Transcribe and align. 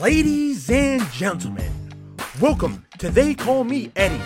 Ladies 0.00 0.70
and 0.70 1.02
gentlemen, 1.12 1.70
welcome 2.40 2.86
to 3.00 3.10
They 3.10 3.34
Call 3.34 3.64
Me 3.64 3.92
Eddie. 3.96 4.22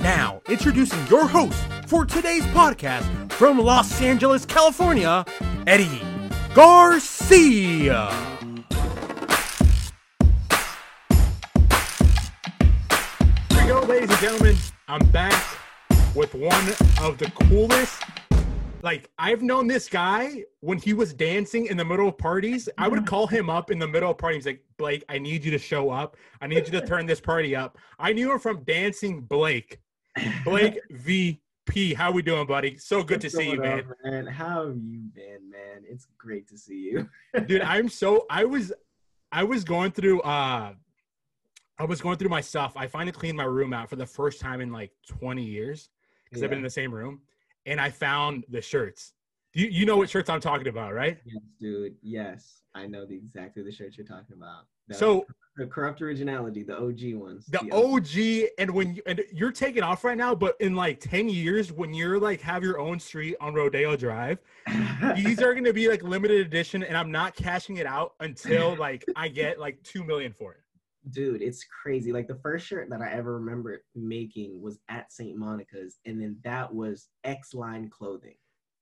Now, 0.00 0.40
introducing 0.48 1.06
your 1.08 1.28
host 1.28 1.62
for 1.86 2.06
today's 2.06 2.44
podcast 2.44 3.30
from 3.32 3.58
Los 3.58 4.00
Angeles, 4.00 4.46
California, 4.46 5.22
Eddie 5.66 6.00
Garcia. 6.54 8.10
Here 13.50 13.60
we 13.60 13.68
go, 13.68 13.80
ladies 13.80 14.08
and 14.08 14.18
gentlemen. 14.18 14.56
I'm 14.88 15.06
back 15.10 15.58
with 16.14 16.34
one 16.34 16.68
of 17.02 17.18
the 17.18 17.30
coolest. 17.34 18.02
Like, 18.82 19.10
I've 19.16 19.42
known 19.42 19.68
this 19.68 19.88
guy 19.88 20.44
when 20.60 20.76
he 20.76 20.92
was 20.92 21.14
dancing 21.14 21.66
in 21.66 21.76
the 21.76 21.84
middle 21.84 22.08
of 22.08 22.18
parties. 22.18 22.68
I 22.76 22.88
would 22.88 23.06
call 23.06 23.26
him 23.28 23.48
up 23.48 23.70
in 23.70 23.78
the 23.78 23.86
middle 23.86 24.10
of 24.10 24.18
parties, 24.18 24.44
like, 24.44 24.64
Blake, 24.76 25.04
I 25.08 25.18
need 25.18 25.44
you 25.44 25.52
to 25.52 25.58
show 25.58 25.90
up. 25.90 26.16
I 26.40 26.48
need 26.48 26.66
you 26.66 26.80
to 26.80 26.86
turn 26.86 27.06
this 27.06 27.20
party 27.20 27.54
up. 27.54 27.78
I 27.98 28.12
knew 28.12 28.32
him 28.32 28.40
from 28.40 28.64
Dancing 28.64 29.20
Blake. 29.20 29.78
Blake 30.44 30.80
VP. 30.90 31.94
How 31.94 32.10
we 32.10 32.22
doing, 32.22 32.46
buddy? 32.46 32.76
So 32.76 33.04
good 33.04 33.20
to 33.20 33.30
see 33.30 33.50
you, 33.50 33.60
man. 33.60 33.84
on, 34.04 34.10
man. 34.10 34.26
How 34.26 34.66
have 34.66 34.76
you 34.76 35.00
been, 35.14 35.48
man? 35.48 35.84
It's 35.88 36.08
great 36.18 36.48
to 36.48 36.58
see 36.58 36.90
you. 36.90 37.08
dude 37.46 37.62
i'm 37.74 37.88
so 37.88 38.24
i 38.30 38.44
was 38.44 38.72
i 39.30 39.44
was 39.44 39.62
going 39.62 39.90
through 39.92 40.20
uh 40.22 40.72
i 41.78 41.84
was 41.84 42.00
going 42.00 42.16
through 42.16 42.28
my 42.28 42.40
stuff 42.40 42.72
i 42.76 42.86
finally 42.86 43.12
cleaned 43.12 43.36
my 43.36 43.44
room 43.44 43.72
out 43.72 43.90
for 43.90 43.96
the 43.96 44.06
first 44.06 44.40
time 44.40 44.60
in 44.60 44.72
like 44.72 44.90
20 45.06 45.42
years 45.42 45.90
because 46.24 46.42
i've 46.42 46.50
been 46.50 46.58
in 46.58 46.64
the 46.64 46.70
same 46.70 46.92
room 46.92 47.20
and 47.66 47.80
i 47.80 47.90
found 47.90 48.44
the 48.48 48.60
shirts 48.60 49.12
you, 49.54 49.66
you 49.66 49.86
know 49.86 49.96
what 49.96 50.08
shirts 50.08 50.30
i'm 50.30 50.40
talking 50.40 50.68
about 50.68 50.94
right 50.94 51.18
Yes, 51.24 51.42
dude. 51.60 51.94
Yes, 52.02 52.62
I 52.74 52.86
know 52.86 53.04
the 53.04 53.14
exactly 53.14 53.62
the 53.62 53.72
shirt 53.72 53.96
you're 53.96 54.06
talking 54.06 54.36
about. 54.36 54.64
The, 54.88 54.94
so 54.94 55.26
the 55.56 55.66
corrupt 55.66 56.00
originality, 56.00 56.62
the 56.62 56.76
OG 56.76 57.14
ones. 57.14 57.46
the 57.46 57.70
og 57.70 58.08
and 58.58 58.70
when 58.70 58.94
you, 58.94 59.02
and 59.06 59.22
you're 59.32 59.52
taking 59.52 59.82
off 59.82 60.02
right 60.02 60.16
now 60.16 60.34
but 60.34 60.56
in 60.60 60.74
like 60.74 60.98
10 60.98 61.28
years 61.28 61.70
when 61.70 61.92
you're 61.92 62.18
like 62.18 62.40
have 62.40 62.62
your 62.62 62.78
own 62.78 62.98
street 62.98 63.36
on 63.40 63.52
rodeo 63.52 63.94
drive 63.94 64.38
these 65.14 65.42
are 65.42 65.52
going 65.52 65.64
to 65.64 65.74
be 65.74 65.88
like 65.88 66.02
limited 66.02 66.40
edition 66.46 66.82
and 66.82 66.96
i'm 66.96 67.12
not 67.12 67.34
cashing 67.36 67.76
it 67.76 67.86
out 67.86 68.14
until 68.20 68.74
like 68.76 69.04
i 69.14 69.28
get 69.28 69.60
like 69.60 69.80
2 69.82 70.02
million 70.04 70.32
for 70.32 70.52
it 70.52 70.61
dude, 71.10 71.42
it's 71.42 71.64
crazy. 71.64 72.12
Like 72.12 72.28
the 72.28 72.38
first 72.42 72.66
shirt 72.66 72.88
that 72.90 73.00
I 73.00 73.10
ever 73.10 73.34
remember 73.34 73.82
making 73.94 74.60
was 74.60 74.78
at 74.88 75.12
St. 75.12 75.36
Monica's, 75.36 75.98
and 76.06 76.20
then 76.20 76.36
that 76.44 76.72
was 76.72 77.08
X 77.24 77.54
Line 77.54 77.88
Clothing. 77.90 78.34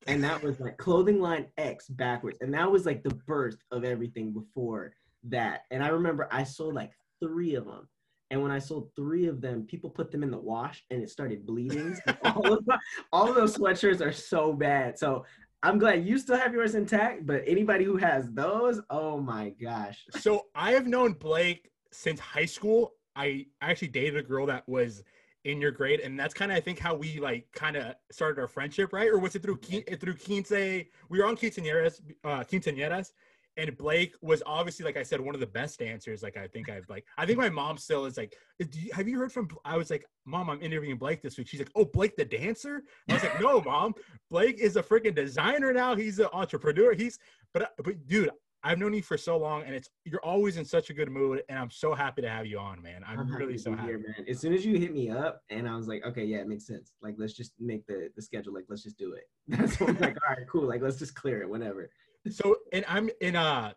And 0.06 0.24
that 0.24 0.42
was 0.42 0.60
like 0.60 0.78
clothing 0.78 1.20
line 1.20 1.46
X 1.58 1.88
backwards. 1.88 2.38
And 2.40 2.54
that 2.54 2.70
was 2.70 2.86
like 2.86 3.02
the 3.02 3.14
birth 3.26 3.58
of 3.70 3.84
everything 3.84 4.32
before 4.32 4.94
that. 5.24 5.62
And 5.70 5.84
I 5.84 5.88
remember 5.88 6.28
I 6.30 6.44
sold 6.44 6.74
like 6.74 6.92
three 7.22 7.54
of 7.54 7.66
them. 7.66 7.86
And 8.30 8.42
when 8.42 8.52
I 8.52 8.60
sold 8.60 8.90
three 8.94 9.26
of 9.26 9.40
them, 9.40 9.66
people 9.66 9.90
put 9.90 10.10
them 10.10 10.22
in 10.22 10.30
the 10.30 10.38
wash 10.38 10.84
and 10.90 11.02
it 11.02 11.10
started 11.10 11.46
bleeding. 11.46 11.96
So 12.06 12.16
all, 12.24 12.52
of, 12.54 12.68
all 13.12 13.28
of 13.28 13.34
those 13.34 13.56
sweatshirts 13.56 14.00
are 14.00 14.12
so 14.12 14.52
bad. 14.52 14.98
So 14.98 15.26
I'm 15.62 15.78
glad 15.78 16.06
you 16.06 16.16
still 16.16 16.38
have 16.38 16.54
yours 16.54 16.74
intact, 16.74 17.26
but 17.26 17.42
anybody 17.46 17.84
who 17.84 17.96
has 17.96 18.30
those, 18.32 18.80
oh 18.88 19.20
my 19.20 19.50
gosh. 19.62 20.06
so 20.18 20.46
I 20.54 20.72
have 20.72 20.86
known 20.86 21.12
Blake 21.12 21.70
since 21.92 22.20
high 22.20 22.44
school. 22.46 22.92
I 23.16 23.46
actually 23.60 23.88
dated 23.88 24.16
a 24.16 24.22
girl 24.22 24.46
that 24.46 24.68
was 24.68 25.02
in 25.44 25.60
your 25.60 25.70
grade, 25.70 26.00
and 26.00 26.18
that's 26.18 26.34
kind 26.34 26.52
of 26.52 26.56
I 26.56 26.60
think 26.60 26.78
how 26.78 26.94
we 26.94 27.18
like 27.18 27.46
kind 27.54 27.76
of 27.76 27.94
started 28.12 28.40
our 28.40 28.48
friendship, 28.48 28.92
right? 28.92 29.08
Or 29.08 29.18
was 29.18 29.34
it 29.34 29.42
through 29.42 29.56
Quin- 29.58 29.84
through 29.98 30.14
Quince? 30.16 30.50
We 30.50 31.18
were 31.18 31.26
on 31.26 31.36
Quinceañeras, 31.36 32.00
uh, 32.24 32.44
Quinceañeras, 32.44 33.12
and 33.56 33.76
Blake 33.76 34.14
was 34.22 34.42
obviously 34.46 34.84
like 34.84 34.96
I 34.96 35.02
said 35.02 35.20
one 35.20 35.34
of 35.34 35.40
the 35.40 35.46
best 35.46 35.78
dancers. 35.80 36.22
Like 36.22 36.36
I 36.36 36.46
think 36.46 36.68
I've 36.68 36.88
like 36.88 37.04
I 37.18 37.26
think 37.26 37.38
my 37.38 37.48
mom 37.50 37.78
still 37.78 38.04
is 38.04 38.16
like, 38.16 38.34
"Do 38.60 38.78
you- 38.78 38.92
have 38.92 39.08
you 39.08 39.18
heard 39.18 39.32
from? 39.32 39.48
I 39.64 39.76
was 39.76 39.90
like, 39.90 40.04
Mom, 40.24 40.48
I'm 40.50 40.62
interviewing 40.62 40.98
Blake 40.98 41.20
this 41.22 41.36
week. 41.36 41.48
She's 41.48 41.60
like, 41.60 41.72
Oh, 41.74 41.84
Blake 41.86 42.16
the 42.16 42.24
dancer. 42.24 42.84
I 43.08 43.14
was 43.14 43.22
like, 43.24 43.40
No, 43.40 43.60
Mom, 43.66 43.94
Blake 44.30 44.60
is 44.60 44.76
a 44.76 44.82
freaking 44.82 45.14
designer 45.14 45.72
now. 45.72 45.96
He's 45.96 46.18
an 46.20 46.28
entrepreneur. 46.32 46.92
He's 46.94 47.18
but 47.52 47.72
but 47.82 48.06
dude, 48.06 48.30
I've 48.62 48.78
known 48.78 48.92
you 48.92 49.02
for 49.02 49.16
so 49.16 49.38
long, 49.38 49.62
and 49.62 49.74
it's 49.74 49.88
you're 50.04 50.24
always 50.24 50.56
in 50.56 50.64
such 50.64 50.90
a 50.90 50.94
good 50.94 51.10
mood, 51.10 51.42
and 51.48 51.58
I'm 51.58 51.70
so 51.70 51.94
happy 51.94 52.20
to 52.22 52.28
have 52.28 52.44
you 52.46 52.58
on, 52.58 52.82
man. 52.82 53.02
I'm, 53.06 53.26
happy 53.26 53.44
really 53.44 53.58
so 53.58 53.72
happy. 53.72 53.88
here, 53.88 53.98
man. 53.98 54.26
As 54.28 54.38
soon 54.38 54.52
as 54.52 54.66
you 54.66 54.78
hit 54.78 54.92
me 54.92 55.08
up, 55.08 55.42
and 55.48 55.68
I 55.68 55.74
was 55.76 55.88
like, 55.88 56.04
okay, 56.04 56.24
yeah, 56.24 56.38
it 56.38 56.48
makes 56.48 56.66
sense. 56.66 56.92
Like, 57.00 57.14
let's 57.18 57.32
just 57.32 57.52
make 57.58 57.86
the 57.86 58.10
the 58.16 58.22
schedule. 58.22 58.52
Like, 58.52 58.66
let's 58.68 58.82
just 58.82 58.98
do 58.98 59.14
it. 59.14 59.24
That's 59.48 59.80
what 59.80 59.90
I'm 59.90 59.98
like. 59.98 60.16
All 60.28 60.34
right, 60.36 60.46
cool. 60.50 60.68
Like, 60.68 60.82
let's 60.82 60.98
just 60.98 61.14
clear 61.14 61.42
it 61.42 61.48
whenever. 61.48 61.90
So, 62.28 62.56
and 62.72 62.84
I'm 62.86 63.08
in 63.22 63.34
uh 63.34 63.72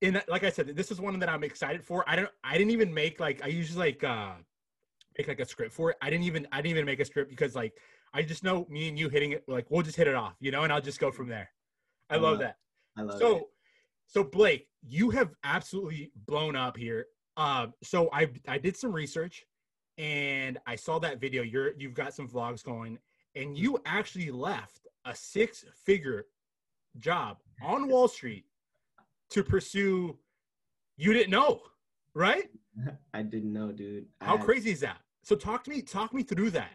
in 0.00 0.20
like 0.28 0.44
I 0.44 0.50
said, 0.50 0.68
this 0.68 0.90
is 0.90 1.00
one 1.00 1.18
that 1.18 1.28
I'm 1.28 1.44
excited 1.44 1.84
for. 1.84 2.04
I 2.08 2.16
don't, 2.16 2.30
I 2.42 2.56
didn't 2.56 2.70
even 2.70 2.92
make 2.92 3.20
like 3.20 3.42
I 3.44 3.48
usually 3.48 3.92
like 3.92 4.04
uh 4.04 4.32
make 5.18 5.28
like 5.28 5.40
a 5.40 5.46
script 5.46 5.72
for 5.72 5.90
it. 5.90 5.96
I 6.00 6.10
didn't 6.10 6.24
even, 6.24 6.46
I 6.52 6.58
didn't 6.58 6.70
even 6.70 6.86
make 6.86 7.00
a 7.00 7.04
script 7.04 7.30
because 7.30 7.54
like 7.54 7.74
I 8.12 8.22
just 8.22 8.44
know 8.44 8.66
me 8.68 8.88
and 8.88 8.98
you 8.98 9.08
hitting 9.08 9.32
it, 9.32 9.44
like 9.48 9.66
we'll 9.70 9.82
just 9.82 9.96
hit 9.96 10.06
it 10.06 10.14
off, 10.14 10.34
you 10.40 10.50
know, 10.50 10.62
and 10.62 10.72
I'll 10.72 10.80
just 10.80 11.00
go 11.00 11.10
from 11.10 11.28
there. 11.28 11.50
I 12.10 12.14
I 12.14 12.16
love 12.16 12.32
love 12.32 12.38
that. 12.40 12.56
I 12.96 13.02
love 13.02 13.18
so 13.18 13.36
it. 13.36 13.42
So 14.06 14.22
blake 14.22 14.68
you 14.86 15.10
have 15.10 15.30
absolutely 15.44 16.10
blown 16.26 16.56
up 16.56 16.76
here 16.76 17.06
uh, 17.36 17.66
so 17.82 18.08
i 18.12 18.28
i 18.48 18.58
did 18.58 18.76
some 18.76 18.92
research 18.92 19.44
and 19.98 20.58
i 20.66 20.74
saw 20.74 20.98
that 20.98 21.20
video 21.20 21.42
you're 21.42 21.72
you've 21.78 21.94
got 21.94 22.14
some 22.14 22.28
vlogs 22.28 22.62
going 22.62 22.98
and 23.34 23.56
you 23.56 23.78
actually 23.86 24.30
left 24.30 24.86
a 25.04 25.14
six 25.14 25.64
figure 25.84 26.26
job 26.98 27.38
on 27.62 27.88
wall 27.88 28.08
street 28.08 28.44
to 29.30 29.42
pursue 29.42 30.16
you 30.96 31.12
didn't 31.12 31.30
know 31.30 31.60
right 32.14 32.50
I 33.14 33.22
didn't 33.22 33.52
know, 33.52 33.70
dude. 33.70 34.06
how 34.20 34.34
I- 34.36 34.40
crazy 34.40 34.70
is 34.72 34.80
that 34.80 34.98
so 35.22 35.36
talk 35.36 35.64
to 35.64 35.70
me 35.70 35.82
talk 35.82 36.12
me 36.12 36.22
through 36.22 36.50
that 36.50 36.72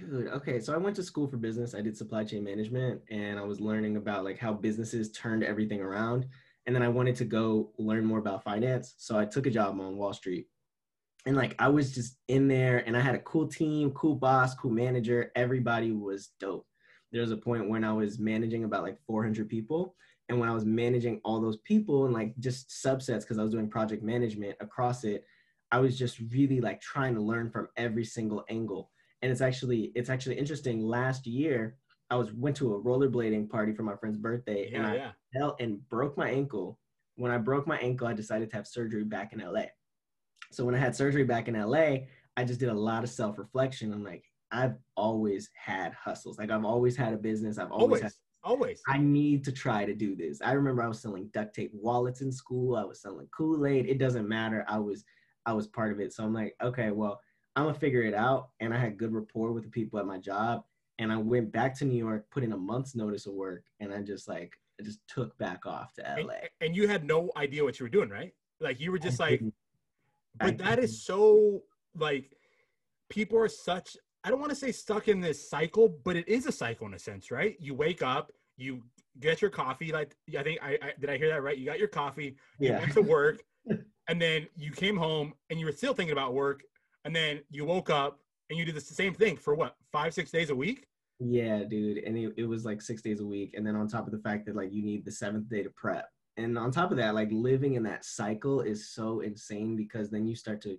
Dude, 0.00 0.28
okay. 0.28 0.60
So 0.60 0.72
I 0.72 0.76
went 0.78 0.96
to 0.96 1.02
school 1.02 1.26
for 1.26 1.36
business. 1.36 1.74
I 1.74 1.80
did 1.82 1.96
supply 1.96 2.24
chain 2.24 2.42
management 2.42 3.02
and 3.10 3.38
I 3.38 3.42
was 3.42 3.60
learning 3.60 3.96
about 3.96 4.24
like 4.24 4.38
how 4.38 4.52
businesses 4.52 5.12
turned 5.12 5.44
everything 5.44 5.80
around. 5.80 6.26
And 6.66 6.74
then 6.74 6.82
I 6.82 6.88
wanted 6.88 7.16
to 7.16 7.24
go 7.24 7.72
learn 7.78 8.04
more 8.04 8.18
about 8.18 8.42
finance. 8.42 8.94
So 8.98 9.18
I 9.18 9.24
took 9.24 9.46
a 9.46 9.50
job 9.50 9.78
on 9.80 9.96
Wall 9.96 10.12
Street. 10.12 10.46
And 11.26 11.36
like 11.36 11.54
I 11.58 11.68
was 11.68 11.94
just 11.94 12.18
in 12.28 12.48
there 12.48 12.84
and 12.86 12.96
I 12.96 13.00
had 13.00 13.14
a 13.14 13.20
cool 13.20 13.48
team, 13.48 13.90
cool 13.92 14.14
boss, 14.14 14.54
cool 14.54 14.70
manager. 14.70 15.30
Everybody 15.36 15.92
was 15.92 16.30
dope. 16.38 16.66
There 17.12 17.22
was 17.22 17.30
a 17.30 17.36
point 17.36 17.68
when 17.68 17.84
I 17.84 17.92
was 17.92 18.18
managing 18.18 18.64
about 18.64 18.82
like 18.82 18.98
400 19.06 19.48
people. 19.48 19.94
And 20.28 20.40
when 20.40 20.48
I 20.48 20.54
was 20.54 20.64
managing 20.64 21.20
all 21.24 21.40
those 21.40 21.58
people 21.58 22.06
and 22.06 22.14
like 22.14 22.34
just 22.38 22.70
subsets, 22.70 23.20
because 23.20 23.38
I 23.38 23.42
was 23.42 23.52
doing 23.52 23.68
project 23.68 24.02
management 24.02 24.56
across 24.60 25.04
it, 25.04 25.24
I 25.70 25.78
was 25.78 25.98
just 25.98 26.18
really 26.32 26.60
like 26.60 26.80
trying 26.80 27.14
to 27.14 27.20
learn 27.20 27.50
from 27.50 27.68
every 27.76 28.04
single 28.04 28.44
angle 28.48 28.90
and 29.24 29.32
it's 29.32 29.40
actually 29.40 29.90
it's 29.94 30.10
actually 30.10 30.36
interesting 30.36 30.86
last 30.86 31.26
year 31.26 31.76
i 32.10 32.14
was 32.14 32.30
went 32.34 32.54
to 32.54 32.74
a 32.74 32.82
rollerblading 32.82 33.48
party 33.48 33.72
for 33.72 33.82
my 33.82 33.96
friend's 33.96 34.18
birthday 34.18 34.70
and 34.74 34.86
i 34.86 34.94
yeah 34.94 35.10
fell 35.34 35.56
and 35.60 35.86
broke 35.88 36.16
my 36.16 36.30
ankle 36.30 36.78
when 37.16 37.30
i 37.30 37.38
broke 37.38 37.66
my 37.66 37.78
ankle 37.78 38.06
i 38.06 38.12
decided 38.12 38.50
to 38.50 38.56
have 38.56 38.66
surgery 38.66 39.04
back 39.04 39.32
in 39.32 39.40
la 39.40 39.62
so 40.52 40.64
when 40.64 40.74
i 40.74 40.78
had 40.78 40.94
surgery 40.94 41.24
back 41.24 41.48
in 41.48 41.60
la 41.60 41.96
i 42.36 42.44
just 42.44 42.60
did 42.60 42.68
a 42.68 42.74
lot 42.74 43.04
of 43.04 43.10
self-reflection 43.10 43.92
i'm 43.92 44.04
like 44.04 44.24
i've 44.52 44.76
always 44.96 45.50
had 45.54 45.92
hustles 45.92 46.38
like 46.38 46.50
i've 46.50 46.64
always 46.64 46.96
had 46.96 47.12
a 47.12 47.16
business 47.16 47.58
i've 47.58 47.72
always, 47.72 48.00
always 48.00 48.02
had 48.02 48.12
always 48.44 48.82
I 48.86 48.98
need 48.98 49.44
to 49.44 49.52
try 49.52 49.84
to 49.84 49.94
do 49.94 50.14
this. 50.14 50.40
I 50.42 50.52
remember 50.52 50.82
I 50.82 50.88
was 50.88 51.00
selling 51.00 51.30
duct 51.32 51.54
tape 51.54 51.72
wallets 51.74 52.20
in 52.20 52.30
school. 52.30 52.76
I 52.76 52.84
was 52.84 53.00
selling 53.00 53.26
Kool-Aid. 53.34 53.86
It 53.86 53.98
doesn't 53.98 54.28
matter. 54.28 54.64
I 54.68 54.78
was 54.78 55.04
I 55.46 55.52
was 55.52 55.66
part 55.66 55.92
of 55.92 56.00
it. 56.00 56.12
So 56.12 56.24
I'm 56.24 56.32
like, 56.32 56.54
okay, 56.62 56.90
well, 56.90 57.20
I'm 57.56 57.64
gonna 57.64 57.78
figure 57.78 58.02
it 58.02 58.14
out. 58.14 58.50
And 58.60 58.72
I 58.72 58.78
had 58.78 58.98
good 58.98 59.12
rapport 59.12 59.52
with 59.52 59.64
the 59.64 59.70
people 59.70 59.98
at 59.98 60.06
my 60.06 60.18
job. 60.18 60.62
And 60.98 61.12
I 61.12 61.16
went 61.16 61.52
back 61.52 61.76
to 61.78 61.84
New 61.84 61.96
York, 61.96 62.26
put 62.30 62.44
in 62.44 62.52
a 62.52 62.56
month's 62.56 62.94
notice 62.94 63.26
of 63.26 63.34
work, 63.34 63.64
and 63.80 63.92
I 63.92 64.00
just 64.00 64.28
like 64.28 64.52
I 64.80 64.82
just 64.82 65.00
took 65.08 65.36
back 65.38 65.66
off 65.66 65.94
to 65.94 66.08
and, 66.08 66.26
LA. 66.26 66.34
and 66.60 66.74
you 66.74 66.88
had 66.88 67.04
no 67.04 67.30
idea 67.36 67.64
what 67.64 67.78
you 67.78 67.84
were 67.84 67.90
doing 67.90 68.08
right? 68.08 68.32
Like 68.60 68.80
you 68.80 68.90
were 68.90 68.98
just 68.98 69.20
like 69.20 69.42
I 70.40 70.46
but 70.46 70.58
that 70.58 70.78
is 70.78 71.04
so 71.04 71.62
like 71.96 72.36
people 73.08 73.38
are 73.38 73.48
such 73.48 73.96
i 74.24 74.30
don't 74.30 74.40
want 74.40 74.50
to 74.50 74.56
say 74.56 74.72
stuck 74.72 75.06
in 75.06 75.20
this 75.20 75.48
cycle 75.48 76.00
but 76.04 76.16
it 76.16 76.28
is 76.28 76.46
a 76.46 76.52
cycle 76.52 76.86
in 76.86 76.94
a 76.94 76.98
sense 76.98 77.30
right? 77.30 77.56
You 77.60 77.74
wake 77.74 78.02
up 78.02 78.32
you 78.56 78.82
get 79.20 79.40
your 79.40 79.50
coffee 79.50 79.92
like 79.92 80.16
i 80.36 80.42
think 80.42 80.58
i, 80.62 80.78
I 80.82 80.92
did 81.00 81.10
i 81.10 81.16
hear 81.16 81.28
that 81.28 81.42
right? 81.42 81.56
You 81.56 81.66
got 81.66 81.78
your 81.78 81.88
coffee 81.88 82.36
you 82.58 82.70
yeah. 82.70 82.80
went 82.80 82.92
to 82.94 83.02
work 83.02 83.42
and 84.08 84.20
then 84.20 84.46
you 84.56 84.72
came 84.72 84.96
home 84.96 85.34
and 85.50 85.60
you 85.60 85.66
were 85.66 85.72
still 85.72 85.94
thinking 85.94 86.12
about 86.12 86.34
work 86.34 86.62
and 87.04 87.14
then 87.14 87.40
you 87.50 87.64
woke 87.64 87.90
up 87.90 88.18
and 88.50 88.58
you 88.58 88.64
did 88.64 88.74
the 88.74 88.80
same 88.80 89.14
thing 89.14 89.36
for 89.36 89.54
what 89.54 89.76
five 89.92 90.12
six 90.12 90.30
days 90.30 90.50
a 90.50 90.54
week 90.54 90.86
Yeah, 91.24 91.64
dude. 91.64 91.98
And 91.98 92.16
it, 92.16 92.34
it 92.36 92.44
was 92.44 92.64
like 92.64 92.82
six 92.82 93.02
days 93.02 93.20
a 93.20 93.26
week. 93.26 93.54
And 93.56 93.66
then 93.66 93.76
on 93.76 93.88
top 93.88 94.06
of 94.06 94.12
the 94.12 94.18
fact 94.18 94.46
that 94.46 94.56
like 94.56 94.72
you 94.72 94.82
need 94.82 95.04
the 95.04 95.12
seventh 95.12 95.48
day 95.48 95.62
to 95.62 95.70
prep. 95.70 96.08
And 96.36 96.58
on 96.58 96.72
top 96.72 96.90
of 96.90 96.96
that, 96.96 97.14
like 97.14 97.28
living 97.30 97.74
in 97.74 97.82
that 97.84 98.04
cycle 98.04 98.60
is 98.60 98.90
so 98.90 99.20
insane 99.20 99.76
because 99.76 100.10
then 100.10 100.26
you 100.26 100.34
start 100.34 100.60
to 100.62 100.76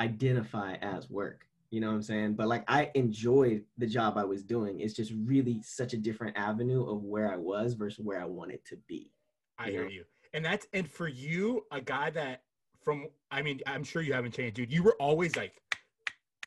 identify 0.00 0.74
as 0.82 1.08
work. 1.08 1.46
You 1.70 1.80
know 1.80 1.88
what 1.88 1.94
I'm 1.94 2.02
saying? 2.02 2.34
But 2.34 2.48
like 2.48 2.64
I 2.68 2.90
enjoyed 2.94 3.64
the 3.78 3.86
job 3.86 4.18
I 4.18 4.24
was 4.24 4.42
doing. 4.42 4.80
It's 4.80 4.94
just 4.94 5.12
really 5.24 5.62
such 5.62 5.94
a 5.94 5.96
different 5.96 6.36
avenue 6.36 6.84
of 6.84 7.02
where 7.02 7.32
I 7.32 7.36
was 7.36 7.72
versus 7.72 8.04
where 8.04 8.20
I 8.20 8.26
wanted 8.26 8.62
to 8.66 8.76
be. 8.86 9.10
i 9.58 9.70
hear 9.70 9.84
know? 9.84 9.88
you 9.88 10.04
and 10.34 10.44
that's 10.44 10.66
and 10.72 10.88
for 10.88 11.08
you 11.08 11.64
a 11.70 11.80
guy 11.80 12.10
that 12.10 12.42
from 12.82 13.06
I 13.30 13.42
mean, 13.42 13.60
I'm 13.66 13.84
sure 13.84 14.02
you 14.02 14.12
haven't 14.12 14.34
changed, 14.34 14.56
dude. 14.56 14.72
You 14.72 14.82
were 14.82 14.96
always 14.98 15.36
like, 15.36 15.52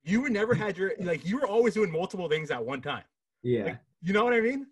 you 0.04 0.22
were 0.22 0.30
never 0.30 0.54
had 0.54 0.78
your 0.78 0.94
like 1.00 1.26
you 1.26 1.38
were 1.38 1.48
always 1.48 1.74
doing 1.74 1.92
multiple 1.92 2.28
things 2.30 2.52
at 2.52 2.64
one 2.64 2.82
time. 2.82 3.04
Yeah. 3.45 3.63
Like, 3.65 3.80
you 4.01 4.12
know 4.13 4.24
what 4.25 4.33
I 4.33 4.42
mean? 4.42 4.68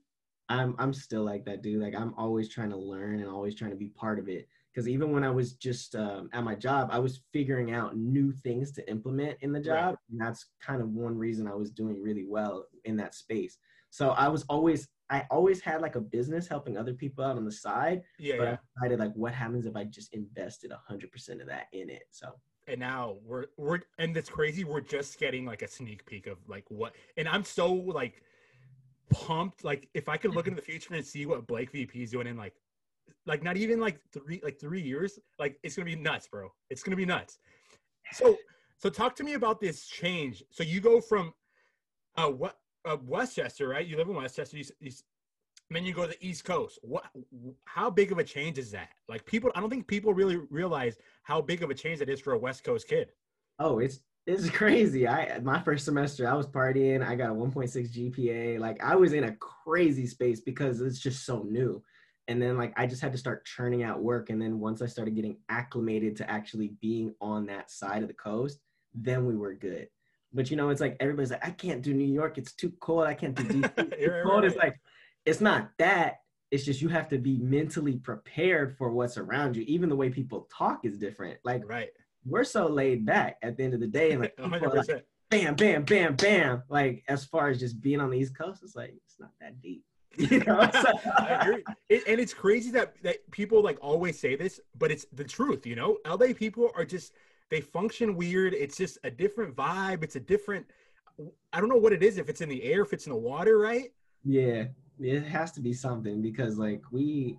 I'm 0.49 0.75
I'm 0.77 0.93
still 0.93 1.23
like 1.23 1.45
that, 1.45 1.61
dude. 1.61 1.81
Like 1.81 1.95
I'm 1.95 2.13
always 2.17 2.49
trying 2.49 2.71
to 2.71 2.77
learn 2.77 3.19
and 3.19 3.29
always 3.29 3.55
trying 3.55 3.71
to 3.71 3.77
be 3.77 3.87
part 3.89 4.19
of 4.19 4.27
it. 4.27 4.47
Because 4.73 4.89
even 4.89 5.11
when 5.11 5.23
I 5.23 5.29
was 5.29 5.53
just 5.53 5.95
um, 5.95 6.29
at 6.33 6.43
my 6.43 6.55
job, 6.55 6.89
I 6.91 6.97
was 6.97 7.21
figuring 7.31 7.71
out 7.73 7.95
new 7.95 8.31
things 8.31 8.71
to 8.73 8.89
implement 8.89 9.37
in 9.41 9.51
the 9.51 9.59
job, 9.59 9.89
Right. 9.91 9.95
and 10.11 10.19
that's 10.19 10.47
kind 10.59 10.81
of 10.81 10.89
one 10.89 11.15
reason 11.15 11.47
I 11.47 11.53
was 11.53 11.69
doing 11.69 12.01
really 12.01 12.25
well 12.27 12.65
in 12.83 12.97
that 12.97 13.13
space. 13.13 13.57
So 13.91 14.09
I 14.09 14.27
was 14.27 14.43
always 14.49 14.87
I 15.11 15.27
always 15.29 15.61
had 15.61 15.81
like 15.81 15.95
a 15.95 16.01
business 16.01 16.47
helping 16.47 16.75
other 16.77 16.93
people 16.93 17.23
out 17.23 17.37
on 17.37 17.45
the 17.45 17.51
side, 17.51 18.01
Yeah, 18.17 18.37
but 18.37 18.43
yeah. 18.43 18.57
I 18.81 18.87
decided 18.87 18.99
like 18.99 19.13
what 19.13 19.33
happens 19.33 19.67
if 19.67 19.75
I 19.75 19.83
just 19.85 20.13
invested 20.13 20.71
hundred 20.87 21.11
percent 21.11 21.41
of 21.41 21.47
that 21.47 21.67
in 21.71 21.89
it. 21.91 22.03
So 22.09 22.31
and 22.67 22.79
now 22.79 23.17
we're 23.23 23.45
we're 23.57 23.81
and 23.99 24.15
it's 24.17 24.29
crazy 24.29 24.63
we're 24.63 24.81
just 24.81 25.19
getting 25.19 25.45
like 25.45 25.61
a 25.61 25.67
sneak 25.67 26.05
peek 26.05 26.27
of 26.27 26.37
like 26.47 26.63
what 26.69 26.95
and 27.17 27.27
i'm 27.27 27.43
so 27.43 27.73
like 27.73 28.23
pumped 29.09 29.63
like 29.63 29.89
if 29.93 30.09
i 30.09 30.17
could 30.17 30.33
look 30.33 30.47
into 30.47 30.55
the 30.55 30.65
future 30.71 30.93
and 30.93 31.05
see 31.05 31.25
what 31.25 31.45
blake 31.45 31.71
vp 31.71 32.01
is 32.01 32.11
doing 32.11 32.27
in 32.27 32.37
like 32.37 32.55
like 33.25 33.43
not 33.43 33.57
even 33.57 33.79
like 33.79 33.99
three 34.11 34.41
like 34.43 34.59
three 34.59 34.81
years 34.81 35.19
like 35.39 35.57
it's 35.63 35.75
gonna 35.75 35.85
be 35.85 35.95
nuts 35.95 36.27
bro. 36.27 36.51
It's 36.69 36.83
gonna 36.83 36.97
be 36.97 37.05
nuts. 37.05 37.39
So 38.11 38.37
so 38.77 38.89
talk 38.89 39.15
to 39.17 39.23
me 39.23 39.33
about 39.33 39.61
this 39.61 39.87
change. 39.87 40.43
So 40.51 40.63
you 40.63 40.81
go 40.81 40.99
from 40.99 41.33
uh 42.17 42.29
what 42.29 42.57
uh, 42.85 42.97
westchester 43.05 43.69
right? 43.69 43.85
You 43.85 43.97
live 43.97 44.09
in 44.09 44.15
westchester 44.15 44.57
you, 44.57 44.65
you, 44.79 44.91
then 45.69 45.85
you 45.85 45.93
go 45.93 46.03
to 46.03 46.09
the 46.09 46.25
east 46.25 46.43
coast. 46.43 46.79
What 46.81 47.05
how 47.65 47.89
big 47.89 48.11
of 48.11 48.19
a 48.19 48.23
change 48.23 48.57
is 48.57 48.71
that? 48.71 48.89
Like 49.07 49.25
people 49.25 49.51
i 49.55 49.59
don't 49.59 49.69
think 49.69 49.87
people 49.87 50.13
really 50.13 50.37
realize 50.49 50.97
how 51.23 51.41
big 51.41 51.63
of 51.63 51.69
a 51.69 51.73
change 51.73 51.99
that 51.99 52.09
is 52.09 52.19
for 52.19 52.33
a 52.33 52.37
west 52.37 52.63
coast 52.63 52.87
kid. 52.87 53.11
Oh, 53.59 53.79
it's 53.79 53.99
it's 54.25 54.49
crazy. 54.49 55.07
I 55.07 55.39
my 55.39 55.61
first 55.61 55.85
semester 55.85 56.27
I 56.27 56.33
was 56.33 56.47
partying. 56.47 57.05
I 57.05 57.15
got 57.15 57.31
a 57.31 57.33
1.6 57.33 57.93
GPA. 57.93 58.59
Like 58.59 58.81
I 58.83 58.95
was 58.95 59.13
in 59.13 59.25
a 59.25 59.35
crazy 59.35 60.07
space 60.07 60.39
because 60.39 60.81
it's 60.81 60.99
just 60.99 61.25
so 61.25 61.43
new. 61.43 61.83
And 62.29 62.41
then 62.41 62.57
like 62.57 62.73
I 62.77 62.87
just 62.87 63.01
had 63.01 63.11
to 63.11 63.17
start 63.17 63.45
churning 63.45 63.83
out 63.83 64.01
work. 64.01 64.29
And 64.29 64.41
then 64.41 64.59
once 64.59 64.81
I 64.81 64.85
started 64.85 65.15
getting 65.15 65.37
acclimated 65.49 66.15
to 66.17 66.29
actually 66.29 66.73
being 66.81 67.13
on 67.19 67.45
that 67.47 67.69
side 67.69 68.01
of 68.01 68.07
the 68.07 68.13
coast, 68.13 68.59
then 68.93 69.25
we 69.25 69.35
were 69.35 69.53
good. 69.53 69.89
But 70.31 70.49
you 70.49 70.55
know, 70.55 70.69
it's 70.69 70.81
like 70.81 70.95
everybody's 71.01 71.31
like, 71.31 71.45
I 71.45 71.51
can't 71.51 71.81
do 71.81 71.93
New 71.93 72.11
York. 72.11 72.37
It's 72.37 72.53
too 72.53 72.71
cold. 72.79 73.05
I 73.05 73.13
can't 73.13 73.35
do 73.35 73.43
DC. 73.43 73.71
It's 73.99 74.23
cold. 74.23 74.43
right. 74.43 74.45
It's 74.45 74.55
like 74.55 74.79
it's 75.25 75.41
not 75.41 75.69
that. 75.79 76.19
It's 76.49 76.63
just 76.63 76.81
you 76.81 76.87
have 76.89 77.09
to 77.09 77.17
be 77.17 77.39
mentally 77.39 77.97
prepared 77.97 78.77
for 78.77 78.91
what's 78.91 79.17
around 79.17 79.57
you. 79.57 79.63
Even 79.63 79.89
the 79.89 79.95
way 79.95 80.09
people 80.09 80.47
talk 80.55 80.85
is 80.85 80.97
different. 80.97 81.39
Like 81.43 81.67
right 81.67 81.89
we're 82.25 82.43
so 82.43 82.67
laid 82.67 83.05
back 83.05 83.37
at 83.41 83.57
the 83.57 83.63
end 83.63 83.73
of 83.73 83.79
the 83.79 83.87
day, 83.87 84.11
and 84.11 84.21
like 84.21 84.33
like 84.39 84.61
100% 84.61 85.01
bam, 85.29 85.55
bam, 85.55 85.83
bam, 85.83 86.15
bam. 86.15 86.63
Like 86.69 87.03
as 87.07 87.25
far 87.25 87.49
as 87.49 87.59
just 87.59 87.81
being 87.81 87.99
on 87.99 88.11
the 88.11 88.17
East 88.17 88.37
Coast, 88.37 88.61
it's 88.63 88.75
like 88.75 88.93
it's 89.05 89.19
not 89.19 89.31
that 89.41 89.61
deep. 89.61 89.83
You 90.17 90.39
know? 90.41 90.59
I 91.17 91.39
agree. 91.41 91.63
It- 91.89 92.03
and 92.07 92.19
it's 92.19 92.33
crazy 92.33 92.69
that 92.71 93.01
that 93.03 93.29
people 93.31 93.61
like 93.63 93.77
always 93.81 94.19
say 94.19 94.35
this 94.35 94.59
but 94.77 94.91
it's 94.91 95.05
the 95.13 95.23
truth 95.23 95.65
you 95.65 95.75
know 95.75 95.97
la 96.05 96.17
people 96.35 96.69
are 96.75 96.85
just 96.85 97.13
they 97.49 97.61
function 97.61 98.15
weird 98.15 98.53
it's 98.53 98.77
just 98.77 98.99
a 99.03 99.09
different 99.09 99.55
vibe 99.55 100.03
it's 100.03 100.15
a 100.15 100.19
different 100.19 100.67
i 101.51 101.59
don't 101.59 101.69
know 101.69 101.77
what 101.77 101.93
it 101.93 102.03
is 102.03 102.19
if 102.19 102.29
it's 102.29 102.41
in 102.41 102.49
the 102.49 102.63
air 102.63 102.83
if 102.83 102.93
it's 102.93 103.07
in 103.07 103.11
the 103.11 103.17
water 103.17 103.57
right 103.57 103.91
yeah, 104.25 104.65
it 104.99 105.23
has 105.23 105.51
to 105.53 105.61
be 105.61 105.73
something 105.73 106.21
because 106.21 106.57
like 106.57 106.81
we, 106.91 107.37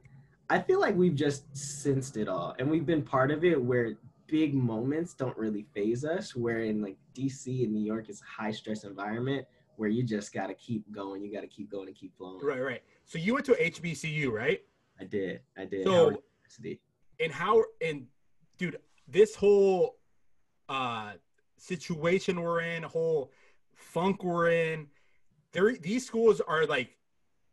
I 0.50 0.58
feel 0.58 0.80
like 0.80 0.94
we've 0.94 1.14
just 1.14 1.44
sensed 1.56 2.16
it 2.16 2.28
all, 2.28 2.54
and 2.58 2.70
we've 2.70 2.86
been 2.86 3.02
part 3.02 3.30
of 3.30 3.44
it 3.44 3.60
where 3.60 3.94
big 4.26 4.54
moments 4.54 5.14
don't 5.14 5.36
really 5.36 5.66
phase 5.74 6.04
us. 6.04 6.34
Where 6.34 6.60
in 6.60 6.82
like 6.82 6.96
DC 7.14 7.64
and 7.64 7.72
New 7.72 7.84
York, 7.84 8.08
is 8.08 8.20
a 8.22 8.42
high 8.42 8.50
stress 8.50 8.84
environment 8.84 9.46
where 9.76 9.88
you 9.88 10.02
just 10.04 10.32
got 10.32 10.46
to 10.46 10.54
keep 10.54 10.90
going. 10.92 11.22
You 11.24 11.32
got 11.32 11.40
to 11.40 11.46
keep 11.48 11.70
going 11.70 11.88
and 11.88 11.96
keep 11.96 12.16
flowing. 12.16 12.44
right 12.44 12.62
right 12.62 12.82
so 13.04 13.18
you 13.18 13.34
went 13.34 13.44
to 13.46 13.52
hbcu 13.52 14.30
right 14.30 14.62
I 15.00 15.04
did. 15.04 15.40
I 15.58 15.64
did. 15.64 15.84
So- 15.84 15.92
Howard 15.92 16.16
University. 16.58 16.80
and 17.20 17.32
how 17.32 17.64
and 17.80 18.06
dude 18.56 18.78
this 19.08 19.34
whole 19.34 19.96
uh 20.68 21.12
situation 21.56 22.40
we're 22.40 22.60
in 22.60 22.82
whole 22.84 23.30
funk 23.74 24.22
we're 24.22 24.50
in 24.50 24.86
there 25.52 25.72
these 25.76 26.06
schools 26.06 26.40
are 26.40 26.64
like 26.66 26.96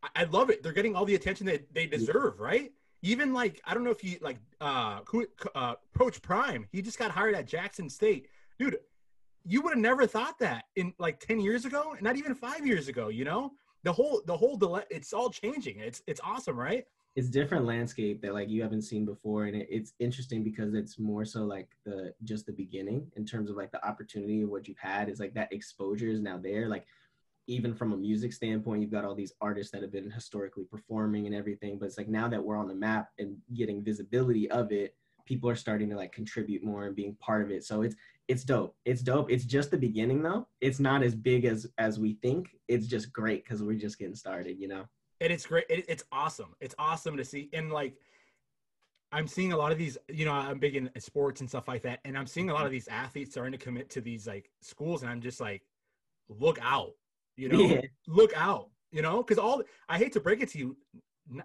I, 0.04 0.10
I 0.16 0.24
love 0.26 0.50
it 0.50 0.62
they're 0.64 0.72
getting 0.74 0.96
all 0.96 1.06
the 1.06 1.16
attention 1.16 1.46
that 1.48 1.74
they 1.74 1.88
deserve 1.88 2.40
right 2.40 2.72
even 3.01 3.33
like 3.33 3.62
i 3.65 3.74
don't 3.74 3.83
know 3.83 3.92
if 3.92 4.03
you 4.03 4.18
like 4.21 4.38
uh 4.59 5.00
uh 5.56 5.75
coach 5.98 6.21
prime 6.21 6.68
he 6.71 6.81
just 6.81 7.00
got 7.00 7.12
hired 7.12 7.36
at 7.36 7.45
jackson 7.45 7.89
state. 7.89 8.27
Dude 8.59 8.77
you 9.44 9.62
would 9.62 9.71
have 9.71 9.80
never 9.80 10.06
thought 10.06 10.38
that 10.39 10.65
in 10.75 10.94
like 11.00 11.19
10 11.19 11.39
years 11.39 11.65
ago 11.65 11.95
not 12.01 12.15
even 12.15 12.36
five 12.36 12.65
years 12.65 12.88
ago 12.88 13.09
you 13.09 13.25
know? 13.25 13.51
The 13.83 13.92
whole 13.92 14.21
the 14.25 14.38
whole 14.38 14.57
delay 14.57 14.83
it's 14.92 15.13
all 15.13 15.30
changing. 15.30 15.80
It's 15.80 16.01
it's 16.06 16.21
awesome 16.24 16.57
right? 16.57 16.86
It's 17.15 17.27
different 17.27 17.65
landscape 17.65 18.21
that 18.21 18.33
like 18.33 18.50
you 18.50 18.62
haven't 18.62 18.83
seen 18.83 19.03
before 19.03 19.45
and 19.45 19.56
it, 19.56 19.68
it's 19.69 19.94
interesting 20.00 20.44
because 20.44 20.75
it's 20.75 21.00
more 21.00 21.25
so 21.25 21.44
like 21.44 21.69
the 21.86 22.13
just 22.24 22.45
the 22.45 22.53
beginning 22.53 23.12
in 23.15 23.25
terms 23.25 23.50
of 23.50 23.56
like 23.57 23.71
the 23.71 23.86
opportunity 23.86 24.44
of 24.44 24.50
what 24.50 24.68
you've 24.68 24.77
had 24.77 25.09
is 25.09 25.19
like 25.19 25.33
that 25.33 25.51
exposure 25.51 26.09
is 26.09 26.21
now 26.21 26.38
there. 26.38 26.69
Like 26.69 26.86
even 27.48 27.74
from 27.74 27.94
a 27.94 27.98
music 27.98 28.34
standpoint 28.34 28.82
you've 28.82 28.92
got 28.92 29.06
all 29.06 29.16
these 29.16 29.34
artists 29.42 29.72
that 29.72 29.82
have 29.82 29.92
been 29.92 30.10
historically 30.10 30.64
performing 30.66 31.26
and 31.26 31.36
everything 31.36 31.78
but 31.78 31.86
it's 31.86 31.98
like 31.98 32.10
now 32.10 32.28
that 32.28 32.44
we're 32.44 32.58
on 32.58 32.68
the 32.68 32.76
map 32.76 33.10
and 33.20 33.38
getting 33.54 33.84
visibility 33.84 34.50
of 34.52 34.72
it 34.72 34.96
people 35.26 35.50
are 35.50 35.56
starting 35.56 35.90
to 35.90 35.96
like 35.96 36.12
contribute 36.12 36.64
more 36.64 36.86
and 36.86 36.96
being 36.96 37.16
part 37.20 37.42
of 37.42 37.52
it 37.52 37.64
so 37.64 37.82
it's 37.82 37.96
it's 38.28 38.44
dope 38.44 38.76
it's 38.86 39.02
dope 39.02 39.32
it's 39.32 39.46
just 39.46 39.72
the 39.72 39.78
beginning 39.78 40.22
though 40.22 40.48
it's 40.62 40.80
not 40.80 41.04
as 41.04 41.16
big 41.16 41.46
as 41.46 41.68
as 41.78 42.00
we 42.00 42.18
think 42.22 42.50
it's 42.68 42.88
just 42.88 43.12
great 43.12 43.44
because 43.44 43.62
we're 43.62 43.78
just 43.78 44.00
getting 44.00 44.16
started 44.16 44.60
you 44.60 44.68
know 44.68 44.86
and 45.22 45.32
it's 45.32 45.46
great. 45.46 45.66
It, 45.70 45.86
it's 45.88 46.04
awesome. 46.12 46.56
It's 46.60 46.76
awesome 46.78 47.16
to 47.16 47.24
see. 47.24 47.50
And 47.54 47.72
like, 47.72 47.96
I'm 49.12 49.28
seeing 49.28 49.54
a 49.54 49.58
lot 49.58 49.72
of 49.72 49.78
these. 49.78 49.98
You 50.10 50.26
know, 50.26 50.34
I'm 50.34 50.58
big 50.58 50.76
in 50.76 50.90
sports 50.98 51.42
and 51.42 51.50
stuff 51.50 51.68
like 51.68 51.84
that, 51.84 52.00
and 52.04 52.18
I'm 52.18 52.28
seeing 52.28 52.50
a 52.50 52.54
lot 52.54 52.66
of 52.66 52.72
these 52.72 52.88
athletes 52.88 53.32
starting 53.32 53.52
to 53.52 53.58
commit 53.58 53.90
to 53.92 54.02
these 54.02 54.28
like 54.28 54.50
schools, 54.62 55.04
and 55.04 55.12
I'm 55.12 55.22
just 55.22 55.40
like, 55.40 55.62
look 56.28 56.58
out. 56.62 56.94
You 57.38 57.50
know, 57.50 57.60
Yeah. 57.60 57.81
look 58.07 58.31
out. 58.36 58.69
You 58.92 59.01
know, 59.01 59.24
because 59.24 59.38
all 59.38 59.63
I 59.88 59.98
hate 59.98 60.12
to 60.13 60.19
break 60.19 60.42
it 60.42 60.50
to 60.50 60.57
you, 60.57 60.78
n- 61.33 61.44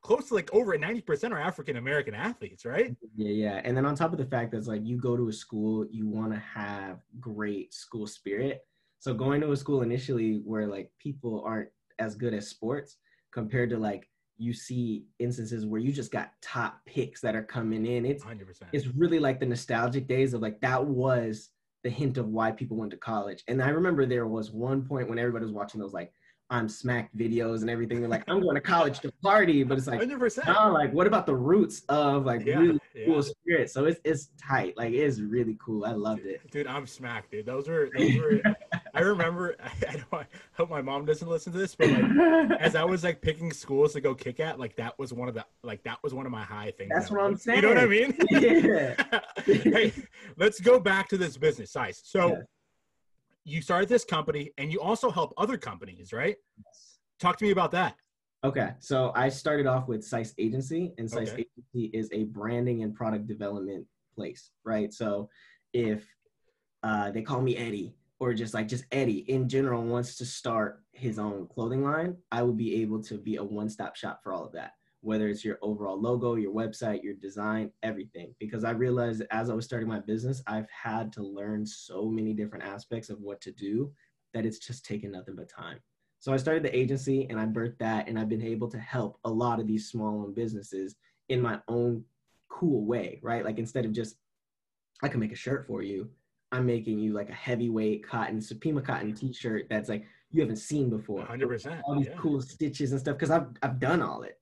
close 0.00 0.28
to 0.28 0.34
like 0.34 0.52
over 0.54 0.76
90 0.78 1.02
percent 1.02 1.34
are 1.34 1.38
African 1.38 1.76
American 1.76 2.14
athletes, 2.14 2.64
right? 2.64 2.96
Yeah, 3.14 3.30
yeah. 3.30 3.60
And 3.62 3.76
then 3.76 3.84
on 3.84 3.94
top 3.94 4.12
of 4.12 4.18
the 4.18 4.24
fact 4.24 4.52
that 4.52 4.58
it's 4.58 4.66
like 4.68 4.86
you 4.86 4.96
go 4.96 5.16
to 5.16 5.28
a 5.28 5.32
school, 5.32 5.86
you 5.90 6.08
want 6.08 6.32
to 6.32 6.38
have 6.38 7.00
great 7.20 7.74
school 7.74 8.06
spirit. 8.06 8.62
So 9.00 9.12
going 9.12 9.40
to 9.42 9.52
a 9.52 9.56
school 9.56 9.82
initially 9.82 10.40
where 10.44 10.66
like 10.66 10.90
people 10.98 11.42
aren't 11.46 11.68
as 11.98 12.14
good 12.14 12.32
at 12.32 12.44
sports 12.44 12.96
compared 13.32 13.68
to 13.70 13.76
like 13.78 14.08
you 14.38 14.54
see 14.54 15.04
instances 15.18 15.66
where 15.66 15.80
you 15.80 15.92
just 15.92 16.10
got 16.12 16.30
top 16.40 16.80
picks 16.86 17.20
that 17.20 17.36
are 17.36 17.42
coming 17.42 17.84
in. 17.84 18.06
It's 18.06 18.24
100. 18.24 18.46
percent 18.46 18.70
it's 18.72 18.86
really 18.86 19.18
like 19.18 19.40
the 19.40 19.46
nostalgic 19.46 20.06
days 20.08 20.32
of 20.32 20.40
like 20.40 20.58
that 20.62 20.84
was 20.86 21.50
the 21.84 21.90
hint 21.90 22.18
of 22.18 22.28
why 22.28 22.50
people 22.50 22.76
went 22.76 22.90
to 22.90 22.96
college. 22.96 23.44
And 23.48 23.62
I 23.62 23.68
remember 23.68 24.04
there 24.06 24.26
was 24.26 24.50
one 24.50 24.82
point 24.84 25.08
when 25.08 25.18
everybody 25.18 25.44
was 25.44 25.52
watching 25.52 25.80
those 25.80 25.92
like 25.92 26.12
I'm 26.50 26.66
Shmacked 26.66 27.14
videos 27.14 27.60
and 27.60 27.68
everything. 27.68 28.00
They're 28.00 28.08
like, 28.08 28.24
I'm 28.26 28.40
going 28.40 28.54
to 28.54 28.60
college 28.62 29.00
to 29.00 29.12
party, 29.22 29.64
but 29.64 29.76
it's 29.76 29.86
like 29.86 29.98
100. 29.98 30.18
percent 30.18 30.46
no, 30.46 30.72
like 30.72 30.92
what 30.94 31.06
about 31.06 31.26
the 31.26 31.34
roots 31.36 31.82
of 31.90 32.24
like 32.24 32.46
Yeah, 32.46 32.56
really 32.56 32.80
yeah. 32.94 33.04
cool 33.06 33.22
spirit? 33.22 33.70
So 33.70 33.84
it's 33.84 34.00
it's 34.04 34.30
tight. 34.40 34.74
Like 34.76 34.92
it's 34.94 35.20
really 35.20 35.58
cool. 35.62 35.84
I 35.84 35.92
loved 35.92 36.24
it. 36.24 36.40
Dude, 36.50 36.66
I'm 36.66 36.86
Shmacked, 36.86 37.30
dude. 37.30 37.44
Those 37.46 37.68
were, 37.68 37.90
those 37.96 38.16
were. 38.16 38.40
I 38.98 39.02
remember. 39.02 39.56
I, 39.88 39.92
don't. 39.92 40.06
I 40.12 40.26
hope 40.54 40.70
my 40.70 40.82
mom 40.82 41.04
doesn't 41.04 41.28
listen 41.28 41.52
to 41.52 41.58
this, 41.58 41.74
but 41.74 41.88
like, 41.88 42.60
as 42.60 42.74
I 42.74 42.84
was 42.84 43.04
like 43.04 43.20
picking 43.22 43.52
schools 43.52 43.92
to 43.94 44.00
go 44.00 44.14
kick 44.14 44.40
at, 44.40 44.58
like 44.58 44.76
that 44.76 44.98
was 44.98 45.12
one 45.12 45.28
of 45.28 45.34
the 45.34 45.44
like 45.62 45.82
that 45.84 45.98
was 46.02 46.14
one 46.14 46.26
of 46.26 46.32
my 46.32 46.42
high 46.42 46.72
things. 46.76 46.90
That's 46.92 47.08
that 47.08 47.14
what 47.14 47.24
I'm 47.24 47.36
saying. 47.36 47.56
You 47.56 47.62
know 47.62 47.68
what 47.68 47.78
I 47.78 47.86
mean? 47.86 48.16
yeah. 48.30 49.20
hey, 49.44 49.92
let's 50.36 50.60
go 50.60 50.80
back 50.80 51.08
to 51.08 51.16
this 51.16 51.36
business 51.36 51.70
size. 51.72 52.00
So 52.04 52.28
Yes. 52.28 52.42
you 53.44 53.62
started 53.62 53.88
this 53.88 54.04
company 54.04 54.52
and 54.58 54.72
you 54.72 54.80
also 54.80 55.10
help 55.10 55.32
other 55.36 55.56
companies, 55.56 56.12
right? 56.12 56.36
Yes. 56.64 56.98
Talk 57.20 57.36
to 57.38 57.44
me 57.44 57.50
about 57.50 57.70
that. 57.72 57.96
Okay, 58.44 58.70
so 58.78 59.10
I 59.16 59.28
started 59.30 59.66
off 59.66 59.88
with 59.88 60.04
Sice 60.04 60.32
Agency, 60.38 60.94
and 60.96 61.10
Sice 61.10 61.30
Okay. 61.30 61.44
Agency 61.74 61.96
is 61.96 62.08
a 62.12 62.22
branding 62.24 62.84
and 62.84 62.94
product 62.94 63.26
development 63.26 63.84
place, 64.14 64.52
right? 64.64 64.92
So 64.92 65.28
if 65.72 66.06
uh, 66.84 67.10
they 67.10 67.22
call 67.22 67.40
me 67.40 67.56
Eddie, 67.56 67.96
or 68.20 68.34
just 68.34 68.54
like 68.54 68.68
just 68.68 68.84
Eddie 68.90 69.30
in 69.30 69.48
general 69.48 69.82
wants 69.82 70.16
to 70.16 70.24
start 70.24 70.82
his 70.92 71.18
own 71.18 71.46
clothing 71.46 71.84
line, 71.84 72.16
I 72.32 72.42
will 72.42 72.52
be 72.52 72.82
able 72.82 73.02
to 73.04 73.16
be 73.16 73.36
a 73.36 73.44
one-stop 73.44 73.96
shop 73.96 74.20
for 74.22 74.32
all 74.32 74.44
of 74.44 74.52
that. 74.52 74.72
Whether 75.00 75.28
it's 75.28 75.44
your 75.44 75.58
overall 75.62 76.00
logo, 76.00 76.34
your 76.34 76.52
website, 76.52 77.04
your 77.04 77.14
design, 77.14 77.70
everything. 77.84 78.34
Because 78.40 78.64
I 78.64 78.70
realized 78.70 79.22
as 79.30 79.48
I 79.48 79.54
was 79.54 79.64
starting 79.64 79.88
my 79.88 80.00
business, 80.00 80.42
I've 80.48 80.68
had 80.70 81.12
to 81.12 81.22
learn 81.22 81.64
so 81.64 82.06
many 82.06 82.34
different 82.34 82.64
aspects 82.64 83.08
of 83.08 83.20
what 83.20 83.40
to 83.42 83.52
do 83.52 83.92
that 84.34 84.44
it's 84.44 84.58
just 84.58 84.84
taken 84.84 85.12
nothing 85.12 85.36
but 85.36 85.48
time. 85.48 85.78
So 86.18 86.32
I 86.32 86.36
started 86.36 86.64
the 86.64 86.76
agency 86.76 87.28
and 87.30 87.38
I 87.38 87.46
birthed 87.46 87.78
that, 87.78 88.08
and 88.08 88.18
I've 88.18 88.28
been 88.28 88.42
able 88.42 88.68
to 88.70 88.78
help 88.78 89.18
a 89.24 89.30
lot 89.30 89.60
of 89.60 89.68
these 89.68 89.88
small 89.88 90.22
owned 90.22 90.34
businesses 90.34 90.96
in 91.28 91.40
my 91.40 91.60
own 91.68 92.04
cool 92.48 92.84
way, 92.84 93.20
right? 93.22 93.44
Like 93.44 93.58
instead 93.58 93.84
of 93.84 93.92
just 93.92 94.16
I 95.00 95.08
can 95.08 95.20
make 95.20 95.32
a 95.32 95.36
shirt 95.36 95.66
for 95.68 95.82
you. 95.82 96.10
I'm 96.52 96.66
making 96.66 96.98
you 96.98 97.12
like 97.12 97.28
a 97.28 97.34
heavyweight 97.34 98.06
cotton 98.06 98.38
Supima 98.38 98.84
cotton 98.84 99.14
T-shirt 99.14 99.66
that's 99.68 99.88
like 99.88 100.04
you 100.30 100.40
haven't 100.40 100.56
seen 100.56 100.90
before. 100.90 101.24
100%. 101.26 101.82
All 101.84 101.96
these 101.96 102.06
yeah. 102.06 102.14
cool 102.18 102.40
stitches 102.40 102.92
and 102.92 103.00
stuff 103.00 103.16
because 103.16 103.30
I've 103.30 103.48
I've 103.62 103.78
done 103.78 104.02
all 104.02 104.22
it. 104.22 104.38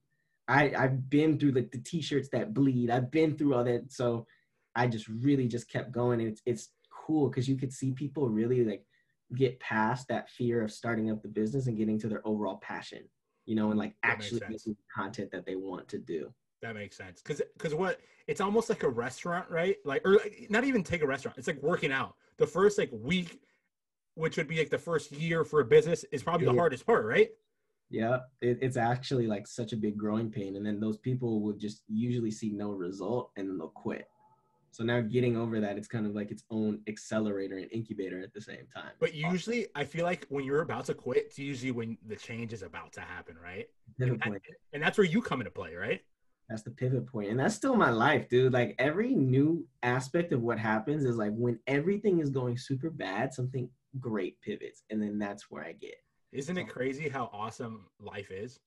I 0.49 0.73
I've 0.77 1.11
been 1.11 1.39
through 1.39 1.53
like 1.53 1.71
the 1.73 1.79
T-shirts 1.79 2.29
that 2.31 2.55
bleed. 2.55 2.91
I've 2.91 3.11
been 3.11 3.37
through 3.37 3.55
all 3.55 3.65
that. 3.65 3.93
So 3.93 4.27
I 4.75 4.87
just 4.87 5.09
really 5.09 5.49
just 5.49 5.71
kept 5.71 5.93
going, 5.93 6.21
and 6.21 6.29
it's 6.29 6.43
it's 6.47 6.71
cool 6.91 7.29
because 7.29 7.49
you 7.49 7.57
could 7.57 7.73
see 7.73 7.93
people 7.93 8.29
really 8.29 8.65
like 8.65 8.85
get 9.35 9.59
past 9.59 10.07
that 10.09 10.31
fear 10.31 10.63
of 10.63 10.73
starting 10.73 11.11
up 11.11 11.23
the 11.23 11.29
business 11.29 11.67
and 11.67 11.77
getting 11.77 11.99
to 11.99 12.09
their 12.09 12.27
overall 12.27 12.59
passion, 12.59 13.03
you 13.45 13.57
know, 13.57 13.71
and 13.71 13.79
like 13.79 13.95
That 14.03 14.13
actually 14.13 14.43
making 14.49 14.77
content 14.95 15.31
that 15.33 15.47
they 15.47 15.57
want 15.57 15.89
to 15.89 15.99
do. 15.99 16.33
That 16.67 16.75
makes 16.75 16.97
sense. 16.97 17.23
Cause, 17.23 17.41
cause 17.59 17.75
what 17.77 18.01
it's 18.27 18.41
almost 18.41 18.69
like 18.69 18.83
a 18.83 18.89
restaurant, 18.89 19.49
right? 19.49 19.77
Like, 19.85 20.05
or 20.05 20.19
not 20.51 20.65
even 20.65 20.83
take 20.83 21.01
a 21.01 21.07
restaurant. 21.07 21.39
It's 21.39 21.47
like 21.47 21.63
working 21.63 21.93
out. 21.93 22.17
The 22.39 22.47
first 22.47 22.77
like 22.77 22.91
week, 22.93 23.41
which 24.15 24.37
would 24.37 24.49
be 24.49 24.59
like 24.59 24.71
the 24.71 24.79
first 24.79 25.13
year 25.13 25.45
for 25.45 25.61
a 25.61 25.65
business, 25.65 26.05
is 26.11 26.25
probably 26.25 26.47
the 26.47 26.51
hardest 26.59 26.85
part, 26.85 27.07
right? 27.07 27.29
Yeah, 27.89 28.19
it, 28.41 28.59
it's 28.61 28.77
actually 28.77 29.29
like 29.29 29.47
such 29.47 29.73
a 29.73 29.77
big 29.77 29.97
growing 29.97 30.29
pain, 30.29 30.57
and 30.57 30.67
then 30.67 30.81
those 30.81 30.99
people 30.99 31.41
will 31.41 31.53
just 31.53 31.83
usually 31.87 32.33
see 32.33 32.51
no 32.51 32.73
result, 32.73 33.31
and 33.37 33.49
then 33.49 33.59
they'll 33.59 33.69
quit. 33.69 34.09
So 34.73 34.83
now 34.83 35.01
getting 35.01 35.37
over 35.37 35.61
that, 35.61 35.79
it's 35.79 35.87
kind 35.87 36.05
of 36.05 36.15
like 36.17 36.33
its 36.33 36.43
own 36.51 36.81
accelerator 36.89 37.59
and 37.59 37.71
incubator 37.73 38.21
at 38.21 38.35
the 38.35 38.41
same 38.41 38.67
time. 38.75 38.91
But 38.99 39.15
usually, 39.15 39.69
I 39.77 39.85
feel 39.85 40.05
like 40.05 40.27
when 40.31 40.45
you're 40.45 40.63
about 40.63 40.87
to 40.87 40.95
quit, 40.95 41.19
it's 41.19 41.39
usually 41.39 41.71
when 41.71 41.97
the 42.07 42.17
change 42.17 42.53
is 42.53 42.63
about 42.63 42.93
to 42.95 43.01
happen, 43.03 43.37
right? 43.41 43.69
And, 44.11 44.21
that- 44.21 44.29
and 44.73 44.83
that's 44.83 44.99
where 44.99 45.07
you 45.07 45.23
come 45.23 45.41
into 45.41 45.53
play, 45.53 45.77
right? 45.77 46.03
That's 46.49 46.63
the 46.63 46.71
pivot 46.71 47.07
point. 47.07 47.31
And 47.31 47.41
that's 47.41 47.55
still 47.55 47.75
my 47.75 47.91
life, 47.91 48.29
dude. 48.29 48.53
Like 48.53 48.77
every 48.79 49.15
new 49.15 49.67
aspect 49.83 50.33
of 50.33 50.43
what 50.43 50.59
happens 50.59 51.05
is 51.05 51.17
like 51.17 51.33
when 51.35 51.59
everything 51.67 52.21
is 52.21 52.31
going 52.31 52.57
super 52.57 52.89
bad, 52.91 53.35
something 53.35 53.69
great 53.99 54.41
pivots. 54.43 54.83
And 54.91 55.03
then 55.03 55.19
that's 55.19 55.51
where 55.51 55.65
I 55.65 55.73
get. 55.73 55.97
Isn't 56.33 56.59
it 56.59 56.69
crazy 56.69 57.09
how 57.09 57.31
awesome 57.33 57.87
life 57.99 58.31
is? 58.31 58.61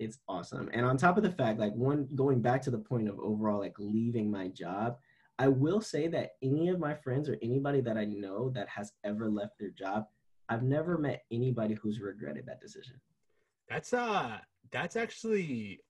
It's 0.00 0.18
awesome. 0.28 0.68
And 0.72 0.84
on 0.84 0.96
top 0.96 1.16
of 1.16 1.22
the 1.22 1.30
fact, 1.30 1.60
like 1.60 1.74
one 1.74 2.08
going 2.16 2.40
back 2.40 2.62
to 2.62 2.70
the 2.70 2.78
point 2.78 3.08
of 3.08 3.20
overall 3.20 3.60
like 3.60 3.76
leaving 3.78 4.28
my 4.28 4.48
job, 4.48 4.96
I 5.38 5.48
will 5.48 5.80
say 5.80 6.08
that 6.08 6.30
any 6.42 6.68
of 6.68 6.80
my 6.80 6.94
friends 6.94 7.28
or 7.28 7.36
anybody 7.42 7.80
that 7.82 7.96
I 7.96 8.04
know 8.04 8.50
that 8.50 8.68
has 8.68 8.92
ever 9.04 9.28
left 9.28 9.58
their 9.58 9.70
job, 9.70 10.06
I've 10.48 10.62
never 10.62 10.98
met 10.98 11.24
anybody 11.30 11.74
who's 11.74 12.00
regretted 12.00 12.46
that 12.46 12.60
decision. 12.60 13.00
That's 13.68 13.92
uh, 13.92 14.38
that's 14.70 14.96
actually 14.96 15.80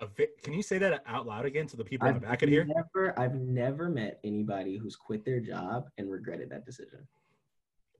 a. 0.00 0.06
Vi- 0.06 0.28
Can 0.42 0.52
you 0.52 0.62
say 0.62 0.78
that 0.78 1.02
out 1.06 1.26
loud 1.26 1.44
again 1.44 1.68
so 1.68 1.76
the 1.76 1.84
people 1.84 2.08
in 2.08 2.14
the 2.14 2.20
back 2.20 2.40
could 2.40 2.48
hear? 2.48 2.64
Never, 2.64 3.18
I've 3.18 3.34
never 3.34 3.88
met 3.88 4.20
anybody 4.24 4.76
who's 4.76 4.96
quit 4.96 5.24
their 5.24 5.40
job 5.40 5.88
and 5.98 6.10
regretted 6.10 6.50
that 6.50 6.64
decision. 6.64 7.06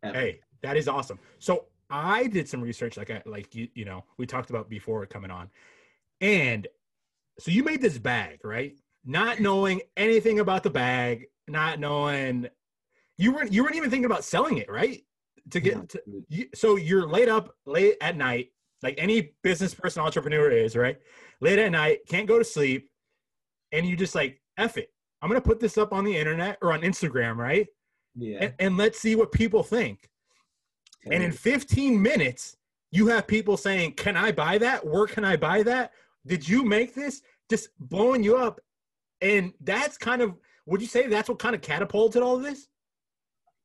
Ever. 0.03 0.19
Hey, 0.19 0.41
that 0.63 0.77
is 0.77 0.89
awesome. 0.89 1.19
So 1.39 1.67
I 1.91 2.27
did 2.27 2.49
some 2.49 2.61
research, 2.61 2.97
like 2.97 3.11
I 3.11 3.23
like 3.27 3.55
you, 3.55 3.69
you 3.75 3.85
know, 3.85 4.05
we 4.17 4.27
talked 4.27 4.51
about 4.51 4.69
before 4.69 5.05
coming 5.07 5.31
on, 5.31 5.51
and 6.21 6.67
so 7.39 7.51
you 7.51 7.65
made 7.65 7.81
this 7.81 7.99
bag, 7.99 8.41
right? 8.45 8.77
Not 9.05 9.41
knowing 9.41 9.83
anything 9.97 10.41
about 10.41 10.63
the 10.63 10.71
bag, 10.71 11.27
not 11.49 11.79
knowing 11.79 12.49
you 13.19 13.33
weren't 13.33 13.53
you 13.53 13.63
weren't 13.63 13.77
even 13.77 13.91
thinking 13.91 14.07
about 14.07 14.25
selling 14.25 14.59
it, 14.59 14.71
right? 14.71 15.05
To 15.51 15.61
get 15.61 15.77
No, 15.77 15.83
to, 15.83 16.03
you, 16.29 16.49
so 16.55 16.77
you're 16.77 17.07
laid 17.07 17.29
up 17.29 17.55
late 17.67 17.97
at 18.01 18.17
night, 18.17 18.53
like 18.85 18.95
any 18.99 19.33
business 19.43 19.75
person 19.75 20.03
entrepreneur 20.03 20.51
is, 20.51 20.77
right? 20.77 20.99
Late 21.41 21.59
at 21.59 21.73
night, 21.73 22.01
can't 22.09 22.29
go 22.29 22.39
to 22.39 22.45
sleep, 22.45 22.89
and 23.73 23.85
you 23.85 23.97
just 23.97 24.15
like 24.15 24.41
F 24.59 24.77
it. 24.77 24.91
I'm 25.21 25.29
gonna 25.29 25.41
put 25.41 25.59
this 25.59 25.77
up 25.79 25.93
on 25.93 26.05
the 26.05 26.17
internet 26.17 26.59
or 26.63 26.73
on 26.73 26.83
Instagram, 26.83 27.37
right? 27.37 27.67
yeah. 28.15 28.39
And, 28.41 28.55
and 28.59 28.77
let's 28.77 29.01
see 29.01 29.17
what 29.17 29.33
people 29.33 29.63
think. 29.63 30.09
And 31.11 31.23
in 31.23 31.33
15 31.33 32.01
minutes, 32.01 32.57
you 32.91 33.09
have 33.09 33.27
people 33.27 33.57
saying, 33.57 33.93
Can 33.93 34.17
I 34.17 34.33
buy 34.33 34.59
that? 34.59 34.87
Where 34.87 35.07
can 35.07 35.25
I 35.25 35.37
buy 35.37 35.63
that? 35.65 35.93
Did 36.27 36.49
you 36.49 36.65
make 36.65 36.95
this? 36.95 37.23
Just 37.51 37.69
blowing 37.79 38.23
you 38.23 38.37
up. 38.37 38.61
And 39.21 39.53
that's 39.61 39.99
kind 39.99 40.23
of, 40.23 40.35
would 40.67 40.81
you 40.81 40.87
say 40.87 41.07
that's 41.07 41.29
what 41.29 41.39
kind 41.39 41.55
of 41.55 41.61
catapulted 41.61 42.23
all 42.23 42.37
of 42.37 42.43
this 42.43 42.69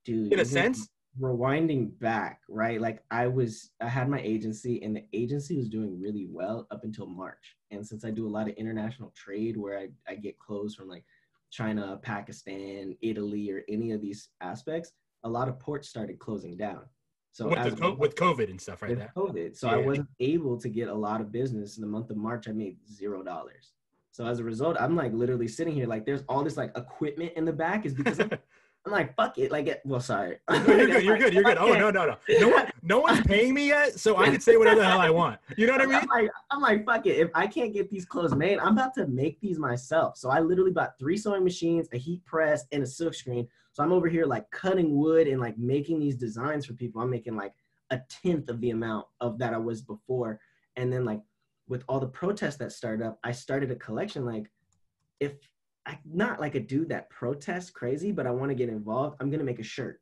dude, 0.04 0.34
in 0.34 0.40
a 0.40 0.46
sense? 0.46 0.90
Rewinding 1.20 1.98
back, 2.00 2.42
right? 2.48 2.80
Like 2.80 3.04
I 3.12 3.28
was, 3.28 3.72
I 3.82 3.88
had 3.88 4.10
my 4.10 4.20
agency, 4.22 4.82
and 4.84 4.96
the 4.96 5.06
agency 5.14 5.58
was 5.58 5.70
doing 5.70 6.00
really 6.00 6.28
well 6.30 6.68
up 6.72 6.84
until 6.84 7.06
March. 7.06 7.56
And 7.72 7.86
since 7.86 8.06
I 8.06 8.12
do 8.12 8.28
a 8.28 8.30
lot 8.30 8.48
of 8.48 8.56
international 8.56 9.12
trade, 9.16 9.58
where 9.58 9.78
I, 9.78 9.90
I 10.08 10.16
get 10.16 10.40
clothes 10.40 10.76
from 10.76 10.88
like 10.88 11.04
China, 11.52 12.00
Pakistan, 12.02 12.96
Italy, 13.02 13.52
or 13.52 13.64
any 13.68 13.92
of 13.92 14.02
these 14.02 14.30
aspects, 14.42 14.94
a 15.24 15.30
lot 15.30 15.50
of 15.50 15.60
ports 15.60 15.90
started 15.90 16.20
closing 16.20 16.56
down. 16.56 16.82
So 17.32 17.48
with, 17.48 17.80
co- 17.80 17.94
with 17.94 18.16
COVID 18.16 18.50
and 18.50 18.60
stuff 18.60 18.82
right 18.82 18.90
with 18.90 19.00
there. 19.00 19.14
COVID. 19.16 19.58
So 19.58 19.70
I 19.70 19.78
wasn't 19.78 20.10
able 20.20 20.58
to 20.60 20.68
get 20.68 20.90
a 20.90 20.94
lot 20.94 21.22
of 21.22 21.32
business. 21.32 21.78
In 21.78 21.82
the 21.82 21.88
month 21.88 22.10
of 22.10 22.18
March, 22.18 22.48
I 22.48 22.52
made 22.52 22.78
zero 22.90 23.24
dollars. 23.24 23.72
So 24.12 24.26
as 24.26 24.40
a 24.40 24.44
result, 24.44 24.76
I'm 24.80 24.96
like 24.96 25.14
literally 25.14 25.48
sitting 25.48 25.74
here 25.74 25.86
like 25.86 26.06
there's 26.06 26.24
all 26.28 26.44
this 26.44 26.58
like 26.58 26.76
equipment 26.76 27.34
in 27.36 27.46
the 27.46 27.54
back 27.54 27.86
is 27.86 27.94
because 27.94 28.20
I'm, 28.20 28.32
I'm 28.86 28.92
like 28.92 29.16
fuck 29.16 29.38
it 29.38 29.52
like 29.52 29.68
it, 29.68 29.82
well 29.86 30.00
sorry 30.00 30.38
No, 30.50 30.56
you're 30.66 30.88
good. 30.88 31.04
You're 31.04 31.18
good. 31.18 31.34
You're 31.34 31.44
good. 31.44 31.58
Oh 31.58 31.74
no, 31.74 31.92
no, 31.92 32.06
no. 32.06 32.18
No 32.40 32.50
one, 32.50 32.72
no 32.82 33.00
one's 33.00 33.22
paying 33.26 33.54
me 33.54 33.68
yet, 33.68 34.00
so 34.00 34.18
I 34.18 34.30
can 34.30 34.40
say 34.40 34.58
whatever 34.58 34.80
the 34.80 34.86
hell 34.86 35.00
I 35.00 35.10
want. 35.10 35.40
You 35.58 35.68
know 35.68 35.74
what 35.74 35.82
I 35.82 35.86
mean? 35.86 35.96
I'm 35.96 36.08
like, 36.08 36.30
I'm 36.52 36.62
like, 36.62 36.86
fuck 36.86 37.06
it. 37.06 37.18
If 37.18 37.30
I 37.36 37.48
can't 37.48 37.74
get 37.74 37.90
these 37.90 38.06
clothes 38.06 38.34
made, 38.36 38.58
I'm 38.60 38.74
about 38.74 38.94
to 38.96 39.08
make 39.08 39.40
these 39.42 39.60
myself. 39.60 40.18
So 40.18 40.30
I 40.30 40.40
literally 40.40 40.72
bought 40.72 40.98
three 40.98 41.18
sewing 41.18 41.44
machines, 41.44 41.88
a 41.92 41.98
heat 41.98 42.24
press, 42.26 42.66
and 42.72 42.84
a 42.84 42.88
silk 42.88 43.14
screen. 43.14 43.48
So 43.74 43.84
I'm 43.84 43.92
over 43.92 44.08
here 44.08 44.26
like 44.26 44.50
cutting 44.52 44.96
wood 44.98 45.28
and 45.28 45.40
like 45.40 45.58
making 45.58 46.00
these 46.00 46.16
designs 46.16 46.66
for 46.66 46.74
people. 46.74 47.02
I'm 47.02 47.10
making 47.10 47.36
like 47.36 47.54
a 47.92 48.00
tenth 48.10 48.50
of 48.50 48.62
the 48.62 48.72
amount 48.72 49.08
of 49.22 49.38
that 49.40 49.54
I 49.54 49.58
was 49.58 49.82
before. 49.82 50.40
And 50.76 50.92
then 50.92 51.06
like 51.06 51.22
with 51.68 51.84
all 51.88 52.00
the 52.00 52.08
protests 52.08 52.58
that 52.58 52.72
started 52.72 53.06
up, 53.06 53.20
I 53.24 53.32
started 53.32 53.72
a 53.72 53.76
collection. 53.76 54.26
Like 54.26 54.50
if 55.20 55.34
I'm 55.90 56.00
not 56.06 56.40
like 56.40 56.56
a 56.56 56.60
dude 56.60 56.90
that 56.90 57.10
protests 57.10 57.70
crazy, 57.70 58.12
but 58.12 58.28
I 58.28 58.32
want 58.32 58.50
to 58.50 58.56
get 58.56 58.70
involved, 58.70 59.18
I'm 59.20 59.30
gonna 59.30 59.44
make 59.44 59.60
a 59.60 59.64
shirt. 59.64 60.02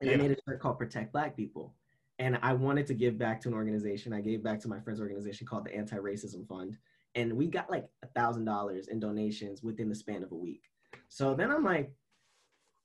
And 0.00 0.10
I 0.10 0.16
made 0.16 0.30
a 0.30 0.36
shirt 0.46 0.60
called 0.60 0.78
Protect 0.78 1.12
Black 1.12 1.34
People 1.34 1.74
and 2.18 2.38
I 2.42 2.52
wanted 2.54 2.86
to 2.86 2.94
give 2.94 3.18
back 3.18 3.40
to 3.42 3.48
an 3.48 3.54
organization. 3.54 4.12
I 4.12 4.20
gave 4.20 4.42
back 4.42 4.60
to 4.60 4.68
my 4.68 4.80
friend's 4.80 5.00
organization 5.00 5.46
called 5.46 5.66
the 5.66 5.74
Anti-Racism 5.74 6.46
Fund, 6.48 6.76
and 7.14 7.32
we 7.32 7.46
got 7.46 7.70
like 7.70 7.86
a 8.02 8.06
thousand 8.08 8.44
dollars 8.44 8.88
in 8.88 9.00
donations 9.00 9.62
within 9.62 9.88
the 9.88 9.94
span 9.94 10.22
of 10.22 10.32
a 10.32 10.36
week. 10.36 10.62
So 11.08 11.34
then 11.34 11.50
I'm 11.50 11.64
like, 11.64 11.92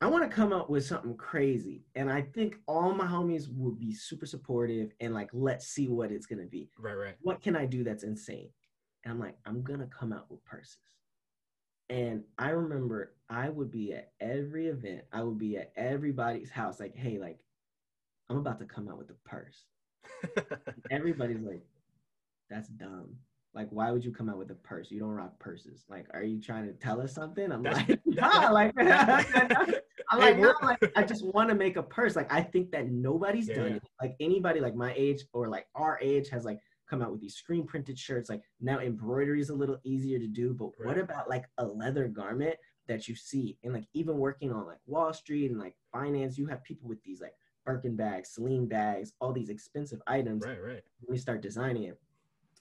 I 0.02 0.08
want 0.08 0.30
to 0.30 0.36
come 0.36 0.52
up 0.52 0.70
with 0.70 0.86
something 0.86 1.16
crazy, 1.16 1.86
and 1.96 2.12
I 2.12 2.22
think 2.22 2.58
all 2.68 2.94
my 2.94 3.06
homies 3.06 3.46
will 3.56 3.72
be 3.72 3.94
super 3.94 4.26
supportive 4.26 4.92
and 5.00 5.14
like, 5.14 5.30
let's 5.32 5.68
see 5.68 5.88
what 5.88 6.12
it's 6.12 6.26
gonna 6.26 6.46
be. 6.46 6.70
Right, 6.78 6.96
right. 6.96 7.16
What 7.22 7.42
can 7.42 7.56
I 7.56 7.66
do 7.66 7.84
that's 7.84 8.04
insane? 8.04 8.50
And 9.04 9.14
I'm 9.14 9.20
like, 9.20 9.38
I'm 9.46 9.62
gonna 9.62 9.88
come 9.88 10.12
out 10.12 10.30
with 10.30 10.44
purses. 10.44 10.78
And 11.92 12.24
I 12.38 12.52
remember 12.52 13.12
I 13.30 13.50
would 13.50 13.70
be 13.70 13.94
at 13.94 14.14
every 14.22 14.68
event. 14.68 15.02
I 15.12 15.24
would 15.24 15.38
be 15.38 15.58
at 15.58 15.74
everybody's 15.76 16.50
house, 16.50 16.80
like, 16.80 16.96
hey, 16.96 17.20
like, 17.20 17.40
I'm 18.30 18.38
about 18.38 18.60
to 18.60 18.66
come 18.66 18.88
out 18.88 18.98
with 18.98 19.10
a 19.10 19.30
purse. 19.30 19.66
Everybody's 20.92 21.42
like, 21.42 21.64
that's 22.50 22.70
dumb. 22.70 23.18
Like, 23.54 23.68
why 23.72 23.92
would 23.92 24.06
you 24.06 24.12
come 24.14 24.30
out 24.30 24.38
with 24.38 24.50
a 24.52 24.56
purse? 24.56 24.90
You 24.90 25.02
don't 25.02 25.10
rock 25.10 25.38
purses. 25.38 25.84
Like, 25.90 26.06
are 26.14 26.24
you 26.24 26.40
trying 26.40 26.66
to 26.68 26.72
tell 26.72 27.02
us 27.02 27.14
something? 27.14 27.52
I'm 27.52 27.62
That's- 27.62 27.90
like, 27.90 28.00
nah, 28.06 28.50
like, 28.52 28.74
I'm 28.80 30.22
Hey, 30.22 30.34
like, 30.34 30.38
no, 30.40 30.54
like, 30.62 30.92
I 30.96 31.04
just 31.04 31.26
want 31.26 31.50
to 31.50 31.56
make 31.56 31.76
a 31.76 31.84
purse. 31.84 32.16
Like, 32.16 32.32
I 32.32 32.42
think 32.42 32.72
that 32.72 32.90
nobody's 32.90 33.50
Yeah, 33.50 33.56
done 33.56 33.72
it. 33.74 33.84
Like, 34.02 34.16
anybody 34.22 34.62
like 34.62 34.76
my 34.76 34.94
age 34.96 35.24
or 35.34 35.50
like 35.50 35.68
our 35.76 36.00
age 36.02 36.30
has 36.30 36.46
like 36.46 36.60
come 36.92 37.02
out 37.02 37.12
with 37.12 37.22
these 37.22 37.36
screen 37.36 37.66
printed 37.66 37.98
shirts. 37.98 38.30
Like, 38.30 38.44
now 38.60 38.80
embroidery 38.80 39.40
is 39.40 39.50
a 39.50 39.56
little 39.56 39.78
easier 39.86 40.20
to 40.20 40.28
do, 40.28 40.54
but 40.54 40.72
what 40.84 40.98
about 40.98 41.30
like 41.30 41.46
a 41.58 41.66
leather 41.66 42.10
garment 42.10 42.56
that 42.88 43.08
you 43.08 43.16
see? 43.16 43.58
And 43.64 43.74
like, 43.74 43.86
even 43.94 44.18
working 44.18 44.52
on 44.52 44.68
like 44.68 44.80
Wall 44.86 45.14
Street 45.14 45.50
and 45.50 45.60
like 45.60 45.76
finance, 45.92 46.38
you 46.38 46.48
have 46.48 46.64
people 46.66 46.90
with 46.90 47.02
these 47.04 47.22
like 47.22 47.34
Birkin 47.66 47.96
bags, 47.96 48.32
Celine 48.32 48.68
bags, 48.68 49.14
all 49.22 49.32
these 49.32 49.50
expensive 49.50 50.02
items 50.06 50.44
right, 50.46 50.62
right. 50.62 50.84
let 51.02 51.10
me 51.10 51.18
start 51.18 51.42
designing 51.42 51.84
it. 51.84 51.98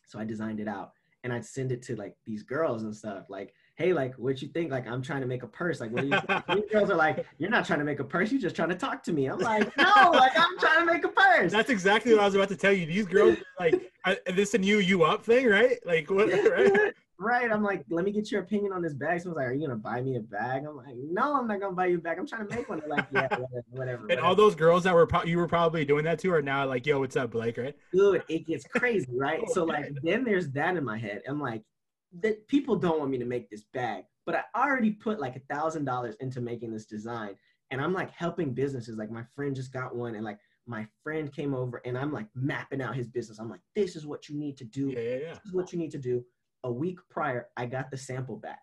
So 0.07 0.21
I 0.21 0.25
designed 0.25 0.61
it 0.61 0.69
out 0.69 0.93
and 1.25 1.33
I'd 1.33 1.45
send 1.45 1.73
it 1.73 1.83
to 1.83 1.97
like 1.97 2.17
these 2.25 2.45
girls 2.45 2.85
and 2.85 2.95
stuff. 2.95 3.25
Like, 3.29 3.53
hey, 3.77 3.93
like, 3.93 4.15
what 4.15 4.41
you 4.43 4.49
think? 4.49 4.71
Like, 4.71 4.87
I'm 4.87 5.03
trying 5.03 5.23
to 5.23 5.27
make 5.27 5.43
a 5.43 5.47
purse. 5.49 5.81
Like, 5.81 5.91
what 5.91 6.03
do 6.03 6.09
you 6.09 6.69
girls 6.71 6.91
are 6.91 6.97
like, 6.97 7.27
you're 7.39 7.51
not 7.51 7.67
trying 7.67 7.79
to 7.79 7.85
make 7.85 7.99
a 7.99 8.05
purse. 8.05 8.31
You're 8.31 8.41
just 8.41 8.55
trying 8.55 8.69
to 8.69 8.75
talk 8.75 9.03
to 9.05 9.13
me. 9.13 9.27
I'm 9.27 9.39
like, 9.39 9.77
no, 9.77 10.11
like, 10.13 10.33
I'm 10.37 10.59
trying 10.59 10.87
to 10.87 10.93
make 10.93 11.05
a 11.05 11.09
purse. 11.09 11.51
That's 11.51 11.71
exactly 11.71 12.13
what 12.13 12.21
I 12.21 12.27
was 12.27 12.35
about 12.35 12.49
to 12.51 12.57
tell 12.57 12.73
you. 12.73 12.87
These 12.87 13.07
girls, 13.07 13.37
are 13.37 13.43
like, 13.59 13.90
I, 14.05 14.19
this 14.33 14.55
a 14.55 14.59
new 14.59 14.79
you 14.79 15.05
up 15.05 15.25
thing, 15.25 15.47
right? 15.47 15.79
Like, 15.85 16.11
what? 16.11 16.29
Right? 16.29 16.93
right. 17.19 17.51
I'm 17.53 17.63
like, 17.63 17.85
let 17.91 18.05
me 18.05 18.13
get 18.13 18.31
your 18.31 18.43
opinion 18.43 18.73
on 18.73 18.83
this 18.83 18.95
bag. 18.95 19.21
Someone's 19.21 19.37
like, 19.37 19.47
are 19.47 19.53
you 19.53 19.67
gonna 19.67 19.79
buy 19.79 20.01
me 20.01 20.17
a 20.17 20.21
bag? 20.21 20.65
I'm 20.67 20.77
like, 20.77 20.95
no, 20.97 21.37
I'm 21.37 21.47
not 21.47 21.61
gonna 21.61 21.75
buy 21.75 21.87
you 21.87 21.99
a 21.99 22.01
bag. 22.01 22.19
I'm 22.19 22.27
trying 22.27 22.49
to 22.49 22.55
make 22.55 22.69
one. 22.69 22.81
They're 22.81 22.89
like, 22.89 23.07
yeah, 23.13 23.29
whatever, 23.31 23.65
whatever. 23.71 24.07
And 24.09 24.21
all 24.21 24.35
those 24.35 24.55
girls 24.55 24.85
that 24.85 24.95
were 24.95 25.07
pro- 25.07 25.25
you 25.25 25.39
were 25.39 25.49
probably 25.49 25.85
doing 25.85 26.05
that 26.05 26.19
to 26.21 26.33
are 26.33 26.43
now 26.43 26.67
like, 26.67 26.87
yo, 26.87 27.01
what's 27.01 27.17
up, 27.17 27.31
Blake? 27.33 27.59
Right? 27.59 27.77
dude, 27.93 28.23
it 28.29 28.47
gets 28.47 28.65
crazy, 28.65 29.07
right? 29.17 29.41
Oh, 29.47 29.53
so 29.53 29.63
Okay. 29.63 29.73
like 29.73 29.93
then 30.03 30.25
there's 30.25 30.51
that 30.53 30.77
in 30.77 30.85
my 30.85 30.99
head. 30.99 31.23
I'm 31.29 31.41
like, 31.41 31.63
that 32.21 32.47
people 32.49 32.77
don't 32.77 32.99
want 32.99 33.11
me 33.11 33.19
to 33.19 33.25
make 33.25 33.51
this 33.51 33.65
bag, 33.73 34.05
but 34.27 34.35
I 34.55 34.67
already 34.67 34.91
put 34.93 35.21
like 35.21 35.37
a 35.37 35.55
thousand 35.55 35.85
dollars 35.85 36.17
into 36.21 36.41
making 36.41 36.73
this 36.73 36.87
design. 36.87 37.37
And 37.73 37.81
I'm 37.81 37.93
like 37.93 38.11
helping 38.11 38.53
businesses. 38.53 38.97
Like 38.97 39.13
my 39.13 39.23
friend 39.37 39.55
just 39.55 39.73
got 39.73 39.95
one, 39.95 40.17
and 40.17 40.25
like 40.25 40.39
my 40.71 40.87
friend 41.03 41.35
came 41.35 41.53
over, 41.53 41.83
and 41.85 41.99
I'm 41.99 42.13
like 42.13 42.29
mapping 42.35 42.81
out 42.81 42.95
his 42.95 43.09
business. 43.09 43.41
I'm 43.41 43.51
like, 43.51 43.61
this 43.75 43.97
is 43.97 44.07
what 44.07 44.29
you 44.29 44.39
need 44.39 44.57
to 44.59 44.65
do. 44.65 44.91
Yeah, 44.91 45.01
yeah, 45.01 45.17
yeah. 45.17 45.29
This 45.35 45.47
is 45.47 45.53
what 45.53 45.73
you 45.73 45.79
need 45.79 45.91
to 45.91 45.99
do. 45.99 46.25
A 46.63 46.73
week 46.73 46.99
prior, 47.11 47.49
I 47.57 47.67
got 47.67 47.91
the 47.91 47.97
sample 47.97 48.37
back. 48.37 48.63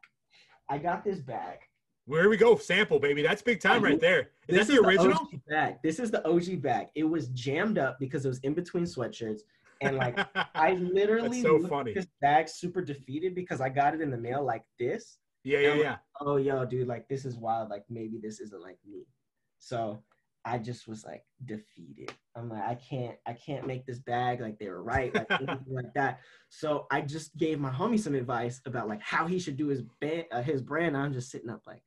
I 0.70 0.78
got 0.78 1.04
this 1.04 1.20
bag. 1.20 1.58
Where 2.06 2.30
we 2.30 2.38
go, 2.38 2.56
sample 2.56 3.00
baby. 3.00 3.22
That's 3.22 3.42
big 3.42 3.60
time 3.60 3.84
right 3.84 4.00
there. 4.00 4.30
Is 4.48 4.66
that 4.66 4.74
the 4.74 4.82
original? 4.82 5.18
OG 5.18 5.42
bag. 5.50 5.76
This 5.84 6.00
is 6.00 6.10
the 6.10 6.26
OG 6.26 6.62
bag. 6.62 6.88
It 6.96 7.04
was 7.04 7.28
jammed 7.30 7.78
up 7.78 8.00
because 8.00 8.24
it 8.24 8.30
was 8.30 8.40
in 8.40 8.54
between 8.54 8.86
sweatshirts. 8.86 9.42
And 9.82 9.98
like 9.98 10.18
I 10.56 10.74
literally 10.76 11.42
so 11.42 11.58
looked 11.58 11.70
funny. 11.70 11.92
at 11.92 11.96
this 11.96 12.08
bag 12.22 12.48
super 12.48 12.82
defeated 12.82 13.36
because 13.36 13.60
I 13.60 13.68
got 13.68 13.94
it 13.94 14.00
in 14.00 14.10
the 14.10 14.18
mail 14.18 14.44
like 14.46 14.64
this. 14.80 15.18
yeah, 15.44 15.60
yeah, 15.60 15.74
yeah. 15.74 15.96
Oh 16.22 16.38
yo, 16.38 16.64
dude, 16.64 16.88
like 16.88 17.10
this 17.10 17.26
is 17.26 17.36
wild. 17.36 17.70
Like 17.70 17.84
maybe 17.90 18.20
this 18.24 18.40
isn't 18.40 18.62
like 18.62 18.78
me. 18.90 19.06
So 19.60 20.02
I 20.48 20.58
just 20.58 20.88
was 20.88 21.04
like 21.04 21.26
defeated. 21.46 22.14
I'm 22.36 22.48
like, 22.50 22.64
I 22.64 22.76
can't, 22.76 23.18
I 23.26 23.34
can't 23.34 23.68
make 23.68 23.86
this 23.86 24.00
bag 24.00 24.40
like 24.40 24.58
they 24.60 24.70
were 24.70 24.82
right, 24.82 25.14
like 25.14 25.28
anything 25.32 25.60
like 25.68 25.94
that. 25.96 26.22
So 26.50 26.88
I 26.90 27.02
just 27.02 27.36
gave 27.36 27.60
my 27.60 27.70
homie 27.70 28.00
some 28.00 28.16
advice 28.16 28.62
about 28.66 28.88
like 28.88 29.02
how 29.02 29.28
he 29.28 29.40
should 29.40 29.58
do 29.58 29.68
his 29.68 29.82
band, 30.00 30.24
uh, 30.32 30.42
his 30.42 30.62
brand. 30.62 30.96
I'm 30.96 31.12
just 31.12 31.30
sitting 31.32 31.50
up 31.50 31.64
like 31.68 31.82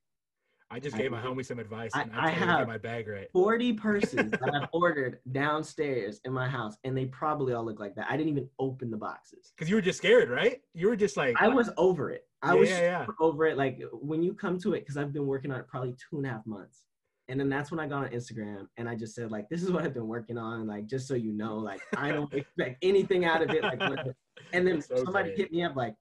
I 0.70 0.78
just 0.78 0.94
I- 0.94 0.98
gave 0.98 1.10
my 1.10 1.22
homie 1.22 1.44
some 1.44 1.58
advice, 1.58 1.90
I- 1.94 2.02
and 2.02 2.12
I 2.14 2.28
have- 2.28 2.68
my 2.68 2.76
bag 2.78 3.08
right. 3.08 3.28
40 3.32 3.72
purses 3.72 4.30
that 4.30 4.54
I've 4.54 4.68
ordered 4.74 5.20
downstairs 5.32 6.20
in 6.26 6.32
my 6.32 6.46
house, 6.48 6.76
and 6.84 6.94
they 6.96 7.06
probably 7.06 7.54
all 7.54 7.64
look 7.64 7.80
like 7.80 7.94
that. 7.94 8.08
I 8.10 8.16
didn't 8.18 8.28
even 8.28 8.48
open 8.58 8.90
the 8.90 8.96
boxes. 8.98 9.52
Because 9.56 9.70
you 9.70 9.74
were 9.76 9.82
just 9.82 9.98
scared, 9.98 10.28
right? 10.28 10.60
You 10.74 10.88
were 10.88 10.96
just 10.96 11.16
like, 11.16 11.34
I 11.40 11.48
was 11.48 11.70
over 11.78 12.10
it. 12.10 12.26
I 12.42 12.52
Yeah, 12.54 12.60
was 12.60 12.68
yeah, 12.70 12.80
yeah. 12.80 13.06
over 13.20 13.46
it. 13.46 13.56
Like 13.56 13.80
when 13.94 14.22
you 14.22 14.34
come 14.34 14.58
to 14.60 14.74
it, 14.74 14.80
because 14.80 14.96
I've 14.98 15.12
been 15.14 15.26
working 15.26 15.50
on 15.50 15.60
it 15.60 15.66
probably 15.66 15.92
two 15.94 16.18
and 16.18 16.26
a 16.26 16.28
half 16.28 16.46
months. 16.46 16.84
And 17.30 17.38
then 17.38 17.48
that's 17.48 17.70
when 17.70 17.78
I 17.78 17.86
got 17.86 18.04
on 18.04 18.10
Instagram 18.10 18.66
and 18.76 18.88
I 18.88 18.96
just 18.96 19.14
said, 19.14 19.30
like, 19.30 19.48
this 19.48 19.62
is 19.62 19.70
what 19.70 19.84
I've 19.84 19.94
been 19.94 20.08
working 20.08 20.36
on. 20.36 20.66
Like, 20.66 20.86
just 20.86 21.06
so 21.06 21.14
you 21.14 21.32
know, 21.32 21.56
like, 21.56 21.80
I 21.96 22.10
don't 22.10 22.32
expect 22.34 22.78
anything 22.82 23.24
out 23.24 23.40
of 23.40 23.50
it. 23.50 23.62
Like, 23.62 23.80
whatever. 23.80 24.16
And 24.52 24.66
then 24.66 24.82
so 24.82 24.96
somebody 25.04 25.28
great. 25.28 25.38
hit 25.38 25.52
me 25.52 25.62
up, 25.62 25.76
like, 25.76 25.94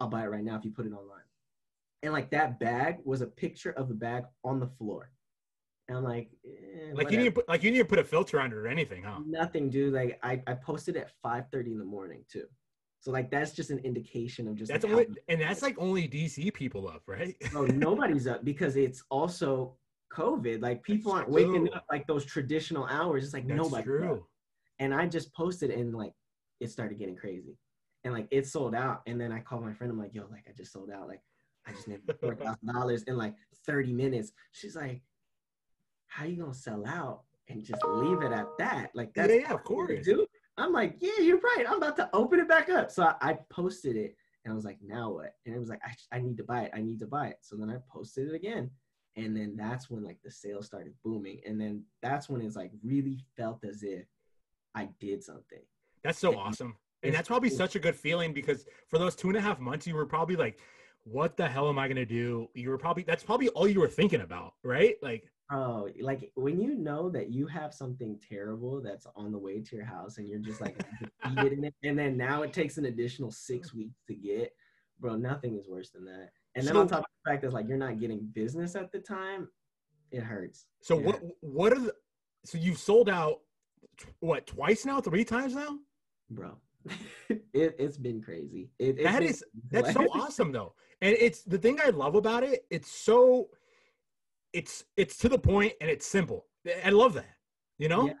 I'll 0.00 0.08
buy 0.08 0.24
it 0.24 0.26
right 0.26 0.42
now 0.42 0.56
if 0.56 0.64
you 0.64 0.72
put 0.72 0.84
it 0.84 0.92
online. 0.92 1.22
And 2.02 2.12
like, 2.12 2.30
that 2.30 2.58
bag 2.58 2.96
was 3.04 3.20
a 3.20 3.26
picture 3.26 3.70
of 3.70 3.88
the 3.88 3.94
bag 3.94 4.24
on 4.42 4.58
the 4.58 4.66
floor. 4.66 5.12
And 5.86 5.96
I'm 5.96 6.04
like, 6.04 6.28
eh, 6.44 6.92
like 6.92 7.12
you 7.12 7.18
need, 7.18 7.26
to 7.26 7.32
put, 7.32 7.48
like 7.48 7.62
you 7.62 7.70
need 7.70 7.78
to 7.78 7.84
put 7.84 8.00
a 8.00 8.04
filter 8.04 8.40
under 8.40 8.58
it 8.58 8.68
or 8.68 8.68
anything, 8.68 9.04
huh? 9.04 9.20
Nothing, 9.24 9.70
dude. 9.70 9.94
Like 9.94 10.18
I, 10.22 10.42
I 10.46 10.54
posted 10.54 10.96
at 10.96 11.12
5:30 11.24 11.66
in 11.68 11.78
the 11.78 11.84
morning 11.84 12.24
too. 12.30 12.44
So 13.00 13.10
like 13.10 13.30
that's 13.30 13.52
just 13.52 13.70
an 13.70 13.78
indication 13.78 14.48
of 14.48 14.56
just 14.56 14.70
That's 14.70 14.84
like, 14.84 14.92
only, 14.92 15.06
and 15.28 15.40
that's 15.40 15.62
like 15.62 15.78
only 15.78 16.08
DC 16.08 16.52
people 16.52 16.88
up, 16.88 17.02
right? 17.06 17.36
bro, 17.52 17.64
nobody's 17.66 18.26
up 18.26 18.44
because 18.44 18.76
it's 18.76 19.02
also 19.08 19.76
COVID. 20.12 20.62
Like 20.62 20.82
people 20.82 21.12
That's 21.12 21.22
aren't 21.22 21.32
waking 21.32 21.72
up 21.74 21.84
like 21.90 22.06
those 22.06 22.24
traditional 22.24 22.86
hours. 22.86 23.24
It's 23.24 23.34
like 23.34 23.46
That's 23.46 23.58
nobody. 23.58 23.84
true. 23.84 24.26
And 24.78 24.94
I 24.94 25.06
just 25.06 25.32
posted 25.34 25.70
and 25.70 25.94
like 25.94 26.12
it 26.60 26.70
started 26.70 26.98
getting 26.98 27.16
crazy. 27.16 27.58
And 28.04 28.14
like 28.14 28.28
it 28.30 28.46
sold 28.46 28.74
out. 28.74 29.02
And 29.06 29.20
then 29.20 29.32
I 29.32 29.40
called 29.40 29.64
my 29.64 29.72
friend. 29.72 29.92
I'm 29.92 29.98
like, 29.98 30.14
yo, 30.14 30.26
like 30.30 30.44
I 30.48 30.52
just 30.56 30.72
sold 30.72 30.90
out. 30.90 31.08
Like 31.08 31.20
I 31.66 31.72
just 31.72 31.88
made 31.88 32.00
four 32.20 32.34
thousand 32.36 32.72
dollars 32.72 33.02
in 33.04 33.16
like 33.16 33.34
30 33.66 33.92
minutes. 33.92 34.32
She's 34.52 34.76
like, 34.76 35.02
how 36.06 36.24
you 36.24 36.36
gonna 36.36 36.54
sell 36.54 36.86
out 36.86 37.22
and 37.48 37.64
just 37.64 37.82
leave 37.84 38.22
it 38.22 38.32
at 38.32 38.46
that? 38.58 38.90
Like 38.94 39.10
Yeah, 39.16 39.26
that's 39.26 39.40
yeah, 39.42 39.52
of 39.52 39.64
course. 39.64 40.04
do. 40.04 40.26
I'm 40.56 40.72
like, 40.72 40.96
yeah, 41.00 41.20
you're 41.20 41.38
right. 41.38 41.64
I'm 41.68 41.76
about 41.76 41.96
to 41.96 42.08
open 42.12 42.40
it 42.40 42.48
back 42.48 42.68
up. 42.68 42.90
So 42.90 43.04
I, 43.04 43.14
I 43.20 43.38
posted 43.50 43.96
it 43.96 44.16
and 44.44 44.52
I 44.52 44.54
was 44.54 44.64
like, 44.64 44.78
now 44.82 45.10
what? 45.12 45.34
And 45.46 45.54
it 45.54 45.58
was 45.58 45.68
like, 45.68 45.80
I, 45.84 46.16
I 46.16 46.20
need 46.20 46.36
to 46.38 46.44
buy 46.44 46.62
it. 46.62 46.72
I 46.74 46.80
need 46.80 46.98
to 47.00 47.06
buy 47.06 47.28
it. 47.28 47.36
So 47.42 47.56
then 47.56 47.70
I 47.70 47.76
posted 47.92 48.28
it 48.28 48.34
again. 48.34 48.70
And 49.18 49.36
then 49.36 49.56
that's 49.56 49.90
when 49.90 50.04
like 50.04 50.18
the 50.22 50.30
sales 50.30 50.66
started 50.66 50.94
booming. 51.04 51.40
And 51.46 51.60
then 51.60 51.82
that's 52.02 52.28
when 52.28 52.40
it's 52.40 52.56
like 52.56 52.70
really 52.84 53.18
felt 53.36 53.64
as 53.64 53.82
if 53.82 54.06
I 54.74 54.88
did 55.00 55.22
something. 55.24 55.62
That's 56.04 56.18
so 56.18 56.32
Yeah. 56.32 56.38
awesome. 56.38 56.76
And 57.02 57.14
that's 57.14 57.28
probably 57.28 57.48
cool. 57.48 57.58
such 57.58 57.76
a 57.76 57.78
good 57.80 57.94
feeling 57.96 58.32
because 58.32 58.64
for 58.88 58.98
those 58.98 59.14
two 59.14 59.28
and 59.28 59.36
a 59.36 59.40
half 59.40 59.60
months, 59.60 59.86
you 59.86 59.94
were 59.94 60.06
probably 60.06 60.36
like, 60.36 60.58
what 61.04 61.36
the 61.36 61.48
hell 61.48 61.68
am 61.68 61.78
I 61.78 61.86
going 61.86 61.96
to 61.96 62.04
do? 62.06 62.48
You 62.54 62.70
were 62.70 62.78
probably, 62.78 63.02
that's 63.02 63.22
probably 63.22 63.48
all 63.50 63.68
you 63.68 63.80
were 63.80 63.88
thinking 63.88 64.20
about, 64.20 64.54
right? 64.62 64.96
Like, 65.02 65.30
Oh, 65.50 65.88
like 66.02 66.30
when 66.34 66.60
you 66.60 66.74
know 66.74 67.08
that 67.08 67.30
you 67.32 67.46
have 67.46 67.72
something 67.72 68.20
terrible 68.28 68.82
that's 68.82 69.06
on 69.16 69.32
the 69.32 69.38
way 69.38 69.62
to 69.62 69.76
your 69.76 69.84
house 69.86 70.18
and 70.18 70.28
you're 70.28 70.38
just 70.40 70.60
like 70.60 70.76
in 71.24 71.64
it, 71.64 71.74
and 71.82 71.98
then 71.98 72.18
now 72.18 72.42
it 72.42 72.52
takes 72.52 72.76
an 72.76 72.84
additional 72.84 73.30
six 73.30 73.72
weeks 73.72 73.96
to 74.08 74.14
get, 74.14 74.52
bro, 75.00 75.16
nothing 75.16 75.56
is 75.56 75.66
worse 75.66 75.88
than 75.90 76.04
that. 76.04 76.30
And 76.58 76.66
then 76.66 76.74
So- 76.74 76.80
on 76.80 76.88
top 76.88 76.98
of 77.00 77.04
the 77.24 77.30
fact 77.30 77.42
that 77.42 77.52
like 77.52 77.68
you're 77.68 77.76
not 77.78 77.98
getting 78.00 78.26
business 78.34 78.74
at 78.76 78.90
the 78.92 78.98
time, 78.98 79.48
it 80.10 80.22
hurts. 80.22 80.66
so 80.80 80.98
Yeah. 80.98 81.06
what, 81.06 81.22
what 81.40 81.72
are 81.72 81.78
the, 81.80 81.94
so 82.44 82.56
you've 82.58 82.78
sold 82.78 83.08
out, 83.08 83.40
what, 84.20 84.46
twice 84.46 84.84
now, 84.86 85.00
three 85.00 85.24
times 85.24 85.54
now? 85.54 85.78
bro. 86.30 86.56
it, 87.30 87.74
it's 87.78 87.96
been 87.98 88.20
crazy. 88.22 88.70
It, 88.78 89.02
That 89.02 89.20
been 89.20 89.28
is- 89.28 89.44
That's 89.70 89.92
so 89.92 90.02
awesome 90.12 90.52
though. 90.52 90.74
And 91.00 91.14
it's 91.18 91.42
the 91.42 91.58
thing 91.58 91.78
I 91.84 91.90
love 91.90 92.14
about 92.14 92.42
it. 92.44 92.66
It's 92.70 92.90
so 92.90 93.50
it's 94.52 94.84
it's 94.96 95.16
to 95.18 95.28
the 95.28 95.38
point 95.38 95.74
and 95.80 95.90
it's 95.90 96.06
simple. 96.06 96.46
I 96.84 96.90
love 96.90 97.14
that. 97.14 97.36
You 97.78 97.88
know? 97.88 98.06
Yeah. 98.06 98.14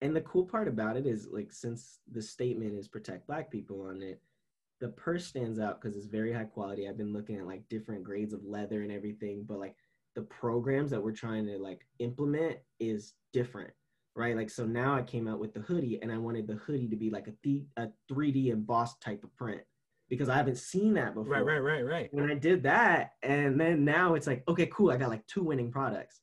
And 0.00 0.14
the 0.14 0.20
cool 0.22 0.44
part 0.44 0.68
about 0.68 0.96
it 0.96 1.06
is 1.06 1.26
like 1.30 1.52
since 1.52 1.98
the 2.10 2.22
statement 2.22 2.78
is 2.78 2.86
protect 2.88 3.26
black 3.26 3.50
people 3.50 3.82
on 3.82 4.00
it, 4.02 4.20
the 4.80 4.88
purse 4.88 5.26
stands 5.26 5.58
out 5.58 5.80
because 5.80 5.96
it's 5.96 6.06
very 6.06 6.32
high 6.32 6.44
quality. 6.44 6.88
I've 6.88 6.98
been 6.98 7.12
looking 7.12 7.36
at 7.36 7.46
like 7.46 7.68
different 7.68 8.04
grades 8.04 8.32
of 8.32 8.44
leather 8.44 8.82
and 8.82 8.92
everything, 8.92 9.44
but 9.46 9.58
like 9.58 9.74
the 10.14 10.22
programs 10.22 10.90
that 10.90 11.02
we're 11.02 11.12
trying 11.12 11.46
to 11.46 11.58
like 11.58 11.86
implement 11.98 12.58
is 12.78 13.14
different, 13.32 13.70
right? 14.14 14.36
Like 14.36 14.50
so 14.50 14.66
now 14.66 14.94
I 14.94 15.02
came 15.02 15.26
out 15.28 15.40
with 15.40 15.54
the 15.54 15.60
hoodie 15.60 15.98
and 16.00 16.12
I 16.12 16.18
wanted 16.18 16.46
the 16.46 16.54
hoodie 16.54 16.88
to 16.88 16.96
be 16.96 17.10
like 17.10 17.26
a 17.26 17.34
th- 17.42 17.64
a 17.76 17.88
3D 18.10 18.48
embossed 18.48 19.00
type 19.00 19.24
of 19.24 19.34
print 19.36 19.62
because 20.08 20.28
I 20.28 20.36
haven't 20.36 20.58
seen 20.58 20.94
that 20.94 21.14
before. 21.14 21.32
Right, 21.32 21.44
right, 21.44 21.58
right, 21.58 21.84
right. 21.84 22.08
When 22.12 22.30
I 22.30 22.34
did 22.34 22.62
that, 22.62 23.12
and 23.22 23.60
then 23.60 23.84
now 23.84 24.14
it's 24.14 24.26
like, 24.26 24.42
okay, 24.48 24.66
cool, 24.66 24.90
I 24.90 24.96
got 24.96 25.10
like 25.10 25.26
two 25.26 25.42
winning 25.42 25.70
products. 25.70 26.20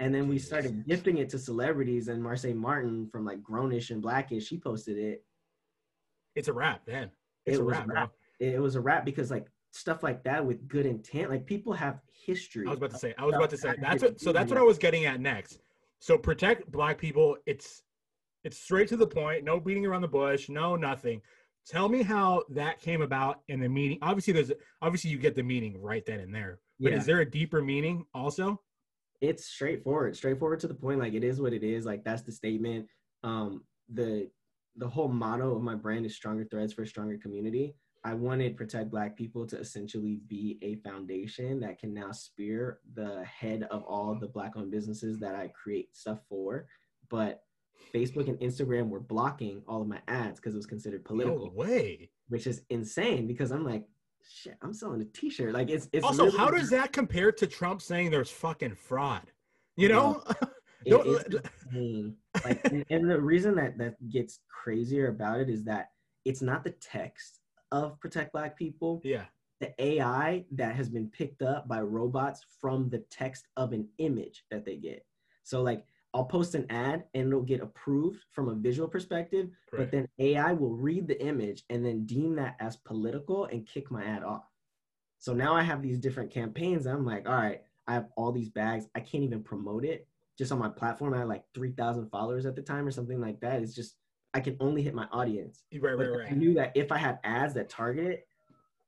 And 0.00 0.12
then 0.12 0.26
we 0.26 0.38
started 0.38 0.84
gifting 0.86 1.18
it 1.18 1.28
to 1.30 1.38
celebrities, 1.38 2.08
and 2.08 2.22
Marsai 2.22 2.56
Martin 2.56 3.08
from 3.12 3.24
like 3.24 3.42
Grown-ish 3.42 3.90
and 3.90 4.02
Black-ish, 4.02 4.46
she 4.46 4.58
posted 4.58 4.98
it. 4.98 5.24
It's 6.34 6.48
a 6.48 6.52
wrap, 6.52 6.86
man. 6.88 7.10
It's 7.46 7.58
It 7.58 7.64
was 7.64 7.76
bro. 7.78 7.94
wrap. 7.94 8.12
It 8.40 8.60
was 8.60 8.74
a 8.76 8.80
wrap 8.80 9.04
because 9.04 9.30
like 9.30 9.46
stuff 9.72 10.02
like 10.02 10.22
that 10.24 10.44
with 10.44 10.66
good 10.68 10.86
intent, 10.86 11.30
like 11.30 11.46
people 11.46 11.72
have 11.72 12.00
history. 12.26 12.66
I 12.66 12.70
was 12.70 12.78
about 12.78 12.90
to 12.90 12.98
say. 12.98 13.14
I 13.18 13.24
was 13.24 13.34
about 13.34 13.50
to 13.50 13.56
say. 13.56 13.74
That's 13.80 14.02
what. 14.02 14.20
So 14.20 14.32
that's 14.32 14.50
what 14.50 14.58
I 14.58 14.62
was 14.62 14.78
getting 14.78 15.04
at 15.06 15.20
next. 15.20 15.60
So 15.98 16.18
protect 16.18 16.70
black 16.70 16.98
people. 16.98 17.36
It's 17.46 17.82
it's 18.44 18.58
straight 18.58 18.88
to 18.88 18.96
the 18.96 19.06
point. 19.06 19.44
No 19.44 19.60
beating 19.60 19.86
around 19.86 20.02
the 20.02 20.08
bush. 20.08 20.48
No 20.48 20.76
nothing. 20.76 21.20
Tell 21.64 21.88
me 21.88 22.02
how 22.02 22.42
that 22.50 22.80
came 22.80 23.02
about 23.02 23.42
in 23.46 23.60
the 23.60 23.68
meeting. 23.68 23.98
Obviously, 24.02 24.32
there's 24.32 24.50
obviously 24.80 25.10
you 25.10 25.18
get 25.18 25.36
the 25.36 25.42
meaning 25.44 25.80
right 25.80 26.04
then 26.04 26.18
and 26.20 26.34
there. 26.34 26.58
But 26.80 26.92
Yeah. 26.92 26.98
is 26.98 27.06
there 27.06 27.20
a 27.20 27.30
deeper 27.30 27.62
meaning 27.62 28.04
also? 28.14 28.60
it's 29.20 29.46
straightforward 29.46 30.16
straightforward 30.16 30.58
to 30.58 30.66
the 30.66 30.74
point 30.74 30.98
like 30.98 31.12
it 31.14 31.22
is 31.22 31.40
what 31.40 31.52
it 31.52 31.62
is 31.62 31.86
like 31.86 32.02
that's 32.02 32.22
the 32.22 32.32
statement 32.32 32.88
um 33.22 33.62
the 33.88 34.28
the 34.76 34.88
whole 34.88 35.08
motto 35.08 35.54
of 35.54 35.62
my 35.62 35.74
brand 35.74 36.06
is 36.06 36.14
stronger 36.14 36.44
threads 36.50 36.72
for 36.72 36.82
a 36.82 36.86
stronger 36.86 37.16
community 37.18 37.74
i 38.04 38.14
wanted 38.14 38.56
protect 38.56 38.90
black 38.90 39.16
people 39.16 39.46
to 39.46 39.58
essentially 39.58 40.20
be 40.28 40.58
a 40.62 40.76
foundation 40.76 41.60
that 41.60 41.78
can 41.78 41.92
now 41.92 42.10
spear 42.10 42.78
the 42.94 43.22
head 43.24 43.66
of 43.70 43.82
all 43.84 44.14
the 44.14 44.26
black 44.26 44.52
owned 44.56 44.70
businesses 44.70 45.18
that 45.18 45.34
i 45.34 45.48
create 45.48 45.94
stuff 45.94 46.18
for 46.28 46.66
but 47.10 47.44
facebook 47.94 48.28
and 48.28 48.38
instagram 48.40 48.88
were 48.88 49.00
blocking 49.00 49.62
all 49.68 49.82
of 49.82 49.88
my 49.88 50.00
ads 50.08 50.40
because 50.40 50.54
it 50.54 50.58
was 50.58 50.66
considered 50.66 51.04
political 51.04 51.46
No 51.46 51.52
way. 51.52 52.10
which 52.28 52.46
is 52.46 52.62
insane 52.70 53.26
because 53.26 53.50
i'm 53.50 53.64
like 53.64 53.84
shit 54.24 54.56
i'm 54.62 54.72
selling 54.72 55.02
a 55.02 55.04
t-shirt 55.06 55.52
like 55.52 55.68
it's 55.68 55.88
it's 55.92 56.04
also, 56.04 56.30
how 56.30 56.48
does 56.50 56.70
that 56.70 56.92
compare 56.92 57.32
to 57.32 57.46
Trump 57.46 57.82
saying 57.82 58.10
there's 58.10 58.30
fucking 58.30 58.76
fraud? 58.76 59.30
You 59.76 59.88
know? 59.88 60.22
It- 60.84 60.90
Don't- 60.90 61.06
it's 61.06 61.44
insane. 61.72 62.16
Like, 62.44 62.64
and, 62.64 62.84
and 62.90 63.10
the 63.10 63.20
reason 63.20 63.54
that 63.56 63.78
that 63.78 64.08
gets 64.10 64.40
crazier 64.48 65.08
about 65.08 65.40
it 65.40 65.50
is 65.50 65.64
that 65.64 65.90
it's 66.24 66.42
not 66.42 66.64
the 66.64 66.70
text 66.70 67.40
of 67.70 67.98
protect 68.00 68.32
black 68.32 68.56
people, 68.56 69.00
yeah. 69.04 69.24
the 69.60 69.72
AI 69.82 70.44
that 70.52 70.74
has 70.74 70.88
been 70.88 71.08
picked 71.08 71.42
up 71.42 71.68
by 71.68 71.80
robots 71.80 72.44
from 72.60 72.88
the 72.88 72.98
text 73.10 73.46
of 73.56 73.72
an 73.72 73.88
image 73.98 74.44
that 74.50 74.64
they 74.64 74.76
get. 74.76 75.04
So 75.42 75.62
like 75.62 75.84
I'll 76.14 76.24
post 76.24 76.54
an 76.54 76.66
ad 76.68 77.04
and 77.14 77.28
it'll 77.28 77.42
get 77.42 77.62
approved 77.62 78.24
from 78.30 78.48
a 78.48 78.54
visual 78.54 78.88
perspective, 78.88 79.48
but 79.70 79.90
then 79.90 80.06
AI 80.18 80.52
will 80.52 80.76
read 80.76 81.08
the 81.08 81.20
image 81.24 81.64
and 81.70 81.84
then 81.84 82.04
deem 82.04 82.36
that 82.36 82.56
as 82.60 82.76
political 82.76 83.46
and 83.46 83.66
kick 83.66 83.90
my 83.90 84.04
ad 84.04 84.22
off. 84.22 84.44
So 85.18 85.32
now 85.32 85.54
I 85.54 85.62
have 85.62 85.82
these 85.82 85.98
different 85.98 86.30
campaigns. 86.30 86.86
I'm 86.86 87.06
like, 87.06 87.26
all 87.26 87.34
right, 87.34 87.62
I 87.86 87.94
have 87.94 88.08
all 88.16 88.30
these 88.30 88.50
bags. 88.50 88.88
I 88.94 89.00
can't 89.00 89.24
even 89.24 89.42
promote 89.42 89.84
it 89.84 90.06
just 90.42 90.52
on 90.52 90.58
my 90.58 90.68
platform. 90.68 91.14
I 91.14 91.18
had 91.18 91.28
like 91.28 91.44
3,000 91.54 92.10
followers 92.10 92.46
at 92.46 92.56
the 92.56 92.62
time 92.62 92.84
or 92.84 92.90
something 92.90 93.20
like 93.20 93.40
that. 93.40 93.62
It's 93.62 93.74
just, 93.74 93.94
I 94.34 94.40
can 94.40 94.56
only 94.58 94.82
hit 94.82 94.92
my 94.92 95.06
audience. 95.12 95.62
Right, 95.72 95.96
But 95.96 96.10
right, 96.10 96.32
I 96.32 96.34
knew 96.34 96.54
that 96.54 96.72
if 96.74 96.90
I 96.90 96.98
had 96.98 97.20
ads 97.22 97.54
that 97.54 97.68
target 97.68 98.06
it, 98.06 98.26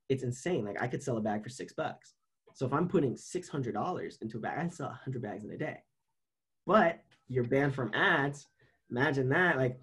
it's 0.08 0.24
insane. 0.24 0.64
Like 0.64 0.82
I 0.82 0.88
could 0.88 1.02
sell 1.02 1.16
a 1.16 1.20
bag 1.20 1.44
for 1.44 1.48
six 1.48 1.72
bucks. 1.72 2.14
So 2.54 2.66
if 2.66 2.72
I'm 2.72 2.88
putting 2.88 3.16
six 3.16 3.48
hundred 3.48 3.74
dollars 3.74 4.18
into 4.20 4.38
a 4.38 4.40
bag, 4.40 4.58
I 4.58 4.68
sell 4.68 4.88
hundred 4.88 5.22
bags 5.22 5.44
in 5.44 5.50
a 5.50 5.56
day. 5.56 5.78
But 6.66 7.00
you're 7.28 7.44
banned 7.44 7.74
from 7.74 7.92
ads. 7.94 8.46
Imagine 8.90 9.28
that, 9.30 9.56
like 9.56 9.78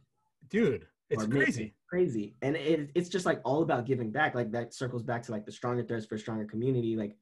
dude, 0.50 0.86
it's 1.10 1.26
crazy. 1.26 1.74
crazy, 1.90 2.36
and 2.42 2.56
it, 2.56 2.92
it's 2.96 3.10
just 3.10 3.26
like 3.26 3.42
all 3.44 3.62
about 3.64 3.86
giving 3.86 4.12
back. 4.12 4.36
Like 4.36 4.52
that 4.52 4.74
circles 4.74 5.04
back 5.04 5.24
to 5.24 5.32
like 5.32 5.46
the 5.46 5.52
stronger 5.52 5.84
threads 5.84 6.06
for 6.06 6.16
a 6.16 6.20
stronger 6.20 6.46
community. 6.46 6.96
Like 6.96 7.18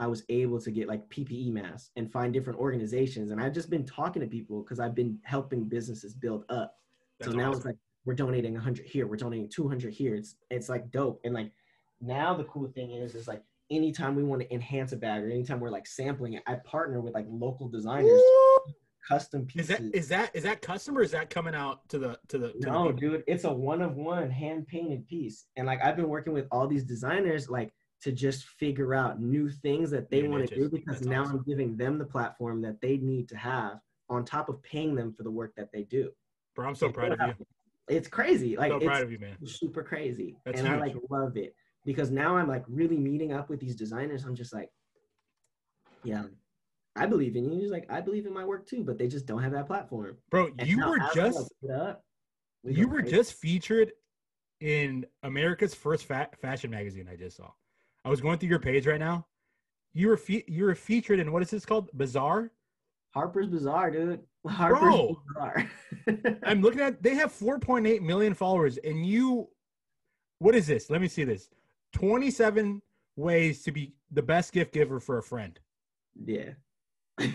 I 0.00 0.06
was 0.06 0.24
able 0.30 0.58
to 0.60 0.70
get 0.70 0.88
like 0.88 1.08
PPE 1.10 1.52
masks 1.52 1.90
and 1.94 2.10
find 2.10 2.32
different 2.32 2.58
organizations, 2.58 3.30
and 3.30 3.40
I've 3.40 3.52
just 3.52 3.68
been 3.70 3.84
talking 3.84 4.20
to 4.22 4.26
people 4.26 4.62
because 4.62 4.80
I've 4.80 4.94
been 4.94 5.18
helping 5.22 5.64
businesses 5.68 6.14
build 6.14 6.44
up. 6.48 6.74
That's 7.18 7.30
so 7.30 7.36
now 7.36 7.50
awesome. 7.50 7.58
it's 7.58 7.66
like 7.66 7.76
we're 8.06 8.14
donating 8.14 8.54
100 8.54 8.86
here, 8.86 9.06
we're 9.06 9.16
donating 9.16 9.48
200 9.50 9.92
here. 9.92 10.14
It's 10.14 10.36
it's 10.50 10.70
like 10.70 10.90
dope, 10.90 11.20
and 11.24 11.34
like 11.34 11.52
now 12.00 12.34
the 12.34 12.44
cool 12.44 12.66
thing 12.68 12.92
is 12.92 13.14
is 13.14 13.28
like 13.28 13.42
anytime 13.70 14.16
we 14.16 14.22
want 14.24 14.40
to 14.40 14.52
enhance 14.52 14.92
a 14.92 14.96
bag 14.96 15.22
or 15.22 15.30
anytime 15.30 15.60
we're 15.60 15.70
like 15.70 15.86
sampling 15.86 16.32
it, 16.32 16.42
I 16.46 16.54
partner 16.54 17.00
with 17.02 17.12
like 17.12 17.26
local 17.28 17.68
designers, 17.68 18.06
Woo! 18.10 18.72
custom 19.06 19.44
pieces. 19.44 19.68
Is 19.70 19.76
that 19.76 19.94
is 19.94 20.08
that 20.08 20.30
is 20.34 20.42
that 20.44 20.62
custom 20.62 20.96
or 20.96 21.02
is 21.02 21.10
that 21.10 21.28
coming 21.28 21.54
out 21.54 21.86
to 21.90 21.98
the 21.98 22.18
to 22.28 22.38
the 22.38 22.52
to 22.52 22.60
No, 22.60 22.84
people? 22.86 23.00
dude, 23.00 23.24
it's 23.26 23.44
a 23.44 23.52
one 23.52 23.82
of 23.82 23.96
one 23.96 24.30
hand 24.30 24.66
painted 24.66 25.06
piece. 25.06 25.44
And 25.56 25.66
like 25.66 25.82
I've 25.84 25.96
been 25.96 26.08
working 26.08 26.32
with 26.32 26.46
all 26.50 26.66
these 26.66 26.84
designers 26.84 27.50
like 27.50 27.70
to 28.02 28.12
just 28.12 28.44
figure 28.44 28.94
out 28.94 29.20
new 29.20 29.48
things 29.48 29.90
that 29.90 30.10
they 30.10 30.22
want 30.22 30.48
to 30.48 30.54
do 30.54 30.68
because 30.68 31.02
now 31.02 31.22
awesome. 31.22 31.36
I'm 31.36 31.42
giving 31.44 31.76
them 31.76 31.98
the 31.98 32.04
platform 32.04 32.62
that 32.62 32.80
they 32.80 32.96
need 32.96 33.28
to 33.28 33.36
have 33.36 33.80
on 34.08 34.24
top 34.24 34.48
of 34.48 34.62
paying 34.62 34.94
them 34.94 35.12
for 35.12 35.22
the 35.22 35.30
work 35.30 35.54
that 35.56 35.70
they 35.72 35.82
do. 35.82 36.10
Bro, 36.54 36.68
I'm 36.68 36.74
so 36.74 36.90
proud 36.90 37.12
of 37.12 37.20
you. 37.38 37.46
It's 37.88 38.06
crazy. 38.06 38.56
Like 38.56 38.70
So 38.70 38.76
it's 38.76 38.86
proud 38.86 39.02
of 39.02 39.10
you, 39.10 39.18
man. 39.18 39.36
super 39.44 39.82
crazy. 39.82 40.36
That's 40.44 40.60
and 40.60 40.68
I 40.68 40.76
like 40.76 40.94
love 41.10 41.36
it 41.36 41.56
because 41.84 42.12
now 42.12 42.36
I'm 42.36 42.46
like 42.46 42.62
really 42.68 42.96
meeting 42.96 43.32
up 43.32 43.50
with 43.50 43.58
these 43.58 43.74
designers. 43.74 44.22
I'm 44.22 44.36
just 44.36 44.54
like, 44.54 44.70
yeah, 46.04 46.22
I 46.94 47.06
believe 47.06 47.34
in 47.34 47.50
you. 47.50 47.58
He's 47.60 47.72
like, 47.72 47.90
I 47.90 48.00
believe 48.00 48.26
in 48.26 48.32
my 48.32 48.44
work 48.44 48.68
too, 48.68 48.84
but 48.84 48.96
they 48.96 49.08
just 49.08 49.26
don't 49.26 49.42
have 49.42 49.50
that 49.52 49.66
platform. 49.66 50.18
Bro, 50.30 50.50
And 50.58 50.68
you 50.68 50.78
were 50.78 51.00
as 51.00 51.14
we, 51.16 51.20
like, 51.20 51.32
just 51.32 51.52
up, 51.74 52.04
we 52.62 52.74
you 52.74 52.86
were 52.86 53.00
crazy. 53.00 53.16
just 53.16 53.32
featured 53.34 53.90
in 54.60 55.04
America's 55.24 55.74
first 55.74 56.04
fa- 56.04 56.30
fashion 56.40 56.70
magazine. 56.70 57.08
I 57.10 57.16
just 57.16 57.38
saw. 57.38 57.50
I 58.04 58.08
was 58.08 58.20
going 58.20 58.38
through 58.38 58.48
your 58.48 58.58
page 58.58 58.86
right 58.86 59.00
now. 59.00 59.26
You 59.92 60.08
were 60.08 60.16
fe- 60.16 60.44
you 60.46 60.64
were 60.64 60.74
featured 60.74 61.18
in 61.18 61.32
what 61.32 61.42
is 61.42 61.50
this 61.50 61.66
called? 61.66 61.90
Bazaar. 61.94 62.50
Harper's 63.12 63.48
Bazaar, 63.48 63.90
dude. 63.90 64.20
Harper's 64.46 64.78
Bro. 64.80 65.22
Bazaar. 65.34 65.70
I'm 66.44 66.62
looking 66.62 66.80
at. 66.80 67.02
They 67.02 67.14
have 67.16 67.32
4.8 67.32 68.00
million 68.02 68.34
followers, 68.34 68.78
and 68.78 69.04
you. 69.04 69.48
What 70.38 70.54
is 70.54 70.66
this? 70.66 70.88
Let 70.88 71.00
me 71.02 71.08
see 71.08 71.24
this. 71.24 71.50
27 71.92 72.80
ways 73.16 73.62
to 73.64 73.72
be 73.72 73.92
the 74.10 74.22
best 74.22 74.52
gift 74.52 74.72
giver 74.72 75.00
for 75.00 75.18
a 75.18 75.22
friend. 75.22 75.58
yeah. 76.24 76.50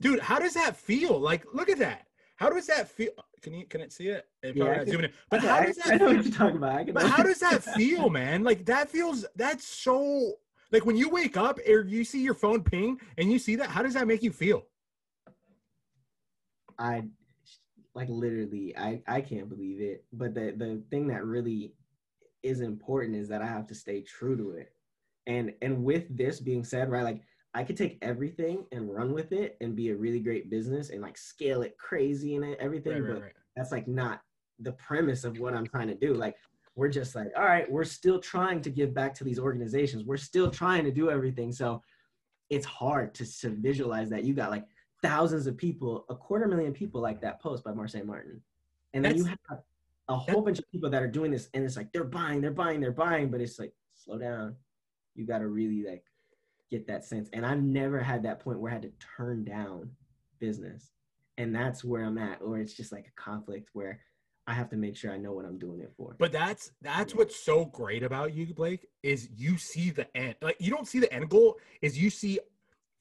Dude, 0.00 0.18
how 0.20 0.38
does 0.40 0.54
that 0.54 0.76
feel? 0.76 1.18
Like, 1.18 1.44
look 1.54 1.70
at 1.70 1.78
that. 1.78 2.08
How 2.36 2.50
does 2.50 2.66
that 2.66 2.88
feel? 2.88 3.10
Can 3.42 3.54
you 3.54 3.66
can 3.66 3.80
it 3.80 3.92
see 3.92 4.08
it? 4.08 4.26
It 4.42 4.56
Yeah, 4.56 4.64
probably 4.64 4.70
I 4.70 4.76
not 4.76 4.84
can- 4.84 4.92
zooming 4.92 5.04
in. 5.06 5.12
But 5.30 5.38
Okay, 5.40 5.48
how 5.48 5.56
I- 5.56 5.66
does 5.66 5.78
I 5.78 5.88
that 5.90 6.00
know 6.00 6.06
feel? 6.08 6.16
what 6.16 6.24
you're 6.26 6.34
talking 6.34 6.56
about. 6.56 6.92
But 6.94 7.06
how 7.06 7.22
does 7.22 7.38
that 7.40 7.62
feel, 7.76 8.08
man? 8.08 8.44
Like 8.44 8.64
that 8.66 8.88
feels 8.88 9.26
that's 9.36 9.66
so 9.66 10.34
like 10.70 10.86
when 10.86 10.96
you 10.96 11.08
wake 11.10 11.36
up 11.36 11.58
or 11.68 11.82
you 11.84 12.04
see 12.04 12.22
your 12.22 12.34
phone 12.34 12.62
ping 12.62 12.98
and 13.18 13.30
you 13.32 13.38
see 13.38 13.56
that, 13.56 13.68
how 13.68 13.82
does 13.82 13.94
that 13.94 14.06
make 14.06 14.22
you 14.22 14.32
feel? 14.32 14.62
I 16.78 17.04
like 17.94 18.08
literally 18.08 18.74
I 18.76 19.02
I 19.06 19.20
can't 19.20 19.48
believe 19.48 19.80
it. 19.80 20.04
But 20.12 20.34
the 20.34 20.54
the 20.56 20.82
thing 20.90 21.08
that 21.08 21.24
really 21.24 21.74
is 22.42 22.60
important 22.60 23.16
is 23.16 23.28
that 23.28 23.42
I 23.42 23.46
have 23.46 23.66
to 23.68 23.74
stay 23.74 24.02
true 24.02 24.36
to 24.36 24.50
it. 24.52 24.72
And 25.26 25.52
and 25.62 25.84
with 25.84 26.04
this 26.16 26.40
being 26.40 26.64
said, 26.64 26.90
right, 26.90 27.04
like 27.04 27.22
I 27.54 27.64
could 27.64 27.76
take 27.76 27.98
everything 28.00 28.64
and 28.72 28.92
run 28.92 29.12
with 29.12 29.32
it 29.32 29.56
and 29.60 29.76
be 29.76 29.90
a 29.90 29.96
really 29.96 30.20
great 30.20 30.48
business 30.48 30.90
and 30.90 31.02
like 31.02 31.18
scale 31.18 31.62
it 31.62 31.76
crazy 31.76 32.36
and 32.36 32.56
everything, 32.56 32.94
Right, 32.94 33.02
right, 33.02 33.14
but 33.14 33.22
right. 33.22 33.32
that's 33.56 33.72
like 33.72 33.86
not 33.86 34.22
the 34.58 34.72
premise 34.72 35.24
of 35.24 35.38
what 35.38 35.54
I'm 35.54 35.66
trying 35.66 35.88
to 35.88 35.94
do. 35.94 36.14
Like 36.14 36.36
we're 36.74 36.88
just 36.88 37.14
like, 37.14 37.30
all 37.36 37.44
right, 37.44 37.70
we're 37.70 37.84
still 37.84 38.18
trying 38.18 38.62
to 38.62 38.70
give 38.70 38.94
back 38.94 39.14
to 39.14 39.24
these 39.24 39.38
organizations. 39.38 40.04
We're 40.04 40.16
still 40.16 40.50
trying 40.50 40.84
to 40.84 40.90
do 40.90 41.10
everything. 41.10 41.52
So 41.52 41.82
it's 42.48 42.64
hard 42.66 43.14
to, 43.14 43.40
to 43.40 43.50
visualize 43.50 44.08
that 44.10 44.24
you 44.24 44.32
got 44.32 44.50
like 44.50 44.64
thousands 45.02 45.46
of 45.46 45.56
people, 45.56 46.06
a 46.08 46.14
quarter 46.14 46.46
million 46.48 46.72
people 46.72 47.02
like 47.02 47.20
that 47.20 47.40
post 47.42 47.64
by 47.64 47.72
Marsai 47.72 48.04
Martin. 48.04 48.40
And 48.94 49.04
then 49.04 49.16
you 49.16 49.24
have 49.24 49.38
a 50.08 50.16
whole 50.16 50.42
bunch 50.42 50.58
of 50.58 50.70
people 50.70 50.88
that 50.90 51.02
are 51.02 51.08
doing 51.08 51.30
this 51.30 51.48
and 51.54 51.64
it's 51.64 51.76
like 51.76 51.92
they're 51.92 52.04
buying, 52.04 52.40
they're 52.40 52.50
buying, 52.50 52.80
they're 52.80 52.92
buying, 52.92 53.30
but 53.30 53.40
it's 53.40 53.58
like 53.58 53.72
slow 53.94 54.18
down. 54.18 54.56
You 55.14 55.26
got 55.26 55.38
to 55.38 55.48
really 55.48 55.84
like 55.86 56.04
get 56.72 56.86
that 56.86 57.04
sense. 57.04 57.28
And 57.34 57.44
I've 57.44 57.62
never 57.62 58.00
had 58.00 58.22
that 58.24 58.40
point 58.40 58.58
where 58.58 58.70
I 58.70 58.74
had 58.74 58.82
to 58.82 58.92
turn 59.16 59.44
down 59.44 59.90
business. 60.40 60.90
And 61.38 61.54
that's 61.54 61.84
where 61.84 62.04
I'm 62.04 62.18
at, 62.18 62.40
or 62.42 62.58
it's 62.58 62.74
just 62.74 62.92
like 62.92 63.06
a 63.06 63.20
conflict 63.20 63.68
where 63.74 64.00
I 64.46 64.54
have 64.54 64.70
to 64.70 64.76
make 64.76 64.96
sure 64.96 65.12
I 65.12 65.18
know 65.18 65.32
what 65.32 65.44
I'm 65.44 65.58
doing 65.58 65.80
it 65.80 65.92
for. 65.96 66.16
But 66.18 66.32
that's 66.32 66.72
that's 66.80 67.12
Yeah. 67.12 67.18
what's 67.18 67.36
so 67.36 67.66
great 67.66 68.02
about 68.02 68.34
you, 68.34 68.52
Blake, 68.54 68.86
is 69.02 69.28
you 69.34 69.56
see 69.56 69.90
the 69.90 70.14
end. 70.16 70.34
Like 70.42 70.56
you 70.58 70.70
don't 70.70 70.88
see 70.88 70.98
the 70.98 71.12
end 71.12 71.28
goal, 71.30 71.58
is 71.80 71.98
you 71.98 72.10
see 72.10 72.40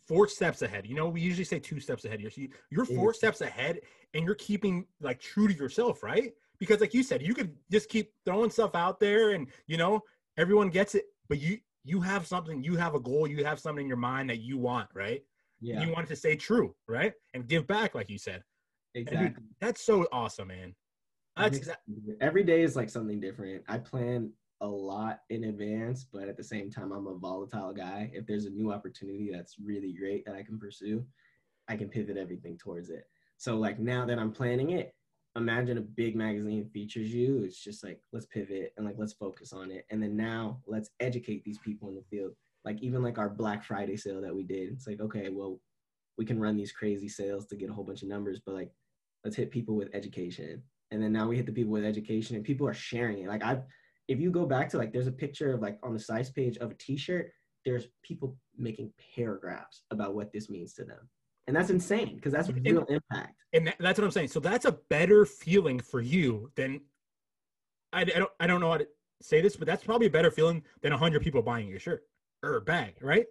four 0.07 0.27
steps 0.27 0.61
ahead. 0.61 0.85
You 0.85 0.95
know, 0.95 1.07
we 1.09 1.21
usually 1.21 1.45
say 1.45 1.59
two 1.59 1.79
steps 1.79 2.05
ahead. 2.05 2.21
You're 2.21 2.31
you're 2.69 2.85
four 2.85 3.13
steps 3.13 3.41
ahead, 3.41 3.79
and 4.13 4.25
you're 4.25 4.35
keeping 4.35 4.85
like 4.99 5.19
true 5.19 5.47
to 5.47 5.53
yourself, 5.53 6.03
right? 6.03 6.33
Because 6.59 6.79
like 6.79 6.93
you 6.93 7.03
said, 7.03 7.21
you 7.21 7.33
could 7.33 7.55
just 7.71 7.89
keep 7.89 8.13
throwing 8.25 8.51
stuff 8.51 8.75
out 8.75 8.99
there, 8.99 9.31
and 9.31 9.47
you 9.67 9.77
know 9.77 10.01
everyone 10.37 10.69
gets 10.69 10.95
it. 10.95 11.05
But 11.27 11.39
you 11.39 11.59
you 11.83 12.01
have 12.01 12.27
something, 12.27 12.63
you 12.63 12.75
have 12.75 12.95
a 12.95 12.99
goal, 12.99 13.27
you 13.27 13.43
have 13.43 13.59
something 13.59 13.83
in 13.83 13.87
your 13.87 13.97
mind 13.97 14.29
that 14.29 14.39
you 14.39 14.57
want, 14.57 14.89
right? 14.93 15.21
yeah, 15.59 15.81
You 15.81 15.91
want 15.91 16.05
it 16.05 16.09
to 16.09 16.15
stay 16.15 16.35
true, 16.35 16.75
right? 16.87 17.13
And 17.33 17.47
give 17.47 17.67
back, 17.67 17.95
like 17.95 18.09
you 18.09 18.17
said. 18.17 18.43
exactly. 18.95 19.43
That's 19.59 19.81
so 19.81 20.07
awesome, 20.11 20.49
man. 20.49 20.75
That's 21.37 21.69
every 22.19 22.43
day 22.43 22.61
is 22.61 22.75
like 22.75 22.89
something 22.89 23.19
different. 23.19 23.63
I 23.67 23.77
plan 23.77 24.31
a 24.61 24.67
lot 24.67 25.21
in 25.29 25.45
advance, 25.45 26.03
but 26.03 26.27
at 26.27 26.37
the 26.37 26.43
same 26.43 26.69
time, 26.69 26.91
I'm 26.91 27.07
a 27.07 27.15
volatile 27.15 27.73
guy. 27.73 28.11
If 28.13 28.27
there's 28.27 28.45
a 28.45 28.51
new 28.51 28.71
opportunity 28.71 29.31
that's 29.33 29.55
really 29.59 29.93
great 29.93 30.25
that 30.25 30.35
I 30.35 30.43
can 30.43 30.59
pursue, 30.59 31.03
I 31.67 31.77
can 31.77 31.89
pivot 31.89 32.17
everything 32.17 32.57
towards 32.57 32.89
it. 32.89 33.05
So, 33.37 33.57
like 33.57 33.79
now 33.79 34.05
that 34.05 34.19
I'm 34.19 34.31
planning 34.31 34.71
it, 34.71 34.93
imagine 35.35 35.77
a 35.77 35.81
big 35.81 36.15
magazine 36.15 36.69
features 36.73 37.13
you. 37.13 37.43
It's 37.43 37.63
just 37.63 37.83
like, 37.83 37.99
let's 38.11 38.25
pivot 38.25 38.73
and 38.77 38.85
like, 38.85 38.95
let's 38.97 39.13
focus 39.13 39.53
on 39.53 39.71
it. 39.71 39.85
And 39.89 40.01
then 40.01 40.17
now 40.17 40.59
let's 40.67 40.89
educate 40.99 41.43
these 41.43 41.59
people 41.59 41.89
in 41.89 41.95
the 41.95 42.03
field. 42.09 42.33
Like, 42.65 42.81
even 42.81 43.01
like 43.01 43.17
our 43.17 43.29
Black 43.29 43.63
Friday 43.63 43.97
sale 43.97 44.21
that 44.21 44.35
we 44.35 44.43
did, 44.43 44.71
it's 44.71 44.87
like, 44.87 44.99
okay, 44.99 45.29
well, 45.29 45.59
we 46.17 46.25
can 46.25 46.39
run 46.39 46.57
these 46.57 46.71
crazy 46.71 47.07
sales 47.07 47.45
to 47.47 47.55
get 47.55 47.69
a 47.69 47.73
whole 47.73 47.83
bunch 47.83 48.03
of 48.03 48.09
numbers, 48.09 48.41
but 48.45 48.53
like, 48.55 48.71
let's 49.23 49.35
hit 49.35 49.51
people 49.51 49.75
with 49.75 49.89
education 49.93 50.61
and 50.91 51.01
then 51.01 51.11
now 51.11 51.27
we 51.27 51.37
hit 51.37 51.45
the 51.45 51.51
people 51.51 51.71
with 51.71 51.85
education 51.85 52.35
and 52.35 52.45
people 52.45 52.67
are 52.67 52.73
sharing 52.73 53.19
it 53.19 53.27
like 53.27 53.43
i 53.43 53.59
if 54.07 54.19
you 54.19 54.29
go 54.29 54.45
back 54.45 54.69
to 54.69 54.77
like 54.77 54.91
there's 54.91 55.07
a 55.07 55.11
picture 55.11 55.53
of 55.53 55.61
like 55.61 55.79
on 55.83 55.93
the 55.93 55.99
size 55.99 56.29
page 56.29 56.57
of 56.57 56.71
a 56.71 56.75
t-shirt 56.75 57.31
there's 57.65 57.87
people 58.03 58.35
making 58.57 58.91
paragraphs 59.15 59.83
about 59.91 60.15
what 60.15 60.31
this 60.31 60.49
means 60.49 60.73
to 60.73 60.83
them 60.83 61.09
and 61.51 61.57
that's 61.57 61.69
insane 61.69 62.15
because 62.15 62.31
that's 62.31 62.47
And- 62.47 62.63
mm-hmm. 62.63 62.77
real 62.77 62.85
impact 62.85 63.35
and 63.51 63.67
that, 63.67 63.75
that's 63.77 63.99
what 63.99 64.05
I'm 64.05 64.11
saying. 64.11 64.29
So 64.29 64.39
that's 64.39 64.63
a 64.63 64.71
better 64.89 65.25
feeling 65.25 65.77
for 65.81 65.99
you 65.99 66.49
than 66.55 66.79
I, 67.91 68.01
I 68.03 68.05
don't 68.05 68.31
I 68.39 68.47
don't 68.47 68.61
know 68.61 68.71
how 68.71 68.77
to 68.77 68.87
say 69.21 69.41
this, 69.41 69.57
but 69.57 69.65
that's 69.67 69.83
probably 69.83 70.07
a 70.07 70.09
better 70.09 70.31
feeling 70.31 70.63
than 70.81 70.93
hundred 70.93 71.21
people 71.23 71.41
buying 71.41 71.67
your 71.67 71.77
shirt 71.79 72.03
or 72.41 72.61
bag, 72.61 72.95
right? 73.01 73.25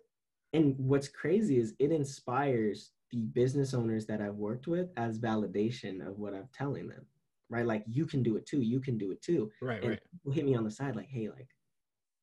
and 0.53 0.75
what's 0.79 1.09
crazy 1.09 1.59
is 1.59 1.75
it 1.79 1.93
inspires 1.93 2.91
the 3.13 3.23
business 3.41 3.73
owners 3.73 4.05
that 4.07 4.21
i've 4.21 4.35
worked 4.35 4.67
with 4.67 4.89
as 4.97 5.17
validation 5.21 6.05
of 6.07 6.19
what 6.19 6.35
i'm 6.35 6.49
telling 6.53 6.89
them 6.89 7.07
right 7.51 7.67
like 7.67 7.85
you 7.87 8.05
can 8.05 8.21
do 8.21 8.37
it 8.37 8.45
too 8.47 8.61
you 8.61 8.81
can 8.81 8.99
do 8.99 9.13
it 9.13 9.23
too 9.23 9.49
Right, 9.63 9.81
and 9.81 9.91
right. 9.91 10.01
people 10.11 10.33
hit 10.33 10.45
me 10.45 10.57
on 10.57 10.65
the 10.65 10.71
side 10.73 10.97
like 10.97 11.09
hey 11.09 11.29
like 11.29 11.47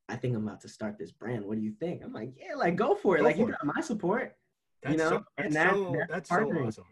i 0.10 0.17
think 0.17 0.36
i'm 0.36 0.45
about 0.45 0.60
to 0.62 0.67
start 0.67 0.97
this 0.99 1.12
brand 1.13 1.45
what 1.45 1.55
do 1.57 1.63
you 1.63 1.71
think 1.79 2.03
i'm 2.03 2.12
like 2.12 2.31
yeah 2.36 2.53
like 2.55 2.75
go 2.75 2.95
for 2.95 3.15
it 3.15 3.19
Go 3.19 3.25
like 3.25 3.38
you 3.38 3.47
it. 3.47 3.51
got 3.51 3.65
my 3.65 3.79
support 3.81 4.36
That's 4.83 4.91
you 4.93 4.97
know, 4.97 5.09
so, 5.09 5.23
and 5.37 5.53
that's, 5.53 5.53
that- 5.53 5.73
so, 5.73 5.95
that's 5.97 6.11
that's 6.11 6.29
so 6.29 6.35
partnering. 6.35 6.67
awesome. 6.67 6.83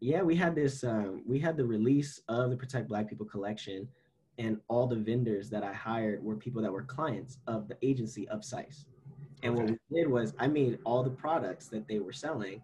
yeah 0.00 0.22
we 0.22 0.34
had 0.36 0.54
this 0.54 0.84
um, 0.84 1.22
we 1.26 1.38
had 1.38 1.56
the 1.56 1.64
release 1.64 2.20
of 2.28 2.50
the 2.50 2.56
protect 2.56 2.88
black 2.88 3.08
people 3.08 3.26
collection 3.26 3.88
and 4.38 4.58
all 4.68 4.86
the 4.86 4.96
vendors 4.96 5.48
that 5.50 5.62
i 5.64 5.72
hired 5.72 6.22
were 6.22 6.36
people 6.36 6.60
that 6.60 6.70
were 6.70 6.82
clients 6.82 7.38
of 7.46 7.68
the 7.68 7.76
agency 7.82 8.28
of 8.28 8.44
size 8.44 8.84
and 9.42 9.54
what 9.54 9.66
we 9.70 9.76
did 9.94 10.08
was 10.08 10.34
i 10.38 10.46
made 10.46 10.78
all 10.84 11.02
the 11.02 11.10
products 11.10 11.68
that 11.68 11.86
they 11.88 11.98
were 12.00 12.12
selling 12.12 12.60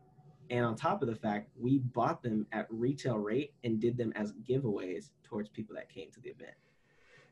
and 0.51 0.65
on 0.67 0.75
top 0.77 1.01
of 1.03 1.09
the 1.09 1.15
fact 1.15 1.49
we 1.59 1.79
bought 1.79 2.23
them 2.23 2.47
at 2.53 2.67
retail 2.69 3.19
rate 3.19 3.55
and 3.65 3.81
did 3.81 3.97
them 3.97 4.13
as 4.17 4.33
giveaways 4.49 5.11
towards 5.23 5.49
people 5.49 5.75
that 5.75 5.89
came 5.89 6.11
to 6.11 6.21
the 6.21 6.29
event 6.31 6.53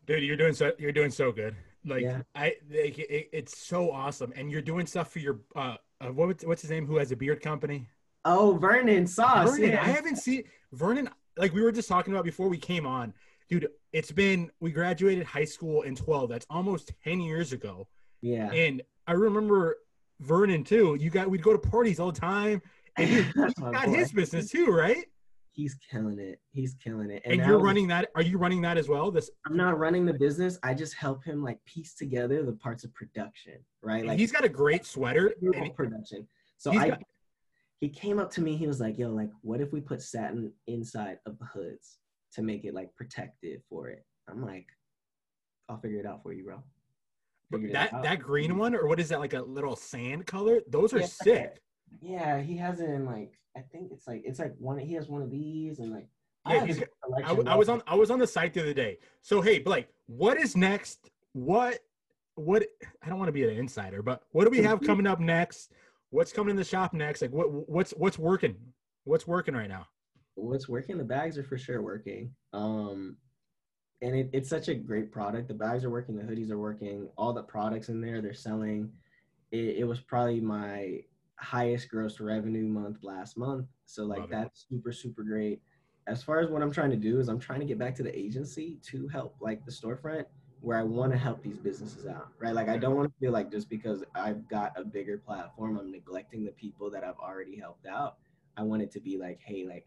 Dude, 0.07 0.23
you're 0.25 0.37
doing 0.37 0.55
so 0.55 0.73
you're 0.79 0.91
doing 0.93 1.11
so 1.11 1.31
good. 1.31 1.55
Like 1.85 2.03
Yeah. 2.03 2.23
I 2.35 2.57
like, 2.71 2.99
it, 2.99 3.29
it's 3.33 3.59
so 3.59 3.91
awesome. 3.91 4.33
And 4.37 4.51
you're 4.51 4.63
doing 4.63 4.87
stuff 4.87 5.11
for 5.13 5.19
your 5.19 5.41
uh, 5.57 5.77
uh 6.01 6.09
what 6.09 6.43
what's 6.45 6.63
his 6.63 6.71
name 6.71 6.87
who 6.87 6.97
has 6.97 7.13
a 7.13 7.17
beard 7.17 7.41
company? 7.43 7.89
oh 8.27 8.59
vernon 8.59 9.07
sauce 9.07 9.51
Vernon, 9.57 9.71
yeah. 9.71 9.81
I 9.83 9.87
haven't 9.87 10.17
seen 10.17 10.43
Vernon. 10.73 11.09
Like 11.39 11.55
we 11.55 11.63
were 11.63 11.73
just 11.73 11.89
talking 11.89 12.13
about 12.13 12.25
before 12.25 12.49
we 12.49 12.59
came 12.59 12.87
on, 12.87 13.15
dude. 13.49 13.69
It's 13.93 14.13
been 14.13 14.51
we 14.61 14.71
graduated 14.73 15.25
high 15.25 15.47
school 15.47 15.83
in 15.83 15.95
twelve. 15.97 16.29
That's 16.29 16.47
almost 16.51 16.93
ten 17.03 17.21
years 17.21 17.53
ago. 17.53 17.89
yeah 18.21 18.51
And 18.53 18.83
I 19.07 19.13
remember 19.13 19.79
Vernon 20.21 20.65
too. 20.65 20.97
You 21.01 21.09
got 21.11 21.31
we'd 21.31 21.43
go 21.43 21.53
to 21.53 21.59
parties 21.59 21.99
all 21.99 22.13
the 22.13 22.21
time. 22.21 22.61
And 22.97 23.09
dude, 23.09 23.25
he's 23.35 23.35
That's 23.35 23.59
my 23.59 23.71
got 23.73 23.87
boy. 23.87 23.95
his 23.95 24.13
business 24.13 24.51
too, 24.51 24.67
right? 24.67 25.07
He's 25.53 25.75
killing 25.91 26.19
it. 26.19 26.41
He's 26.53 26.75
killing 26.75 27.11
it. 27.11 27.23
And, 27.25 27.39
now 27.39 27.49
you're 27.49 27.59
running 27.59 27.89
that. 27.89 28.09
Are 28.15 28.23
you 28.23 28.39
running 28.39 28.61
that 28.63 28.79
as 28.79 28.89
well? 28.89 29.11
This 29.11 29.31
I'm 29.47 29.57
not 29.57 29.79
running 29.79 30.07
the 30.07 30.15
business. 30.15 30.59
I 30.63 30.75
just 30.75 30.95
help 30.95 31.25
him 31.25 31.43
like 31.43 31.63
piece 31.65 31.95
together 31.95 32.45
the 32.45 32.53
parts 32.53 32.85
of 32.85 32.95
production, 32.95 33.55
right? 33.83 34.07
Like 34.07 34.19
he's 34.19 34.33
got 34.33 34.45
a 34.45 34.49
great 34.49 34.85
sweater. 34.87 35.35
And 35.43 35.75
production. 35.75 36.27
So 36.57 36.73
I 36.73 36.91
got- 36.91 37.03
he 37.81 37.89
came 37.89 38.19
up 38.19 38.31
to 38.33 38.43
me. 38.43 38.57
He 38.57 38.67
was 38.67 38.79
like, 38.79 38.99
"Yo, 38.99 39.11
like, 39.11 39.31
what 39.41 39.61
if 39.63 39.73
we 39.73 39.81
put 39.81 40.03
satin 40.03 40.53
inside 40.67 41.19
of 41.25 41.39
the 41.39 41.47
hoods 41.47 41.99
to 42.35 42.43
make 42.43 42.65
it 42.67 42.75
like 42.75 42.95
protective 42.95 43.63
for 43.71 43.89
it?" 43.89 44.05
I'm 44.29 44.45
like, 44.45 44.67
"I'll 45.69 45.79
figure 45.79 45.99
it 45.99 46.05
out 46.07 46.23
for 46.23 46.33
you, 46.35 46.45
bro." 46.45 46.63
That 47.73 47.91
that 48.03 48.21
green 48.21 48.59
one, 48.59 48.75
or 48.75 48.87
what 48.87 49.01
is 49.01 49.09
that? 49.09 49.19
Like 49.19 49.33
a 49.33 49.41
little 49.43 49.75
sand 49.77 50.27
color? 50.27 50.61
Those 50.69 50.93
are 50.93 51.01
Yeah. 51.01 51.07
sick. 51.07 51.63
Yeah, 52.01 52.41
he 52.41 52.57
has 52.57 52.81
it 52.81 52.91
in 52.91 53.05
like 53.05 53.33
I 53.57 53.61
think 53.61 53.91
it's 53.93 54.07
like 54.07 54.23
it's 54.25 54.39
like 54.39 54.55
one. 54.59 54.79
He 54.79 54.95
has 54.95 55.09
one 55.09 55.23
of 55.23 55.31
these 55.31 55.79
and 55.79 55.93
like. 55.93 56.09
I 56.47 56.55
Yeah, 56.55 56.59
have 56.61 56.69
he's 56.69 56.81
I, 56.81 56.85
collection, 57.05 57.29
w- 57.37 57.49
I 57.49 57.53
bro. 57.53 57.59
was 57.59 57.69
on 57.69 57.83
I 57.87 57.95
was 57.95 58.11
on 58.11 58.19
the 58.19 58.27
site 58.27 58.55
the 58.55 58.61
other 58.63 58.73
day. 58.73 58.99
So 59.23 59.41
hey, 59.43 59.59
Blake, 59.59 59.89
what 60.07 60.39
is 60.39 60.57
next? 60.57 61.11
What 61.33 61.81
what 62.37 62.65
I 63.03 63.09
don't 63.09 63.19
want 63.19 63.29
to 63.29 63.33
be 63.33 63.43
an 63.45 63.51
insider, 63.51 64.03
but 64.03 64.23
what 64.33 64.45
do 64.45 64.51
we 64.51 64.63
have 64.63 64.81
coming 64.81 65.07
up 65.07 65.21
next? 65.21 65.73
What's 66.11 66.33
coming 66.33 66.51
in 66.51 66.57
the 66.57 66.65
shop 66.65 66.95
next? 66.95 67.21
Like 67.23 67.33
what 67.33 67.51
what's 67.69 67.91
what's 67.93 68.19
working? 68.19 68.57
What's 69.05 69.27
working 69.27 69.55
right 69.55 69.69
now? 69.69 69.87
what's 70.37 70.69
working 70.69 70.97
the 70.97 71.05
bags 71.05 71.37
are 71.37 71.45
for 71.45 71.59
sure 71.59 71.83
working 71.83 72.33
um 72.55 73.17
and 74.01 74.15
it, 74.17 74.31
it's 74.33 74.49
such 74.49 74.69
a 74.69 74.75
great 74.75 75.13
product 75.13 75.49
the 75.49 75.55
bags 75.55 75.85
are 75.85 75.91
working 75.91 76.17
the 76.17 76.23
hoodies 76.23 76.51
are 76.51 76.59
working 76.59 77.09
all 77.19 77.35
the 77.35 77.43
products 77.43 77.91
in 77.91 78.01
there 78.01 78.23
they're 78.23 78.33
selling 78.33 78.91
it, 79.53 79.79
it 79.79 79.85
was 79.85 80.01
probably 80.01 80.41
my 80.41 80.99
highest 81.41 81.89
gross 81.89 82.21
revenue 82.21 82.67
month 82.67 82.99
last 83.03 83.37
month 83.37 83.67
so 83.87 84.05
like 84.05 84.21
Love 84.21 84.29
it. 84.29 84.33
that's 84.33 84.67
super 84.69 84.93
super 84.93 85.23
great 85.23 85.61
as 86.07 86.23
far 86.23 86.41
as 86.41 86.51
what 86.51 86.63
i'm 86.63 86.71
trying 86.71 86.91
to 86.91 86.97
do 86.97 87.19
is 87.19 87.29
i'm 87.29 87.39
trying 87.39 87.61
to 87.61 87.67
get 87.67 87.79
back 87.79 87.95
to 87.95 88.03
the 88.03 88.17
agency 88.19 88.79
to 88.83 89.09
help 89.09 89.35
like 89.41 89.65
the 89.65 89.73
storefront 89.73 90.25
where 90.61 90.79
i 90.79 90.83
want 90.83 91.11
to 91.11 91.19
help 91.19 91.43
these 91.43 91.57
businesses 91.57 92.07
out 92.07 92.29
right 92.39 92.55
like 92.55 92.69
i 92.69 92.77
don't 92.77 92.95
want 92.95 93.09
to 93.09 93.15
feel 93.19 93.33
like 93.33 93.51
just 93.51 93.71
because 93.71 94.05
i've 94.15 94.47
got 94.49 94.73
a 94.77 94.85
bigger 94.85 95.17
platform 95.17 95.79
i'm 95.79 95.91
neglecting 95.91 96.45
the 96.45 96.53
people 96.53 96.91
that 96.91 97.03
i've 97.05 97.19
already 97.19 97.59
helped 97.59 97.87
out 97.87 98.17
i 98.59 98.63
want 98.63 98.83
it 98.83 98.91
to 98.91 99.01
be 99.01 99.17
like 99.17 99.41
hey 99.43 99.65
like 99.67 99.87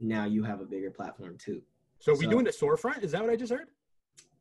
now 0.00 0.24
you 0.24 0.42
have 0.42 0.60
a 0.60 0.64
bigger 0.64 0.90
platform 0.90 1.36
too. 1.38 1.62
So 1.98 2.14
we 2.14 2.26
doing 2.26 2.44
the 2.44 2.50
storefront? 2.50 3.02
Is 3.02 3.12
that 3.12 3.20
what 3.20 3.30
I 3.30 3.36
just 3.36 3.52
heard? 3.52 3.68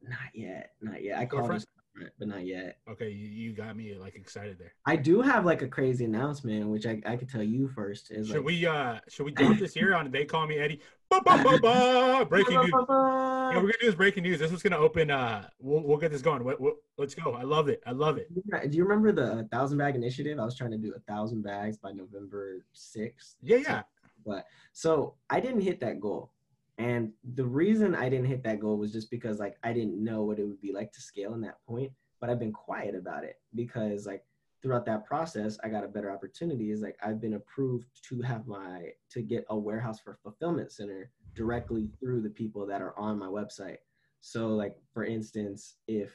Not 0.02 0.34
yet, 0.34 0.72
not 0.82 1.04
yet. 1.04 1.20
I 1.20 1.26
called 1.26 1.44
Storefront? 1.44 1.64
it, 1.64 1.70
but 2.18 2.28
not 2.28 2.46
yet. 2.46 2.78
Okay, 2.90 3.10
you, 3.10 3.28
you 3.28 3.54
got 3.54 3.76
me 3.76 3.96
like 3.96 4.16
excited 4.16 4.58
there. 4.58 4.74
I 4.86 4.96
do 4.96 5.22
have 5.22 5.46
like 5.46 5.62
a 5.62 5.68
crazy 5.68 6.06
announcement, 6.06 6.68
which 6.68 6.86
I, 6.86 7.02
I 7.06 7.16
could 7.16 7.30
tell 7.30 7.44
you 7.44 7.68
first. 7.68 8.12
Is 8.12 8.28
Should 8.28 8.38
like, 8.38 8.46
we 8.46 8.66
uh 8.66 9.00
should 9.08 9.26
we 9.26 9.32
drop 9.34 9.58
this 9.58 9.74
here 9.74 9.96
on 9.96 10.12
they 10.12 10.26
call 10.26 10.48
me 10.48 10.58
Eddie? 10.58 10.82
Ba, 11.10 11.22
ba, 11.26 11.42
ba, 11.44 11.60
ba. 11.60 12.26
Breaking 12.30 12.60
news. 12.60 12.72
Yeah, 12.72 12.86
we're 13.56 13.62
gonna 13.62 13.74
do 13.80 13.88
this 13.88 13.96
breaking 13.96 14.24
news. 14.24 14.40
This 14.40 14.52
was 14.52 14.62
gonna 14.62 14.78
open. 14.78 15.10
Uh, 15.10 15.48
we'll 15.60 15.82
we'll 15.82 15.98
get 15.98 16.12
this 16.12 16.22
going. 16.22 16.44
What, 16.44 16.62
what, 16.62 16.76
let's 16.98 17.16
go. 17.16 17.34
I 17.34 17.44
love 17.44 17.68
it. 17.68 17.82
I 17.86 17.92
love 17.92 18.18
it. 18.18 18.30
Do 18.70 18.78
you 18.78 18.84
remember 18.84 19.12
the 19.12 19.48
thousand 19.52 19.80
bag 19.80 19.96
initiative? 19.96 20.40
I 20.40 20.46
was 20.46 20.56
trying 20.56 20.72
to 20.72 20.78
do 20.78 20.94
a 20.96 21.00
thousand 21.12 21.42
bags 21.42 21.78
by 21.78 21.92
November 21.92 22.64
sixth. 22.74 23.36
Yeah, 23.42 23.58
yeah. 23.58 23.82
But 24.26 24.46
so 24.74 25.16
I 25.30 25.40
didn't 25.40 25.62
hit 25.62 25.80
that 25.82 26.00
goal. 26.00 26.32
And 26.80 27.12
the 27.36 27.46
reason 27.46 27.94
I 27.94 28.08
didn't 28.08 28.28
hit 28.28 28.42
that 28.44 28.62
goal 28.62 28.78
was 28.78 28.94
just 28.94 29.12
because 29.12 29.38
like 29.38 29.58
I 29.64 29.74
didn't 29.74 30.02
know 30.02 30.24
what 30.24 30.40
it 30.40 30.46
would 30.46 30.62
be 30.62 30.72
like 30.72 30.94
to 30.94 31.02
scale 31.02 31.34
in 31.34 31.42
that 31.42 31.58
point. 31.68 31.92
But 32.22 32.30
I've 32.30 32.40
been 32.40 32.54
quiet 32.54 32.96
about 32.96 33.26
it 33.26 33.36
because 33.54 34.08
like 34.08 34.24
throughout 34.62 34.86
that 34.86 35.06
process, 35.06 35.58
I 35.62 35.68
got 35.68 35.84
a 35.84 35.90
better 35.90 36.10
opportunity. 36.10 36.72
Is 36.72 36.82
like 36.82 36.98
I've 37.04 37.20
been 37.20 37.34
approved 37.34 37.88
to 38.08 38.22
have 38.22 38.48
my 38.48 38.92
to 39.12 39.22
get 39.22 39.46
a 39.50 39.58
warehouse 39.58 40.00
for 40.00 40.20
fulfillment 40.24 40.72
center 40.72 41.12
directly 41.36 41.90
through 42.00 42.22
the 42.22 42.30
people 42.30 42.66
that 42.68 42.82
are 42.82 42.98
on 42.98 43.20
my 43.20 43.28
website. 43.28 43.78
So 44.22 44.48
like 44.48 44.78
for 44.94 45.04
instance, 45.04 45.76
if 45.88 46.14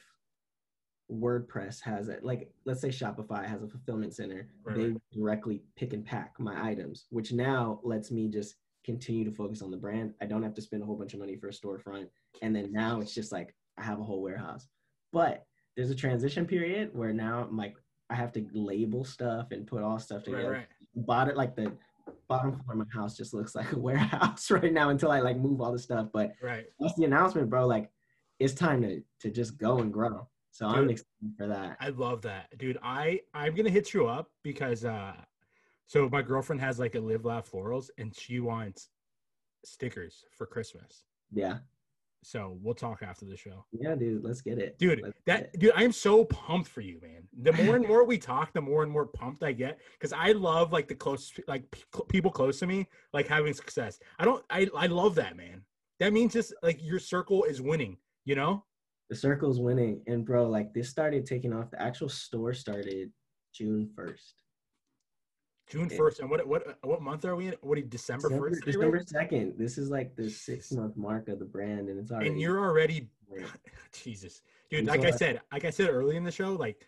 WordPress 1.11 1.79
has 1.81 2.09
it, 2.09 2.23
like 2.23 2.51
let's 2.65 2.81
say 2.81 2.89
Shopify 2.89 3.45
has 3.45 3.61
a 3.61 3.67
fulfillment 3.67 4.15
center, 4.15 4.49
Right, 4.63 4.77
they 4.77 4.95
directly 5.13 5.61
pick 5.75 5.93
and 5.93 6.03
pack 6.03 6.33
my 6.39 6.67
items, 6.67 7.05
which 7.11 7.31
now 7.31 7.79
lets 7.83 8.09
me 8.09 8.27
just 8.27 8.55
continue 8.85 9.25
to 9.25 9.31
focus 9.31 9.61
on 9.61 9.71
the 9.71 9.77
brand. 9.77 10.13
I 10.21 10.25
don't 10.25 10.43
have 10.43 10.53
to 10.53 10.61
spend 10.61 10.83
a 10.83 10.85
whole 10.85 10.95
bunch 10.95 11.13
of 11.13 11.19
money 11.19 11.35
for 11.35 11.47
a 11.47 11.51
storefront. 11.51 12.07
And 12.41 12.55
then 12.55 12.71
now 12.71 13.01
it's 13.01 13.13
just 13.13 13.31
like 13.31 13.55
I 13.77 13.83
have 13.83 13.99
a 13.99 14.03
whole 14.03 14.21
warehouse. 14.21 14.67
But 15.11 15.45
there's 15.75 15.89
a 15.89 15.95
transition 15.95 16.45
period 16.45 16.91
where 16.93 17.11
now 17.11 17.47
I'm 17.49 17.57
like 17.57 17.75
I 18.09 18.15
have 18.15 18.31
to 18.33 18.45
label 18.53 19.03
stuff 19.03 19.47
and 19.51 19.65
put 19.65 19.81
all 19.81 19.97
stuff 19.99 20.23
together. 20.23 20.51
right. 20.51 20.67
Bought 20.95 21.27
it 21.27 21.35
like 21.35 21.55
the 21.55 21.73
bottom 22.29 22.51
floor 22.51 22.73
of 22.73 22.77
my 22.77 22.85
house 22.93 23.17
just 23.17 23.33
looks 23.33 23.55
like 23.55 23.71
a 23.71 23.79
warehouse 23.87 24.51
right 24.51 24.71
now 24.71 24.89
until 24.89 25.11
I 25.11 25.19
like 25.21 25.37
move 25.37 25.59
all 25.59 25.71
the 25.71 25.79
stuff. 25.79 26.09
But 26.13 26.33
Right. 26.41 26.65
that's 26.79 26.95
the 26.95 27.05
announcement, 27.05 27.49
bro. 27.49 27.65
Like 27.65 27.89
it's 28.39 28.53
time 28.53 28.81
to 28.83 29.01
to 29.21 29.31
just 29.31 29.57
go 29.57 29.79
and 29.79 29.91
grow. 29.91 30.27
So 30.51 30.67
I'm 30.67 30.89
excited 30.89 31.33
for 31.37 31.47
that. 31.47 31.75
I 31.81 31.89
love 31.89 32.21
that, 32.21 32.55
dude. 32.57 32.77
I 32.81 33.21
I'm 33.33 33.55
gonna 33.55 33.69
hit 33.71 33.93
you 33.93 34.07
up 34.07 34.29
because 34.43 34.85
uh, 34.85 35.13
so 35.87 36.09
my 36.09 36.21
girlfriend 36.21 36.61
has 36.61 36.79
like 36.79 36.95
a 36.95 36.99
live 36.99 37.25
laugh 37.25 37.49
florals 37.51 37.89
and 37.97 38.15
she 38.15 38.39
wants 38.39 38.89
stickers 39.63 40.23
for 40.37 40.45
Christmas. 40.45 41.03
Yeah. 41.31 41.57
So 42.23 42.57
we'll 42.63 42.73
talk 42.73 43.03
after 43.03 43.23
the 43.25 43.37
show, 43.37 43.65
Yeah, 43.71 43.93
dude. 43.93 44.23
Let's 44.23 44.41
get 44.41 44.57
it. 44.57 44.79
dude. 44.79 45.01
Let's 45.03 45.15
That 45.27 45.59
dude, 45.59 45.73
I 45.75 45.83
am 45.83 45.91
so 45.91 46.25
pumped 46.25 46.67
for 46.67 46.81
you, 46.81 46.99
man. 46.99 47.27
The 47.43 47.53
more 47.53 47.75
and 47.75 47.87
more 47.87 48.03
we 48.03 48.17
talk, 48.17 48.51
the 48.51 48.61
more 48.61 48.81
and 48.81 48.91
more 48.91 49.05
pumped 49.05 49.43
I 49.43 49.51
get 49.51 49.79
because 49.93 50.11
I 50.11 50.31
love 50.31 50.73
like 50.73 50.87
the 50.87 50.95
close 50.95 51.31
like 51.47 51.63
people 52.09 52.31
close 52.31 52.57
to 52.59 52.67
me 52.67 52.87
like 53.13 53.27
having 53.27 53.53
success. 53.53 53.99
I 54.17 54.25
don't. 54.25 54.43
I 54.49 54.67
I 54.75 54.87
love 54.87 55.13
that, 55.15 55.37
man. 55.37 55.61
That 55.99 56.13
means 56.13 56.33
just 56.33 56.51
like 56.63 56.83
your 56.83 56.97
circle 56.99 57.43
is 57.43 57.61
winning. 57.61 57.97
You 58.25 58.33
know. 58.35 58.63
the 59.11 59.15
circle's 59.15 59.59
winning 59.59 60.01
and 60.07 60.25
bro 60.25 60.49
like 60.49 60.73
this 60.73 60.89
started 60.89 61.27
taking 61.27 61.53
off 61.53 61.69
the 61.69 61.79
actual 61.79 62.09
store 62.09 62.55
started 62.55 63.11
june 63.53 63.87
1st 63.95 64.33
June 65.67 65.89
first, 65.89 66.19
and 66.19 66.29
what 66.29 66.45
what 66.47 66.77
what 66.83 67.01
month 67.01 67.25
are 67.25 67.35
we 67.35 67.47
in? 67.47 67.55
What 67.61 67.89
December 67.89 68.29
first? 68.29 68.63
december 68.63 68.99
2nd 68.99 69.57
this 69.57 69.77
is 69.77 69.89
like 69.89 70.15
the 70.15 70.29
six 70.29 70.71
month 70.71 70.95
mark 70.95 71.27
of 71.27 71.39
the 71.39 71.45
brand 71.45 71.89
and 71.89 71.99
it's 71.99 72.11
already 72.11 72.29
and 72.29 72.39
you're 72.39 72.59
already. 72.59 73.09
Jesus, 73.91 74.43
dude. 74.69 74.79
And 74.79 74.87
Like 74.87 75.01
so 75.01 75.07
I 75.07 75.09
I- 75.09 75.15
said, 75.15 75.41
like 75.51 75.65
I 75.65 75.71
said 75.71 75.89
early 75.89 76.15
in 76.17 76.23
the 76.23 76.31
show, 76.31 76.53
like 76.53 76.85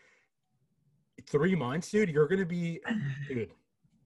three 1.26 1.56
months, 1.56 1.90
dude. 1.90 2.10
You're 2.10 2.28
gonna 2.28 2.46
be, 2.46 2.80
dude. 3.28 3.52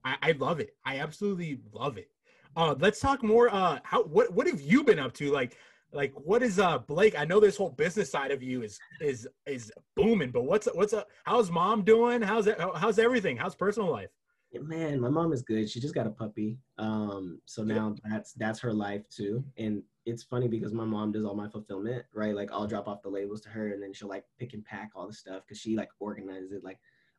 I, 0.04 0.16
I 0.22 0.32
love 0.32 0.58
it. 0.58 0.74
I 0.84 0.98
absolutely 1.00 1.60
love 1.72 1.96
it. 1.98 2.10
Uh, 2.56 2.74
let's 2.78 2.98
talk 2.98 3.22
more. 3.22 3.52
Uh, 3.54 3.78
how 3.84 4.02
what 4.04 4.32
what 4.32 4.46
have 4.46 4.60
you 4.60 4.82
been 4.84 4.98
up 4.98 5.12
to? 5.14 5.30
Like, 5.30 5.58
like 5.92 6.12
what 6.14 6.42
is 6.42 6.58
uh 6.58 6.78
Blake? 6.78 7.14
I 7.18 7.24
know 7.26 7.40
this 7.40 7.56
whole 7.58 7.70
business 7.70 8.10
side 8.10 8.30
of 8.30 8.42
you 8.42 8.62
is 8.62 8.78
is 9.00 9.28
is 9.46 9.70
booming, 9.96 10.30
but 10.30 10.44
what's 10.44 10.66
what's 10.72 10.92
up? 10.94 11.08
How's 11.24 11.50
mom 11.50 11.82
doing? 11.82 12.22
How's? 12.22 12.48
How's 12.76 12.98
everything? 12.98 13.36
How's 13.36 13.54
personal 13.54 13.90
life? 13.90 14.10
Man 14.60 15.00
my 15.00 15.08
mom 15.08 15.32
is 15.32 15.42
good. 15.42 15.68
She 15.68 15.80
just 15.80 15.94
got 15.94 16.06
a 16.06 16.10
puppy. 16.10 16.58
Um 16.78 17.40
so 17.44 17.62
now 17.62 17.94
that's 18.04 18.32
that's 18.34 18.60
her 18.60 18.72
life 18.72 19.08
too. 19.08 19.44
And 19.56 19.82
it's 20.04 20.22
funny 20.22 20.48
because 20.48 20.72
my 20.72 20.84
mom 20.84 21.12
does 21.12 21.24
all 21.24 21.34
my 21.34 21.48
fulfillment 21.48 22.04
right? 22.12 22.34
Like 22.34 22.52
i'll 22.52 22.66
drop 22.66 22.88
off 22.88 23.02
the 23.02 23.08
labels 23.08 23.40
to 23.42 23.48
her 23.48 23.68
and 23.68 23.82
then 23.82 23.92
she'll 23.92 24.08
like 24.08 24.24
pick 24.38 24.52
and 24.52 24.64
pack 24.64 24.90
all 24.94 25.06
the 25.06 25.12
stuff 25.12 25.42
because 25.46 25.58
she 25.58 25.76
like 25.76 25.90
organizes 26.00 26.52
it. 26.52 26.64
Like 26.64 26.78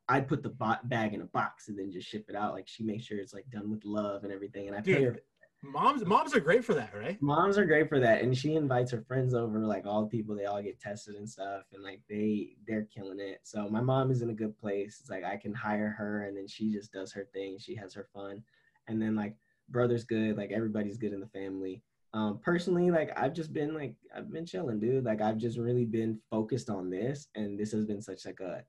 i'd 0.10 0.28
put 0.28 0.44
the 0.44 0.54
bag 0.84 1.14
in 1.14 1.22
a 1.22 1.26
box 1.26 1.70
and 1.70 1.80
then 1.80 1.92
just 1.92 2.08
ship 2.08 2.26
it 2.30 2.36
out. 2.36 2.54
Like 2.54 2.68
she 2.68 2.84
makes 2.84 3.06
sure 3.06 3.18
it's 3.18 3.34
like 3.34 3.50
done 3.50 3.72
with 3.72 3.86
love 3.86 4.24
and 4.24 4.34
everything. 4.34 4.68
And 4.68 4.76
i 4.76 4.82
pay 4.82 5.04
her 5.04 5.20
moms 5.64 6.06
moms 6.06 6.36
are 6.36 6.40
great 6.40 6.64
for 6.64 6.74
that, 6.74 6.94
right? 6.94 7.22
moms 7.22 7.58
are 7.58 7.66
great 7.66 7.88
for 7.88 8.00
that 8.00 8.22
and 8.22 8.38
she 8.38 8.56
invites 8.56 8.92
her 8.92 9.02
friends 9.02 9.34
over 9.34 9.60
like 9.60 9.86
all 9.86 10.02
the 10.02 10.08
people 10.10 10.36
they 10.36 10.46
all 10.46 10.62
get 10.62 10.80
tested 10.80 11.16
and 11.16 11.30
stuff 11.30 11.64
and 11.74 11.84
like 11.84 12.02
they 12.10 12.50
they're 12.68 12.88
killing 12.94 13.20
it 13.20 13.40
so 13.44 13.70
my 13.70 13.82
mom 13.82 14.12
is 14.12 14.22
in 14.22 14.30
a 14.30 14.34
good 14.34 14.58
place 14.58 14.98
it's 15.00 15.10
like 15.10 15.24
i 15.24 15.38
can 15.38 15.54
hire 15.54 15.90
her 15.90 16.24
and 16.24 16.36
then 16.36 16.48
she 16.48 16.72
just 16.72 16.92
does 16.92 17.12
her 17.14 17.28
thing 17.34 17.58
she 17.58 17.74
has 17.76 17.94
her 17.94 18.08
fun 18.14 18.44
and 18.88 19.02
then 19.02 19.16
like 19.16 19.36
brother's 19.70 20.04
good 20.04 20.38
like 20.38 20.52
everybody's 20.52 20.98
good 20.98 21.14
in 21.14 21.20
the 21.20 21.28
family 21.28 21.82
um 22.14 22.40
personally 22.44 22.92
like 22.92 23.12
i've 23.18 23.34
just 23.34 23.54
been 23.54 23.74
like 23.74 23.96
i've 24.16 24.32
been 24.32 24.46
chilling 24.46 24.80
dude 24.80 25.06
like 25.06 25.22
i've 25.22 25.38
just 25.38 25.58
really 25.58 25.86
been 25.86 26.20
focused 26.30 26.70
on 26.70 26.90
this 26.90 27.28
and 27.36 27.58
this 27.58 27.72
has 27.72 27.86
been 27.86 28.02
such 28.02 28.26
like 28.26 28.40
a 28.42 28.64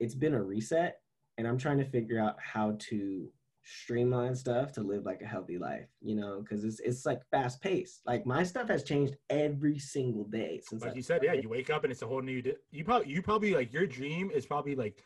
it's 0.00 0.14
been 0.14 0.34
a 0.34 0.42
reset 0.42 1.00
and 1.36 1.46
i'm 1.46 1.58
trying 1.58 1.78
to 1.78 1.84
figure 1.84 2.18
out 2.18 2.36
how 2.38 2.74
to 2.78 3.28
streamline 3.64 4.34
stuff 4.34 4.72
to 4.72 4.82
live 4.82 5.04
like 5.04 5.22
a 5.22 5.26
healthy 5.26 5.58
life 5.58 5.88
you 6.00 6.14
know 6.14 6.40
because 6.40 6.64
it's 6.64 6.80
it's 6.80 7.06
like 7.06 7.20
fast 7.30 7.60
paced 7.62 8.00
like 8.06 8.26
my 8.26 8.42
stuff 8.42 8.68
has 8.68 8.82
changed 8.84 9.16
every 9.30 9.78
single 9.78 10.24
day 10.24 10.60
since 10.62 10.82
Like 10.82 10.92
I 10.92 10.96
you 10.96 11.02
said, 11.02 11.22
yeah, 11.24 11.32
you 11.32 11.48
wake 11.48 11.70
up 11.70 11.84
and 11.84 11.90
it's 11.90 12.02
a 12.02 12.06
whole 12.06 12.22
new. 12.22 12.42
Di- 12.42 12.56
you 12.70 12.84
probably, 12.84 13.10
you 13.10 13.22
probably 13.22 13.54
like 13.54 13.72
your 13.72 13.86
dream 13.86 14.30
is 14.30 14.46
probably 14.46 14.74
like 14.74 15.02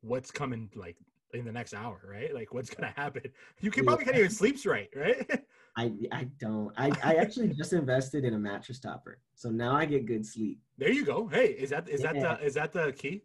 what's 0.00 0.30
coming 0.30 0.70
like 0.74 0.96
in 1.34 1.44
the 1.44 1.52
next 1.52 1.74
hour, 1.74 2.00
right? 2.10 2.34
Like 2.34 2.52
what's 2.54 2.70
gonna 2.70 2.92
happen. 2.96 3.22
You 3.60 3.70
can 3.70 3.84
Yeah. 3.84 3.90
probably 3.90 4.04
can't 4.06 4.16
even 4.16 4.30
sleep 4.30 4.58
straight, 4.58 4.90
right? 4.96 5.40
i 5.76 5.90
i 6.12 6.24
don't 6.38 6.70
i 6.76 6.92
i 7.02 7.14
actually 7.14 7.48
just 7.48 7.72
invested 7.72 8.26
in 8.26 8.34
a 8.34 8.38
mattress 8.38 8.78
topper 8.78 9.18
so 9.34 9.48
now 9.48 9.74
i 9.74 9.86
get 9.86 10.04
good 10.04 10.26
sleep 10.26 10.58
there 10.76 10.92
you 10.92 11.04
go. 11.04 11.26
Hey, 11.28 11.46
is 11.46 11.70
that 11.70 11.88
is 11.88 12.02
that 12.02 12.20
the 12.20 12.38
is 12.44 12.54
that 12.54 12.72
the 12.72 12.92
key? 12.92 13.22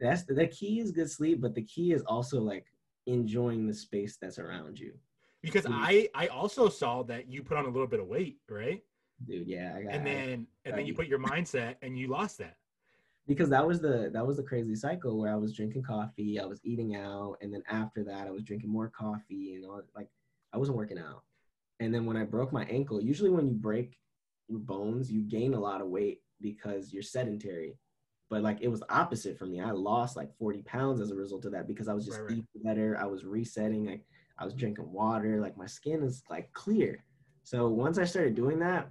That's 0.00 0.24
the 0.24 0.46
key 0.46 0.80
is 0.80 0.90
good 0.92 1.10
sleep, 1.10 1.40
but 1.40 1.54
the 1.54 1.62
key 1.62 1.92
is 1.92 2.02
also 2.02 2.40
like 2.40 2.66
enjoying 3.06 3.66
the 3.66 3.74
space 3.74 4.16
that's 4.20 4.38
around 4.38 4.78
you. 4.78 4.92
Because. 5.42 5.66
I 5.68 6.08
I 6.14 6.28
also 6.28 6.68
saw 6.68 7.02
that 7.04 7.28
you 7.30 7.42
put 7.42 7.56
on 7.56 7.64
a 7.64 7.68
little 7.70 7.86
bit 7.88 8.00
of 8.00 8.06
weight, 8.06 8.38
right? 8.48 8.82
Dude, 9.26 9.46
yeah, 9.46 9.74
I 9.76 9.82
got 9.82 9.94
And 9.94 10.06
then 10.06 10.46
and 10.64 10.76
then 10.76 10.86
you 10.86 10.94
put 10.94 11.06
your 11.06 11.18
mindset 11.18 11.76
and 11.82 11.98
you 11.98 12.08
lost 12.08 12.38
that. 12.38 12.56
because 13.26 13.48
that 13.50 13.66
was 13.66 13.80
the 13.80 14.10
that 14.12 14.26
was 14.26 14.36
the 14.36 14.42
crazy 14.42 14.74
cycle 14.74 15.18
where 15.18 15.32
I 15.32 15.36
was 15.36 15.52
drinking 15.54 15.84
coffee, 15.84 16.40
I 16.40 16.44
was 16.44 16.60
eating 16.64 16.96
out, 16.96 17.36
and 17.40 17.52
then 17.52 17.62
after 17.68 18.02
that 18.04 18.26
I 18.26 18.30
was 18.30 18.42
drinking 18.42 18.70
more 18.70 18.88
coffee 18.88 19.54
and 19.54 19.64
all 19.64 19.82
like 19.94 20.08
I 20.52 20.58
wasn't 20.58 20.76
working 20.76 20.98
out. 20.98 21.22
And 21.80 21.94
then 21.94 22.04
when 22.04 22.16
I 22.16 22.24
broke 22.24 22.52
my 22.52 22.64
ankle, 22.64 23.00
usually 23.02 23.30
when 23.30 23.46
you 23.48 23.54
break 23.54 23.98
your 24.48 24.58
bones, 24.58 25.10
you 25.10 25.22
gain 25.22 25.54
a 25.54 25.60
lot 25.60 25.80
of 25.80 25.88
weight 25.88 26.20
because 26.40 26.92
you're 26.92 27.02
sedentary. 27.02 27.76
But 28.32 28.42
like 28.42 28.62
it 28.62 28.68
was 28.68 28.82
opposite 28.88 29.38
for 29.38 29.44
me. 29.44 29.60
I 29.60 29.72
lost 29.72 30.16
like 30.16 30.34
40 30.38 30.62
pounds 30.62 31.00
as 31.02 31.10
a 31.10 31.14
result 31.14 31.44
of 31.44 31.52
that 31.52 31.66
because 31.68 31.86
I 31.86 31.92
was 31.92 32.06
just 32.06 32.18
Right, 32.18 32.30
right. 32.30 32.38
eating 32.38 32.62
better. 32.64 32.96
I 32.98 33.04
was 33.04 33.26
resetting. 33.26 33.84
Like 33.84 34.06
I 34.38 34.46
was 34.46 34.54
drinking 34.54 34.90
water. 34.90 35.38
Like 35.38 35.58
my 35.58 35.66
skin 35.66 36.02
is 36.02 36.22
like 36.30 36.50
clear. 36.54 37.04
So 37.42 37.68
once 37.68 37.98
I 37.98 38.06
started 38.06 38.34
doing 38.34 38.58
that, 38.60 38.88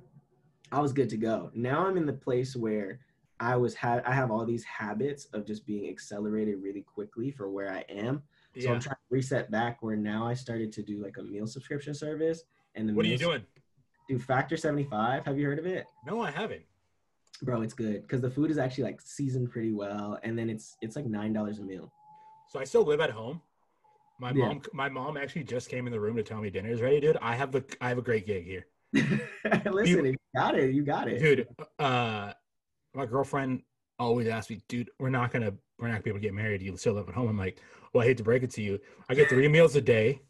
I 0.71 0.79
was 0.79 0.93
good 0.93 1.09
to 1.09 1.17
go. 1.17 1.49
Now 1.55 1.87
I'm 1.87 1.97
in 1.97 2.05
the 2.05 2.13
place 2.13 2.55
where 2.55 2.99
I 3.39 3.55
was 3.55 3.73
ha- 3.73 4.03
I 4.05 4.13
have 4.13 4.29
all 4.29 4.45
these 4.45 4.63
habits 4.63 5.25
of 5.33 5.43
just 5.43 5.65
being 5.65 5.89
accelerated 5.89 6.61
really 6.61 6.83
quickly 6.83 7.31
for 7.31 7.49
where 7.49 7.71
I 7.73 7.79
am. 7.89 8.21
So 8.59 8.65
Yeah. 8.67 8.73
I'm 8.73 8.79
trying 8.79 8.93
to 8.97 9.09
reset 9.09 9.49
back 9.49 9.81
where 9.81 9.95
now 9.95 10.27
I 10.27 10.35
started 10.35 10.71
to 10.73 10.83
do 10.83 11.01
like 11.01 11.17
a 11.17 11.23
meal 11.23 11.47
subscription 11.47 11.95
service. 11.95 12.43
And 12.75 12.87
the 12.87 12.93
What 12.93 13.07
are 13.07 13.09
you 13.09 13.17
doing? 13.17 13.43
Do 14.07 14.19
Factor 14.19 14.55
75. 14.55 15.25
Have 15.25 15.39
you 15.39 15.47
heard 15.47 15.57
of 15.57 15.65
it? 15.65 15.87
No, 16.05 16.21
I 16.21 16.29
haven't. 16.29 16.61
Bro, 17.43 17.61
it's 17.61 17.73
good 17.73 18.03
because 18.03 18.21
the 18.21 18.29
food 18.29 18.51
is 18.51 18.57
actually 18.59 18.83
like 18.83 19.01
seasoned 19.01 19.49
pretty 19.51 19.71
well, 19.71 20.19
and 20.23 20.37
then 20.37 20.49
it's 20.49 20.77
it's 20.81 20.95
like 20.95 21.05
nine 21.05 21.33
dollars 21.33 21.59
a 21.59 21.63
meal. 21.63 21.91
So 22.49 22.59
I 22.59 22.63
still 22.65 22.83
live 22.83 22.99
at 23.01 23.09
home. 23.09 23.41
My 24.19 24.31
Yeah. 24.31 24.49
mom 24.49 24.61
my 24.73 24.89
mom 24.89 25.17
actually 25.17 25.43
just 25.45 25.67
came 25.69 25.87
in 25.87 25.91
the 25.91 25.99
room 25.99 26.15
to 26.17 26.23
tell 26.23 26.39
me 26.39 26.51
dinner 26.51 26.69
is 26.69 26.81
ready, 26.81 26.99
dude. 26.99 27.17
I 27.21 27.35
have 27.35 27.55
a 27.55 27.63
I 27.79 27.89
have 27.89 27.97
a 27.97 28.03
great 28.03 28.27
gig 28.27 28.45
here. 28.45 28.67
Listen, 28.93 30.05
if 30.05 30.11
you 30.11 30.17
got 30.35 30.55
it, 30.55 30.73
you 30.73 30.83
got 30.83 31.07
it. 31.07 31.19
Dude, 31.19 31.47
uh 31.79 32.33
my 32.93 33.05
girlfriend 33.07 33.63
always 33.97 34.27
asks 34.27 34.49
me, 34.51 34.61
dude, 34.67 34.91
we're 34.99 35.09
not 35.09 35.31
gonna 35.31 35.53
we're 35.79 35.87
not 35.87 35.93
gonna 35.93 36.03
be 36.03 36.09
able 36.11 36.19
to 36.19 36.23
get 36.23 36.33
married. 36.35 36.61
You 36.61 36.77
still 36.77 36.93
live 36.93 37.09
at 37.09 37.15
home. 37.15 37.27
I'm 37.29 37.37
like, 37.37 37.59
well, 37.93 38.03
I 38.03 38.07
hate 38.07 38.17
to 38.17 38.23
break 38.23 38.43
it 38.43 38.51
to 38.51 38.61
you. 38.61 38.79
I 39.09 39.15
get 39.15 39.29
three 39.29 39.47
meals 39.47 39.75
a 39.75 39.81
day. 39.81 40.21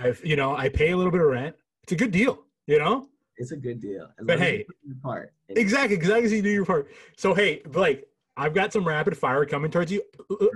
I've 0.00 0.24
you 0.24 0.36
know, 0.36 0.54
I 0.54 0.68
pay 0.68 0.92
a 0.92 0.96
little 0.96 1.10
bit 1.10 1.20
of 1.22 1.26
rent. 1.26 1.56
It's 1.82 1.92
a 1.92 1.96
good 1.96 2.12
deal, 2.12 2.44
you 2.66 2.78
know? 2.78 3.08
It's 3.36 3.52
a 3.52 3.56
good 3.56 3.80
deal. 3.80 4.08
As 4.18 4.26
But 4.26 4.38
long 4.38 4.48
as 4.48 4.52
you 4.52 4.58
hey- 4.58 4.94
part. 5.02 5.32
Exactly, 5.48 5.96
exactly. 5.96 6.28
So 6.28 6.34
you 6.36 6.42
do 6.42 6.50
your 6.50 6.64
part. 6.64 6.88
So 7.16 7.34
hey, 7.34 7.62
Blake, 7.66 8.04
I've 8.36 8.54
got 8.54 8.72
some 8.72 8.86
rapid 8.86 9.16
fire 9.16 9.44
coming 9.46 9.70
towards 9.70 9.90
you. 9.92 10.02
Uh, 10.30 10.34
uh, 10.34 10.46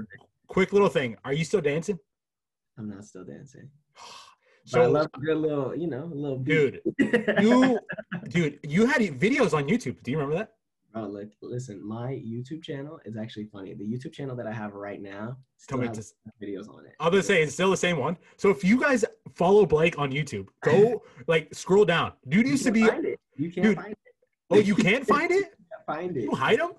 quick 0.46 0.72
little 0.72 0.88
thing. 0.88 1.16
Are 1.24 1.32
you 1.32 1.44
still 1.44 1.60
dancing? 1.60 1.98
I'm 2.78 2.88
not 2.88 3.04
still 3.04 3.24
dancing. 3.24 3.70
So 4.64 4.78
But 4.78 4.82
I 4.82 4.86
love 4.86 5.06
a 5.14 5.20
good 5.20 5.36
little, 5.36 5.74
you 5.76 5.86
know, 5.86 6.04
a 6.04 6.14
little 6.14 6.38
beat. 6.38 6.80
dude, 6.98 7.42
you 7.42 7.78
dude, 8.28 8.58
you 8.62 8.86
had 8.86 9.00
videos 9.02 9.52
on 9.54 9.68
YouTube. 9.68 10.02
Do 10.02 10.10
you 10.10 10.18
remember 10.18 10.36
that? 10.36 10.53
Bro, 10.94 11.08
look, 11.08 11.28
listen, 11.42 11.84
my 11.84 12.12
YouTube 12.12 12.62
channel 12.62 13.00
is 13.04 13.16
actually 13.16 13.46
funny. 13.46 13.74
The 13.74 13.84
YouTube 13.84 14.12
channel 14.12 14.36
that 14.36 14.46
I 14.46 14.52
have 14.52 14.74
right 14.74 15.02
now 15.02 15.36
Tell 15.66 15.78
still 15.78 15.88
has 15.88 15.96
just 15.96 16.14
videos 16.40 16.68
on 16.68 16.86
it. 16.86 16.92
I 17.00 17.06
was 17.06 17.10
gonna 17.10 17.22
say 17.24 17.42
it's 17.42 17.52
still 17.52 17.72
the 17.72 17.76
same 17.76 17.98
one. 17.98 18.16
So 18.36 18.50
if 18.50 18.62
you 18.62 18.80
guys 18.80 19.04
follow 19.34 19.66
Blake 19.66 19.98
on 19.98 20.12
YouTube, 20.12 20.46
go 20.62 21.02
like 21.26 21.52
scroll 21.52 21.84
down. 21.84 22.12
Dude 22.28 22.46
You 22.46 22.52
used 22.52 22.64
to 22.66 22.70
be 22.70 22.86
find 22.86 23.04
it. 23.04 23.18
You 23.34 23.50
can't 23.50 23.66
Dude. 23.66 23.76
find 23.76 23.90
it. 23.90 23.98
oh 24.50 24.58
you 24.58 24.76
can't 24.76 25.06
find 25.06 25.30
it? 25.30 25.54
You 25.86 25.86
can't 25.86 26.00
find 26.00 26.16
it. 26.16 26.22
You 26.22 26.30
hide 26.30 26.60
them? 26.60 26.72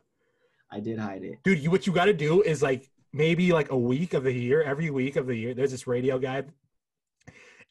I 0.72 0.80
did 0.80 0.98
hide 0.98 1.24
it. 1.24 1.44
Dude, 1.44 1.60
you 1.60 1.70
what 1.70 1.86
you 1.86 1.92
gotta 1.92 2.14
do 2.14 2.42
is 2.42 2.64
like 2.64 2.90
maybe 3.12 3.52
like 3.52 3.70
a 3.72 3.78
week 3.78 4.14
of 4.14 4.24
the 4.24 4.32
year, 4.32 4.64
every 4.64 4.90
week 4.92 5.18
of 5.18 5.28
the 5.28 5.36
year, 5.36 5.54
there's 5.54 5.72
this 5.72 5.88
radio 5.88 6.18
guy. 6.18 6.44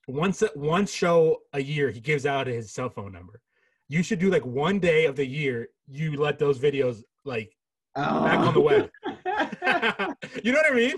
Once 0.07 0.43
one 0.55 0.85
show 0.85 1.39
a 1.55 1.63
year, 1.63 1.91
he 1.91 2.01
gives 2.01 2.27
out 2.27 2.47
his 2.47 2.71
cell 2.71 2.91
phone 2.91 3.13
number. 3.13 3.41
You 3.89 4.03
should 4.03 4.19
do 4.19 4.31
like 4.31 4.45
one 4.45 4.79
day 4.79 5.07
of 5.07 5.17
the 5.17 5.27
year, 5.27 5.69
you 5.89 6.17
let 6.17 6.39
those 6.39 6.59
videos 6.59 7.03
like 7.25 7.53
back 7.95 8.39
on 8.39 8.55
the 8.55 8.61
oh. 8.61 8.63
web. 8.63 8.91
you 10.43 10.53
know 10.53 10.59
what 10.59 10.73
I 10.73 10.75
mean? 10.75 10.97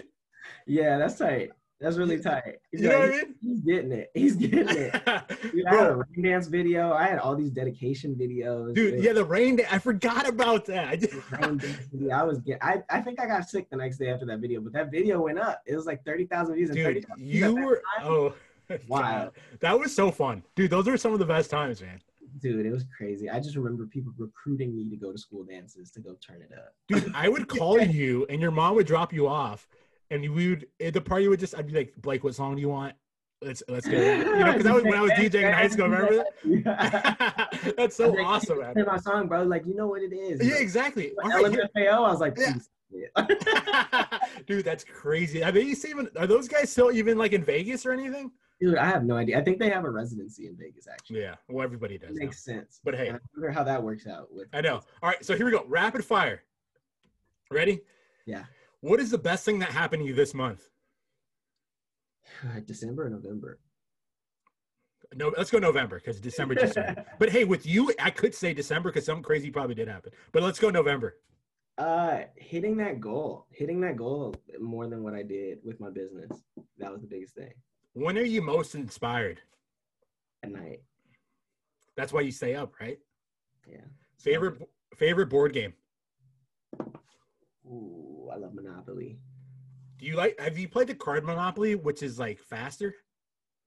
yeah, 0.66 0.98
that's 0.98 1.18
tight. 1.18 1.50
That's 1.78 1.98
really 1.98 2.18
tight. 2.18 2.56
He's 2.72 2.80
You 2.80 2.88
know 2.88 2.98
like, 3.00 3.10
what 3.10 3.14
I 3.14 3.22
mean? 3.24 3.34
He's 3.42 3.60
getting 3.60 3.92
it. 3.92 4.10
He's 4.14 4.36
getting 4.36 4.68
it. 4.68 4.92
Dude, 5.52 5.66
I 5.66 5.74
had 5.74 5.86
a 5.88 5.96
rain 5.96 6.22
dance 6.22 6.46
video. 6.46 6.94
I 6.94 7.06
had 7.06 7.18
all 7.18 7.36
these 7.36 7.50
dedication 7.50 8.14
videos. 8.14 8.74
dude, 8.74 8.94
It 8.94 9.02
yeah, 9.02 9.12
the 9.12 9.24
rain. 9.24 9.56
dance. 9.56 9.68
I 9.70 9.78
forgot 9.78 10.26
about 10.26 10.64
that. 10.66 10.88
I 10.88 10.96
just, 10.96 11.12
rain 11.32 11.58
dance 11.58 11.86
video. 11.92 12.14
I 12.14 12.22
was 12.22 12.38
get. 12.38 12.58
I, 12.62 12.82
I 12.88 13.02
think 13.02 13.20
I 13.20 13.26
got 13.26 13.46
sick 13.48 13.68
the 13.68 13.76
next 13.76 13.98
day 13.98 14.08
after 14.08 14.24
that 14.24 14.38
video, 14.38 14.62
but 14.62 14.72
that 14.72 14.90
video 14.90 15.20
went 15.20 15.38
up. 15.38 15.60
It 15.66 15.76
was 15.76 15.84
like 15.84 16.02
thirty 16.04 16.24
thousand 16.24 16.54
views. 16.54 16.70
Dude, 16.70 16.84
30,000 16.84 17.16
views 17.18 17.34
you 17.34 17.54
that 17.54 17.62
were 17.62 17.82
oh. 18.02 18.34
God. 18.88 19.32
That 19.60 19.78
was 19.78 19.94
so 19.94 20.10
fun, 20.10 20.42
dude. 20.54 20.70
Those 20.70 20.88
are 20.88 20.96
some 20.96 21.12
of 21.12 21.18
the 21.18 21.26
best 21.26 21.50
times, 21.50 21.82
man. 21.82 22.00
Dude, 22.40 22.66
it 22.66 22.72
was 22.72 22.84
crazy. 22.96 23.30
I 23.30 23.40
just 23.40 23.56
remember 23.56 23.86
people 23.86 24.12
recruiting 24.18 24.76
me 24.76 24.90
to 24.90 24.96
go 24.96 25.12
to 25.12 25.18
school 25.18 25.44
dances 25.44 25.90
to 25.92 26.00
go 26.00 26.16
turn 26.26 26.42
it 26.42 26.50
up. 26.56 26.74
Dude, 26.88 27.12
I 27.14 27.28
would 27.28 27.48
call 27.58 27.80
you, 27.80 28.26
and 28.28 28.40
your 28.40 28.50
mom 28.50 28.74
would 28.74 28.86
drop 28.86 29.12
you 29.12 29.26
off, 29.26 29.66
and 30.10 30.22
we 30.34 30.50
would 30.50 30.66
at 30.80 30.92
the 30.94 31.00
party 31.00 31.28
would 31.28 31.40
just. 31.40 31.54
I'd 31.56 31.66
be 31.66 31.72
like, 31.74 31.94
Blake, 31.98 32.24
what 32.24 32.34
song 32.34 32.54
do 32.56 32.60
you 32.60 32.68
want? 32.68 32.94
Let's 33.42 33.62
let's 33.68 33.86
it. 33.86 33.92
You 33.92 34.24
know, 34.24 34.46
because 34.52 34.64
that 34.64 34.74
was 34.74 34.84
when 34.84 34.94
I 34.94 35.02
was 35.02 35.10
DJing 35.18 35.44
in 35.46 35.52
high 35.52 35.68
school. 35.68 35.88
Remember 35.88 36.24
that? 36.64 37.74
That's 37.76 37.96
so 37.96 38.10
Like, 38.10 38.26
awesome. 38.26 38.58
Play 38.72 38.82
my 38.82 38.98
song, 38.98 39.28
bro. 39.28 39.42
Like, 39.44 39.66
you 39.66 39.74
know 39.74 39.86
what 39.86 40.02
it 40.02 40.12
is. 40.14 40.46
Yeah, 40.46 40.56
exactly. 40.56 41.12
Right, 41.22 41.44
LMFAO, 41.44 41.92
I 41.92 42.00
was 42.00 42.20
like, 42.20 42.36
Yeah. 42.38 43.26
dude, 44.46 44.64
that's 44.64 44.84
crazy. 44.84 45.42
Are 45.42 45.52
they 45.52 45.62
even? 45.62 46.08
Are 46.18 46.26
those 46.26 46.48
guys 46.48 46.70
still 46.70 46.90
even 46.92 47.18
like 47.18 47.32
in 47.32 47.44
Vegas 47.44 47.84
or 47.84 47.92
anything? 47.92 48.30
Dude, 48.60 48.78
I 48.78 48.86
have 48.86 49.04
no 49.04 49.16
idea. 49.16 49.38
I 49.38 49.44
think 49.44 49.58
they 49.58 49.68
have 49.68 49.84
a 49.84 49.90
residency 49.90 50.46
in 50.46 50.56
Vegas, 50.56 50.88
actually. 50.90 51.20
Yeah. 51.20 51.34
Well, 51.48 51.62
everybody 51.62 51.98
does. 51.98 52.10
It 52.10 52.16
now. 52.16 52.24
makes 52.24 52.42
sense. 52.42 52.80
But 52.82 52.94
hey, 52.94 53.10
I 53.10 53.18
wonder 53.34 53.50
how 53.50 53.62
that 53.64 53.82
works 53.82 54.06
out 54.06 54.32
with. 54.32 54.48
I 54.54 54.62
know. 54.62 54.80
All 55.02 55.10
right, 55.10 55.22
so 55.24 55.36
here 55.36 55.44
we 55.44 55.52
go. 55.52 55.64
Rapid 55.68 56.04
fire. 56.04 56.42
Ready? 57.50 57.82
Yeah. 58.24 58.44
What 58.80 58.98
is 58.98 59.10
the 59.10 59.18
best 59.18 59.44
thing 59.44 59.58
that 59.58 59.70
happened 59.70 60.02
to 60.02 60.06
you 60.06 60.14
this 60.14 60.32
month? 60.32 60.68
December 62.66 63.06
or 63.06 63.10
November. 63.10 63.58
No, 65.14 65.32
let's 65.36 65.50
go 65.50 65.58
November 65.58 65.96
because 65.96 66.18
December 66.18 66.54
just 66.54 66.76
but 67.18 67.28
hey, 67.28 67.44
with 67.44 67.66
you, 67.66 67.92
I 68.00 68.10
could 68.10 68.34
say 68.34 68.54
December 68.54 68.90
because 68.90 69.04
something 69.04 69.22
crazy 69.22 69.50
probably 69.50 69.74
did 69.74 69.86
happen. 69.86 70.12
But 70.32 70.42
let's 70.42 70.58
go 70.58 70.70
November. 70.70 71.18
Uh, 71.78 72.20
hitting 72.36 72.78
that 72.78 73.00
goal, 73.00 73.46
hitting 73.50 73.80
that 73.82 73.96
goal 73.96 74.34
more 74.58 74.88
than 74.88 75.02
what 75.02 75.12
I 75.12 75.22
did 75.22 75.58
with 75.62 75.78
my 75.78 75.90
business. 75.90 76.30
That 76.78 76.90
was 76.90 77.02
the 77.02 77.06
biggest 77.06 77.34
thing 77.34 77.52
When 77.96 78.18
are 78.18 78.22
you 78.24 78.42
most 78.42 78.74
inspired? 78.74 79.40
at 80.42 80.52
night. 80.52 80.82
That's 81.96 82.12
why 82.12 82.20
you 82.20 82.30
stay 82.30 82.54
up, 82.54 82.74
right? 82.78 82.98
Yeah. 83.66 83.80
Favorite 84.18 84.68
favorite 84.94 85.30
board 85.30 85.54
game? 85.54 85.72
Ooh, 87.66 88.28
I 88.30 88.36
love 88.36 88.52
Monopoly. 88.52 89.18
Do 89.98 90.04
you 90.04 90.14
like? 90.14 90.38
Have 90.38 90.58
you 90.58 90.68
played 90.68 90.88
the 90.88 90.94
card 90.94 91.24
Monopoly, 91.24 91.74
which 91.74 92.02
is 92.02 92.18
like 92.18 92.38
faster? 92.38 92.94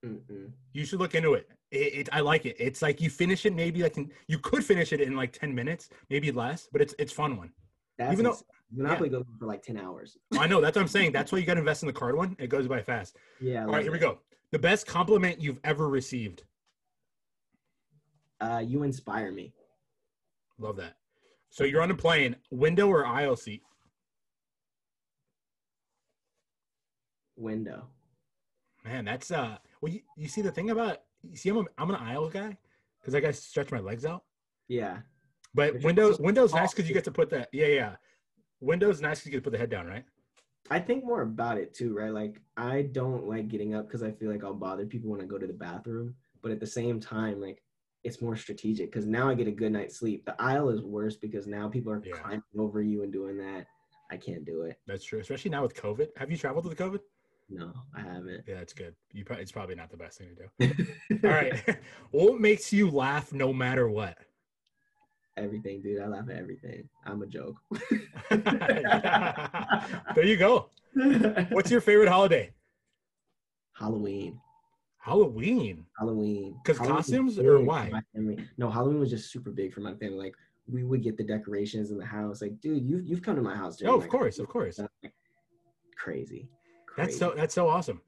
Mm-mm. 0.05 0.51
You 0.73 0.85
should 0.85 0.99
look 0.99 1.15
into 1.15 1.33
it. 1.33 1.49
It, 1.71 1.93
it. 1.95 2.09
I 2.11 2.19
like 2.19 2.45
it. 2.45 2.55
It's 2.59 2.83
like 2.83 3.01
you 3.01 3.09
finish 3.09 3.47
it 3.47 3.55
maybe 3.55 3.81
like 3.81 3.97
in, 3.97 4.11
you 4.27 4.37
could 4.37 4.63
finish 4.63 4.93
it 4.93 5.01
in 5.01 5.15
like 5.15 5.33
ten 5.33 5.55
minutes, 5.55 5.89
maybe 6.11 6.31
less, 6.31 6.69
but 6.71 6.81
it's 6.81 6.93
it's 6.99 7.11
fun 7.11 7.35
one. 7.35 7.51
That's 7.97 8.13
Even 8.13 8.25
though- 8.25 8.37
Monopoly 8.71 9.09
goes 9.09 9.25
on 9.27 9.37
for 9.39 9.45
like 9.45 9.63
ten 9.63 9.77
hours. 9.77 10.17
I 10.37 10.47
know 10.47 10.61
that's 10.61 10.75
what 10.75 10.81
I'm 10.81 10.87
saying. 10.87 11.11
That's 11.11 11.31
why 11.31 11.39
you 11.39 11.45
got 11.45 11.55
to 11.55 11.59
invest 11.59 11.83
in 11.83 11.87
the 11.87 11.93
card 11.93 12.15
one. 12.15 12.35
It 12.39 12.47
goes 12.47 12.67
by 12.67 12.81
fast. 12.81 13.17
Yeah. 13.41 13.65
All 13.65 13.71
right, 13.71 13.83
here 13.83 13.91
we 13.93 13.99
go. 13.99 14.19
The 14.51 14.59
best 14.59 14.85
compliment 14.85 15.41
you've 15.41 15.59
ever 15.63 15.87
received. 15.87 16.43
Uh, 18.41 18.61
you 18.65 18.83
inspire 18.83 19.31
me. 19.31 19.53
Love 20.57 20.75
that. 20.75 20.97
So 21.49 21.63
you're 21.63 21.81
on 21.81 21.89
a 21.89 21.95
plane, 21.95 22.35
window 22.51 22.89
or 22.89 23.05
aisle 23.05 23.37
seat? 23.37 23.61
Window. 27.37 27.87
Man, 28.83 29.05
that's 29.05 29.31
uh. 29.31 29.57
Well, 29.81 29.93
you, 29.93 30.01
you 30.17 30.27
see 30.27 30.41
the 30.41 30.51
thing 30.51 30.69
about 30.69 30.97
you 31.23 31.37
see, 31.37 31.49
I'm 31.49 31.57
a, 31.57 31.65
I'm 31.77 31.89
an 31.89 31.95
aisle 31.95 32.29
guy 32.29 32.57
because 32.99 33.15
I 33.15 33.19
got 33.19 33.27
to 33.27 33.33
stretch 33.33 33.71
my 33.71 33.79
legs 33.79 34.05
out. 34.05 34.23
Yeah. 34.67 34.97
But 35.53 35.73
But 35.73 35.83
windows 35.83 36.19
windows 36.19 36.53
nice 36.53 36.73
because 36.73 36.87
you 36.87 36.93
get 36.93 37.03
to 37.05 37.11
put 37.11 37.29
that. 37.31 37.49
Yeah, 37.51 37.67
yeah. 37.67 37.95
Windows 38.61 39.01
nice 39.01 39.19
because 39.19 39.33
you 39.33 39.39
to 39.39 39.43
put 39.43 39.51
the 39.51 39.57
head 39.57 39.69
down, 39.69 39.87
right? 39.87 40.03
I 40.69 40.79
think 40.79 41.03
more 41.03 41.21
about 41.21 41.57
it 41.57 41.73
too, 41.73 41.95
right? 41.95 42.11
Like 42.13 42.41
I 42.57 42.83
don't 42.83 43.27
like 43.27 43.47
getting 43.47 43.73
up 43.73 43.87
because 43.87 44.03
I 44.03 44.11
feel 44.11 44.31
like 44.31 44.43
I'll 44.43 44.53
bother 44.53 44.85
people 44.85 45.09
when 45.09 45.21
I 45.21 45.25
go 45.25 45.37
to 45.37 45.47
the 45.47 45.53
bathroom. 45.53 46.15
But 46.41 46.51
at 46.51 46.59
the 46.59 46.67
same 46.67 46.99
time, 46.99 47.41
like 47.41 47.63
it's 48.03 48.21
more 48.21 48.35
strategic 48.35 48.91
because 48.91 49.05
now 49.05 49.29
I 49.29 49.33
get 49.33 49.47
a 49.47 49.51
good 49.51 49.71
night's 49.71 49.97
sleep. 49.97 50.25
The 50.25 50.39
aisle 50.41 50.69
is 50.69 50.81
worse 50.81 51.15
because 51.17 51.47
now 51.47 51.67
people 51.67 51.91
are 51.91 52.01
Yeah. 52.05 52.15
climbing 52.21 52.43
over 52.57 52.81
you 52.81 53.03
and 53.03 53.11
doing 53.11 53.37
that. 53.37 53.65
I 54.11 54.17
can't 54.17 54.45
do 54.45 54.61
it. 54.63 54.79
That's 54.87 55.03
true, 55.03 55.19
especially 55.19 55.51
now 55.51 55.63
with 55.63 55.75
COVID. 55.75 56.09
Have 56.17 56.31
you 56.31 56.37
traveled 56.37 56.65
with 56.65 56.77
COVID? 56.77 56.99
No, 57.49 57.73
I 57.95 58.01
haven't. 58.01 58.43
Yeah, 58.47 58.59
it's 58.59 58.73
good. 58.73 58.95
You 59.11 59.25
probably, 59.25 59.43
it's 59.43 59.51
probably 59.51 59.75
not 59.75 59.89
the 59.89 59.97
best 59.97 60.17
thing 60.19 60.29
to 60.35 60.67
do. 60.67 60.85
All 61.23 61.31
right. 61.31 61.79
what 62.11 62.39
makes 62.39 62.71
you 62.71 62.89
laugh 62.89 63.33
no 63.33 63.51
matter 63.51 63.89
what? 63.89 64.17
Everything, 65.39 65.81
dude. 65.81 66.01
I 66.01 66.07
laugh 66.07 66.29
at 66.29 66.35
everything. 66.37 66.87
I'm 67.05 67.21
a 67.21 67.27
joke. 67.27 67.55
there 70.15 70.25
you 70.25 70.37
go. 70.37 70.69
What's 71.51 71.71
your 71.71 71.81
favorite 71.81 72.09
holiday? 72.09 72.51
Halloween? 73.73 74.39
Halloween. 74.97 75.85
Halloween. 75.97 76.55
'Cause 76.65 76.77
Halloween 76.77 76.97
Because 76.97 77.37
costumes 77.37 77.39
or 77.39 77.59
why? 77.61 77.89
No, 78.57 78.69
Halloween 78.69 78.99
was 78.99 79.09
just 79.09 79.31
super 79.31 79.51
big 79.51 79.73
for 79.73 79.79
my 79.79 79.93
family. 79.95 80.17
Like 80.17 80.35
we 80.67 80.83
would 80.83 81.01
get 81.01 81.15
the 81.17 81.23
decorations 81.23 81.89
in 81.91 81.97
the 81.97 82.05
house. 82.05 82.41
Like, 82.41 82.59
dude, 82.59 82.83
you 82.85 82.99
you've 83.03 83.21
come 83.21 83.35
to 83.37 83.41
my 83.41 83.55
house. 83.55 83.81
Oh, 83.85 83.95
of 83.95 84.01
like, 84.01 84.09
course, 84.09 84.39
of 84.39 84.47
course. 84.49 84.79
like, 84.79 85.13
Crazy. 85.95 86.49
That's 86.97 87.17
so 87.17 87.33
that's 87.35 87.53
so 87.55 87.67
awesome. 87.69 88.01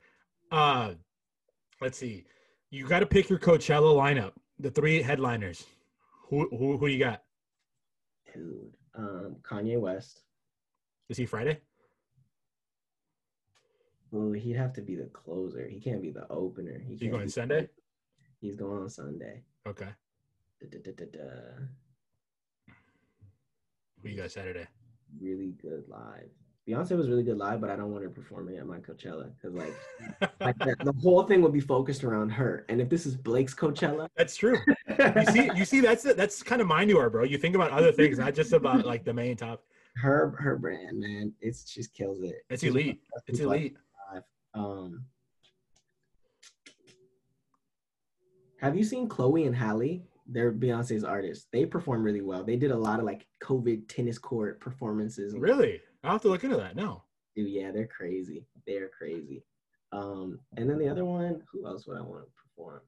Uh 0.51 0.95
let's 1.79 1.97
see. 1.97 2.25
You 2.69 2.87
got 2.87 2.99
to 2.99 3.05
pick 3.05 3.29
your 3.29 3.39
Coachella 3.39 3.93
lineup. 3.95 4.31
The 4.59 4.71
three 4.71 5.01
headliners. 5.01 5.65
Who 6.31 6.47
who 6.49 6.77
who 6.77 6.87
you 6.87 6.97
got? 6.97 7.23
dude. 8.33 8.71
Um, 8.95 9.35
Kanye 9.41 9.77
West. 9.77 10.21
Is 11.09 11.17
he 11.17 11.25
Friday? 11.25 11.59
Well, 14.11 14.31
he'd 14.31 14.55
have 14.55 14.71
to 14.73 14.81
be 14.81 14.95
the 14.95 15.07
closer. 15.11 15.67
He 15.67 15.79
can't 15.81 16.01
be 16.01 16.09
the 16.11 16.25
opener. 16.29 16.79
He 16.79 16.93
You 16.95 17.11
going 17.11 17.25
be- 17.25 17.29
Sunday? 17.31 17.69
He's 18.39 18.55
going 18.55 18.81
on 18.83 18.89
Sunday. 18.89 19.43
Okay. 19.67 19.89
Da-da-da-da-da. 20.61 21.65
Who 24.01 24.09
you 24.09 24.15
got 24.17 24.31
Saturday? 24.31 24.67
Really 25.19 25.51
good 25.61 25.83
live. 25.89 26.31
Beyonce 26.67 26.95
was 26.95 27.09
really 27.09 27.23
good 27.23 27.37
live, 27.37 27.59
but 27.59 27.71
I 27.71 27.75
don't 27.75 27.91
want 27.91 28.03
her 28.03 28.09
performing 28.09 28.57
at 28.57 28.67
my 28.67 28.77
Coachella 28.77 29.31
because 29.35 29.55
like, 29.55 29.73
like 30.39 30.57
the, 30.59 30.75
the 30.83 30.93
whole 31.01 31.23
thing 31.23 31.41
would 31.41 31.53
be 31.53 31.59
focused 31.59 32.03
around 32.03 32.29
her. 32.29 32.65
And 32.69 32.79
if 32.79 32.87
this 32.87 33.05
is 33.05 33.15
Blake's 33.15 33.55
Coachella, 33.55 34.07
That's 34.15 34.35
true. 34.35 34.57
You 34.87 35.25
see, 35.25 35.49
you 35.55 35.65
see, 35.65 35.79
that's 35.81 36.03
that's 36.03 36.43
kind 36.43 36.61
of 36.61 36.67
mind 36.67 36.89
you 36.89 36.99
are, 36.99 37.09
bro. 37.09 37.23
You 37.23 37.39
think 37.39 37.55
about 37.55 37.71
other 37.71 37.91
things, 37.91 38.19
not 38.19 38.35
just 38.35 38.53
about 38.53 38.85
like 38.85 39.03
the 39.03 39.13
main 39.13 39.35
top. 39.35 39.63
her 39.95 40.35
her 40.39 40.57
brand, 40.57 40.99
man, 40.99 41.33
it's 41.41 41.69
she 41.69 41.79
just 41.79 41.93
kills 41.93 42.21
it. 42.21 42.35
It's 42.49 42.61
She's 42.61 42.69
elite. 42.69 43.01
It's 43.27 43.39
elite. 43.39 43.75
have. 44.13 44.23
Um, 44.53 45.05
have 48.59 48.77
you 48.77 48.83
seen 48.83 49.07
Chloe 49.07 49.45
and 49.45 49.55
Halle? 49.55 50.03
They're 50.27 50.53
Beyonce's 50.53 51.03
artists. 51.03 51.47
They 51.51 51.65
perform 51.65 52.03
really 52.03 52.21
well. 52.21 52.43
They 52.43 52.55
did 52.55 52.71
a 52.71 52.77
lot 52.77 52.99
of 52.99 53.05
like 53.05 53.25
COVID 53.43 53.87
tennis 53.87 54.19
court 54.19 54.59
performances. 54.59 55.33
Really? 55.35 55.81
I'll 56.03 56.13
have 56.13 56.21
to 56.21 56.29
look 56.29 56.43
into 56.43 56.57
that. 56.57 56.75
No. 56.75 57.03
Dude, 57.35 57.49
yeah, 57.49 57.71
they're 57.71 57.87
crazy. 57.87 58.45
They're 58.65 58.89
crazy. 58.89 59.43
Um, 59.91 60.39
and 60.57 60.69
then 60.69 60.79
the 60.79 60.89
other 60.89 61.05
one, 61.05 61.41
who 61.51 61.67
else 61.67 61.85
would 61.87 61.97
I 61.97 62.01
want 62.01 62.23
to 62.23 62.31
perform? 62.35 62.81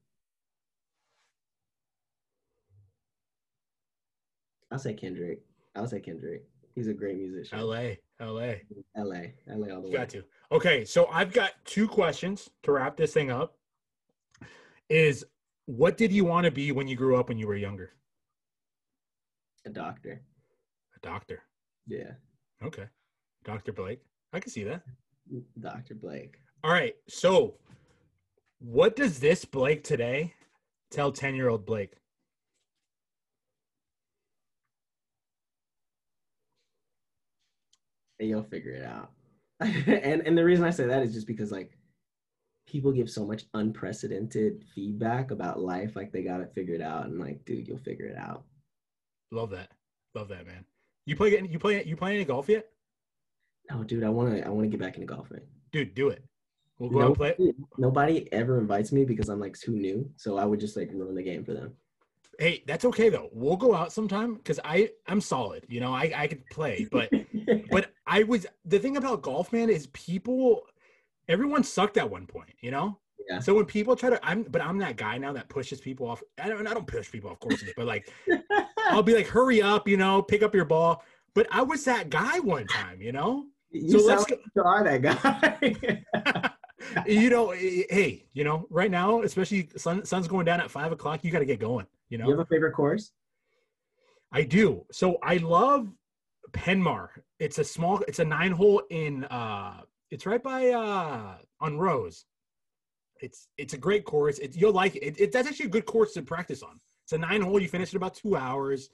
I'll 4.70 4.78
say 4.78 4.94
Kendrick. 4.94 5.42
I'll 5.76 5.86
say 5.86 6.00
Kendrick. 6.00 6.44
He's 6.74 6.88
a 6.88 6.92
great 6.94 7.16
musician. 7.16 7.58
L.A. 7.58 8.00
L.A. 8.20 8.62
LA. 8.96 9.14
LA 9.48 9.74
all 9.74 9.82
the 9.82 9.88
way. 9.88 9.92
got 9.92 10.08
to. 10.10 10.24
Okay, 10.50 10.84
so 10.84 11.06
I've 11.06 11.32
got 11.32 11.52
two 11.64 11.86
questions 11.86 12.50
to 12.64 12.72
wrap 12.72 12.96
this 12.96 13.12
thing 13.12 13.30
up. 13.30 13.56
Is 14.88 15.24
what 15.66 15.96
did 15.96 16.12
you 16.12 16.24
want 16.24 16.44
to 16.44 16.50
be 16.50 16.72
when 16.72 16.88
you 16.88 16.96
grew 16.96 17.16
up 17.16 17.28
when 17.28 17.38
you 17.38 17.46
were 17.46 17.56
younger? 17.56 17.92
A 19.64 19.70
doctor. 19.70 20.22
A 20.96 21.06
doctor. 21.06 21.42
Yeah. 21.86 22.12
Okay. 22.62 22.84
Dr. 23.44 23.72
Blake. 23.72 24.00
I 24.32 24.40
can 24.40 24.50
see 24.50 24.64
that. 24.64 24.82
Dr. 25.60 25.94
Blake. 25.94 26.36
All 26.62 26.72
right. 26.72 26.94
So 27.08 27.54
what 28.58 28.96
does 28.96 29.20
this 29.20 29.44
Blake 29.44 29.84
today 29.84 30.34
tell 30.90 31.12
10 31.12 31.34
year 31.34 31.48
old 31.48 31.66
Blake? 31.66 31.92
and 38.24 38.28
you'll 38.28 38.42
figure 38.42 38.72
it 38.72 38.84
out. 38.84 39.10
and 39.60 40.26
and 40.26 40.36
the 40.36 40.44
reason 40.44 40.64
I 40.64 40.70
say 40.70 40.86
that 40.86 41.02
is 41.02 41.14
just 41.14 41.26
because 41.26 41.52
like 41.52 41.78
people 42.66 42.92
give 42.92 43.10
so 43.10 43.24
much 43.24 43.44
unprecedented 43.54 44.64
feedback 44.74 45.30
about 45.30 45.60
life, 45.60 45.94
like 45.94 46.12
they 46.12 46.22
got 46.22 46.40
it 46.40 46.52
figured 46.54 46.80
out, 46.80 47.06
and 47.06 47.18
like, 47.20 47.44
dude, 47.44 47.68
you'll 47.68 47.78
figure 47.78 48.06
it 48.06 48.16
out. 48.16 48.44
Love 49.30 49.50
that. 49.50 49.70
Love 50.14 50.28
that, 50.28 50.46
man. 50.46 50.64
You 51.06 51.16
play 51.16 51.38
you 51.48 51.58
play 51.58 51.84
you 51.84 51.96
play 51.96 52.14
any 52.14 52.24
golf 52.24 52.48
yet? 52.48 52.66
Oh, 53.72 53.82
dude, 53.82 54.04
I 54.04 54.08
wanna 54.08 54.42
I 54.44 54.48
wanna 54.48 54.68
get 54.68 54.80
back 54.80 54.96
into 54.96 55.06
golfing. 55.06 55.40
Dude, 55.72 55.94
do 55.94 56.08
it. 56.08 56.22
We'll 56.78 56.90
go 56.90 57.00
out 57.00 57.06
and 57.06 57.16
play. 57.16 57.34
Nobody, 57.38 57.54
nobody 57.78 58.32
ever 58.32 58.58
invites 58.58 58.92
me 58.92 59.04
because 59.04 59.28
I'm 59.28 59.40
like 59.40 59.58
too 59.58 59.72
new, 59.72 60.10
so 60.16 60.38
I 60.38 60.44
would 60.44 60.60
just 60.60 60.76
like 60.76 60.90
ruin 60.92 61.14
the 61.14 61.22
game 61.22 61.44
for 61.44 61.52
them. 61.52 61.74
Hey, 62.38 62.64
that's 62.66 62.84
okay 62.84 63.08
though. 63.08 63.28
We'll 63.32 63.56
go 63.56 63.74
out 63.74 63.92
sometime 63.92 64.34
because 64.34 64.58
I 64.64 64.90
I'm 65.06 65.20
solid. 65.20 65.64
You 65.68 65.80
know, 65.80 65.92
I 65.92 66.12
I 66.14 66.26
could 66.26 66.44
play, 66.50 66.88
but 66.90 67.10
but 67.70 67.92
I 68.06 68.24
was 68.24 68.46
the 68.64 68.78
thing 68.78 68.96
about 68.96 69.22
golf, 69.22 69.52
man, 69.52 69.70
is 69.70 69.86
people 69.88 70.62
everyone 71.28 71.62
sucked 71.62 71.96
at 71.96 72.10
one 72.10 72.26
point, 72.26 72.50
you 72.60 72.70
know? 72.70 72.98
Yeah. 73.28 73.38
So 73.38 73.54
when 73.54 73.64
people 73.64 73.96
try 73.96 74.10
to 74.10 74.20
I'm 74.22 74.42
but 74.42 74.60
I'm 74.60 74.78
that 74.78 74.96
guy 74.96 75.16
now 75.18 75.32
that 75.32 75.48
pushes 75.48 75.80
people 75.80 76.08
off. 76.08 76.22
I 76.42 76.48
don't 76.48 76.66
I 76.66 76.74
don't 76.74 76.86
push 76.86 77.10
people 77.10 77.30
off 77.30 77.40
courses, 77.40 77.72
but 77.76 77.86
like 77.86 78.10
I'll 78.86 79.02
be 79.02 79.14
like, 79.14 79.28
hurry 79.28 79.62
up, 79.62 79.88
you 79.88 79.96
know, 79.96 80.20
pick 80.20 80.42
up 80.42 80.54
your 80.54 80.64
ball. 80.64 81.02
But 81.34 81.46
I 81.50 81.62
was 81.62 81.84
that 81.84 82.10
guy 82.10 82.38
one 82.40 82.66
time, 82.66 83.00
you 83.00 83.12
know? 83.12 83.46
You 83.74 83.90
so 83.90 83.98
sound 83.98 84.08
let's 84.08 84.30
like 84.30 84.40
you 84.54 84.62
are 84.62 84.84
that 84.84 85.02
guy. 85.02 86.50
you 87.06 87.30
know, 87.30 87.50
eh, 87.50 87.84
hey, 87.90 88.26
you 88.32 88.44
know, 88.44 88.66
right 88.70 88.90
now, 88.90 89.22
especially 89.22 89.68
sun 89.76 90.04
sun's 90.04 90.28
going 90.28 90.44
down 90.46 90.60
at 90.60 90.70
five 90.70 90.92
o'clock, 90.92 91.24
you 91.24 91.30
gotta 91.30 91.44
get 91.44 91.58
going, 91.60 91.86
you 92.08 92.18
know. 92.18 92.24
you 92.26 92.30
have 92.30 92.40
a 92.40 92.46
favorite 92.46 92.72
course? 92.72 93.12
I 94.32 94.42
do. 94.42 94.84
So 94.90 95.18
I 95.22 95.36
love 95.38 95.88
Penmar. 96.52 97.08
It's 97.38 97.58
a 97.58 97.64
small, 97.64 98.00
it's 98.08 98.18
a 98.18 98.24
nine 98.24 98.52
hole 98.52 98.82
in 98.90 99.24
uh 99.24 99.82
it's 100.10 100.26
right 100.26 100.42
by 100.42 100.68
uh 100.70 101.36
on 101.60 101.78
Rose. 101.78 102.24
It's 103.20 103.48
it's 103.56 103.74
a 103.74 103.78
great 103.78 104.04
course. 104.04 104.38
It, 104.38 104.56
you'll 104.56 104.72
like 104.72 104.96
it. 104.96 105.02
it. 105.02 105.20
it- 105.20 105.32
That's 105.32 105.48
actually 105.48 105.66
a 105.66 105.70
good 105.70 105.86
course 105.86 106.12
to 106.14 106.22
practice 106.22 106.62
on. 106.62 106.78
It's 107.04 107.12
a 107.12 107.18
nine 107.18 107.42
hole. 107.42 107.60
You 107.60 107.68
finish 107.68 107.92
in 107.92 107.96
about 107.96 108.14
two 108.14 108.34
hours. 108.36 108.88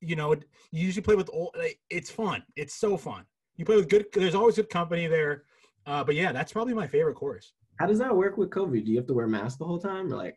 You 0.00 0.16
know, 0.16 0.32
you 0.34 0.84
usually 0.86 1.02
play 1.02 1.14
with 1.14 1.30
old. 1.32 1.54
like, 1.56 1.78
It's 1.90 2.10
fun. 2.10 2.42
It's 2.56 2.74
so 2.74 2.96
fun. 2.96 3.24
You 3.62 3.66
play 3.66 3.76
with 3.76 3.88
good. 3.88 4.06
There's 4.12 4.34
always 4.34 4.56
good 4.56 4.68
company 4.68 5.06
there. 5.06 5.44
Uh, 5.86 6.02
but 6.02 6.16
yeah, 6.16 6.32
that's 6.32 6.52
probably 6.52 6.74
my 6.74 6.88
favorite 6.88 7.14
course. 7.14 7.52
How 7.78 7.86
does 7.86 8.00
that 8.00 8.14
work 8.14 8.36
with 8.36 8.50
COVID? 8.50 8.84
Do 8.84 8.90
you 8.90 8.96
have 8.96 9.06
to 9.06 9.14
wear 9.14 9.28
masks 9.28 9.56
the 9.56 9.64
whole 9.64 9.78
time, 9.78 10.12
or 10.12 10.16
like? 10.16 10.34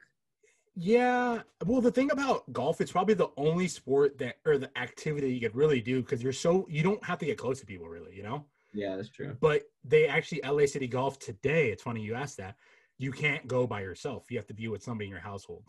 Yeah. 0.75 1.41
Well, 1.65 1.81
the 1.81 1.89
thing 1.89 2.11
about 2.11 2.53
golf, 2.53 2.81
it's 2.81 2.91
probably 2.91 3.15
the 3.15 3.31
only 3.35 3.67
sport 3.67 4.19
that 4.19 4.35
or 4.45 4.59
the 4.59 4.69
activity 4.77 5.33
you 5.33 5.39
could 5.39 5.55
really 5.55 5.81
do 5.81 6.03
because 6.03 6.21
you're 6.21 6.33
so 6.33 6.67
you 6.69 6.83
don't 6.83 7.03
have 7.03 7.17
to 7.17 7.25
get 7.25 7.39
close 7.39 7.59
to 7.61 7.65
people 7.65 7.87
really, 7.87 8.15
you 8.15 8.21
know. 8.21 8.45
Yeah, 8.75 8.95
that's 8.95 9.09
true. 9.09 9.35
But 9.41 9.63
they 9.83 10.05
actually 10.05 10.41
LA 10.43 10.67
City 10.67 10.85
Golf 10.85 11.17
today. 11.17 11.71
It's 11.71 11.81
funny 11.81 12.01
you 12.01 12.13
asked 12.13 12.37
that. 12.37 12.57
You 12.99 13.11
can't 13.11 13.47
go 13.47 13.65
by 13.65 13.81
yourself. 13.81 14.29
You 14.29 14.37
have 14.37 14.47
to 14.47 14.53
be 14.53 14.67
with 14.67 14.83
somebody 14.83 15.07
in 15.07 15.11
your 15.11 15.19
household. 15.19 15.63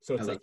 So 0.00 0.14
it's 0.14 0.26
I 0.28 0.32
like, 0.32 0.40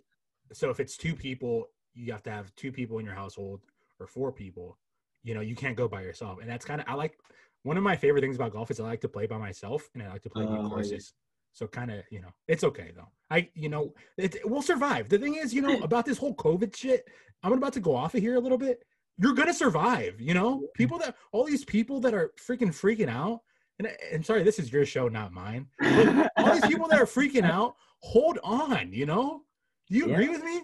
so 0.54 0.70
if 0.70 0.80
it's 0.80 0.98
two 0.98 1.16
people, 1.16 1.70
you 1.96 2.12
have 2.12 2.24
to 2.24 2.32
have 2.32 2.56
two 2.56 2.72
people 2.72 3.00
in 3.00 3.06
your 3.06 3.16
household 3.16 3.62
or 4.00 4.06
four 4.06 4.32
people. 4.32 4.78
You 5.24 5.34
know, 5.34 5.42
you 5.42 5.56
can't 5.56 5.76
go 5.76 5.88
by 5.88 6.02
yourself, 6.02 6.40
and 6.42 6.50
that's 6.50 6.66
kind 6.66 6.82
of 6.82 6.88
I 6.88 6.94
like. 6.94 7.18
One 7.64 7.76
of 7.76 7.84
my 7.84 7.98
favorite 7.98 8.22
things 8.22 8.38
about 8.38 8.54
golf 8.54 8.72
is 8.72 8.80
I 8.80 8.84
like 8.86 9.02
to 9.02 9.10
play 9.10 9.28
by 9.28 9.38
myself, 9.38 9.90
and 9.94 10.02
I 10.02 10.08
like 10.10 10.22
to 10.24 10.30
play 10.30 10.46
Oh, 10.46 10.50
new 10.50 10.62
yeah. 10.64 10.70
courses. 10.70 11.14
So 11.52 11.68
kind 11.68 11.92
of, 11.92 12.04
you 12.10 12.22
know, 12.22 12.30
it's 12.48 12.64
okay 12.64 12.92
though. 12.96 13.10
I, 13.30 13.50
you 13.54 13.68
know, 13.68 13.94
it, 14.18 14.38
we'll 14.46 14.62
survive. 14.62 15.10
The 15.10 15.18
thing 15.18 15.36
is, 15.36 15.54
you 15.54 15.62
know, 15.62 15.78
about 15.84 16.06
this 16.06 16.18
whole 16.18 16.36
COVID 16.36 16.74
shit, 16.76 17.06
I'm 17.44 17.52
about 17.52 17.74
to 17.74 17.80
go 17.82 17.96
off 17.96 18.16
of 18.16 18.22
here 18.22 18.36
a 18.36 18.40
little 18.40 18.58
bit. 18.58 18.84
You're 19.18 19.34
gonna 19.34 19.54
survive. 19.54 20.22
You 20.22 20.34
know, 20.36 20.68
people 20.74 20.98
that 21.00 21.16
all 21.34 21.44
these 21.44 21.66
people 21.66 22.00
that 22.02 22.14
are 22.14 22.32
freaking 22.40 22.70
freaking 22.70 23.10
out. 23.10 23.42
And 23.78 23.90
I'm 24.14 24.24
sorry, 24.24 24.44
this 24.44 24.60
is 24.60 24.72
your 24.72 24.86
show, 24.86 25.08
not 25.10 25.34
mine. 25.34 25.68
But 25.80 26.32
all 26.38 26.54
these 26.54 26.66
people 26.66 26.88
that 26.88 27.00
are 27.00 27.06
freaking 27.06 27.44
out, 27.52 27.76
hold 28.02 28.40
on. 28.44 28.94
You 28.94 29.06
know, 29.06 29.44
do 29.90 29.98
you 29.98 30.08
Yeah. 30.08 30.14
agree 30.14 30.30
with 30.30 30.44
me? 30.44 30.62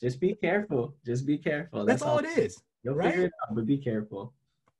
Just 0.00 0.20
be 0.20 0.34
careful. 0.34 0.94
Just 1.04 1.26
be 1.26 1.36
careful. 1.36 1.84
That's, 1.84 2.02
all 2.02 2.18
it 2.18 2.26
is. 2.38 2.62
You'll 2.82 2.94
right? 2.94 3.10
figure 3.10 3.26
it 3.26 3.32
out, 3.42 3.54
but 3.54 3.66
be 3.66 3.78
careful. 3.78 4.34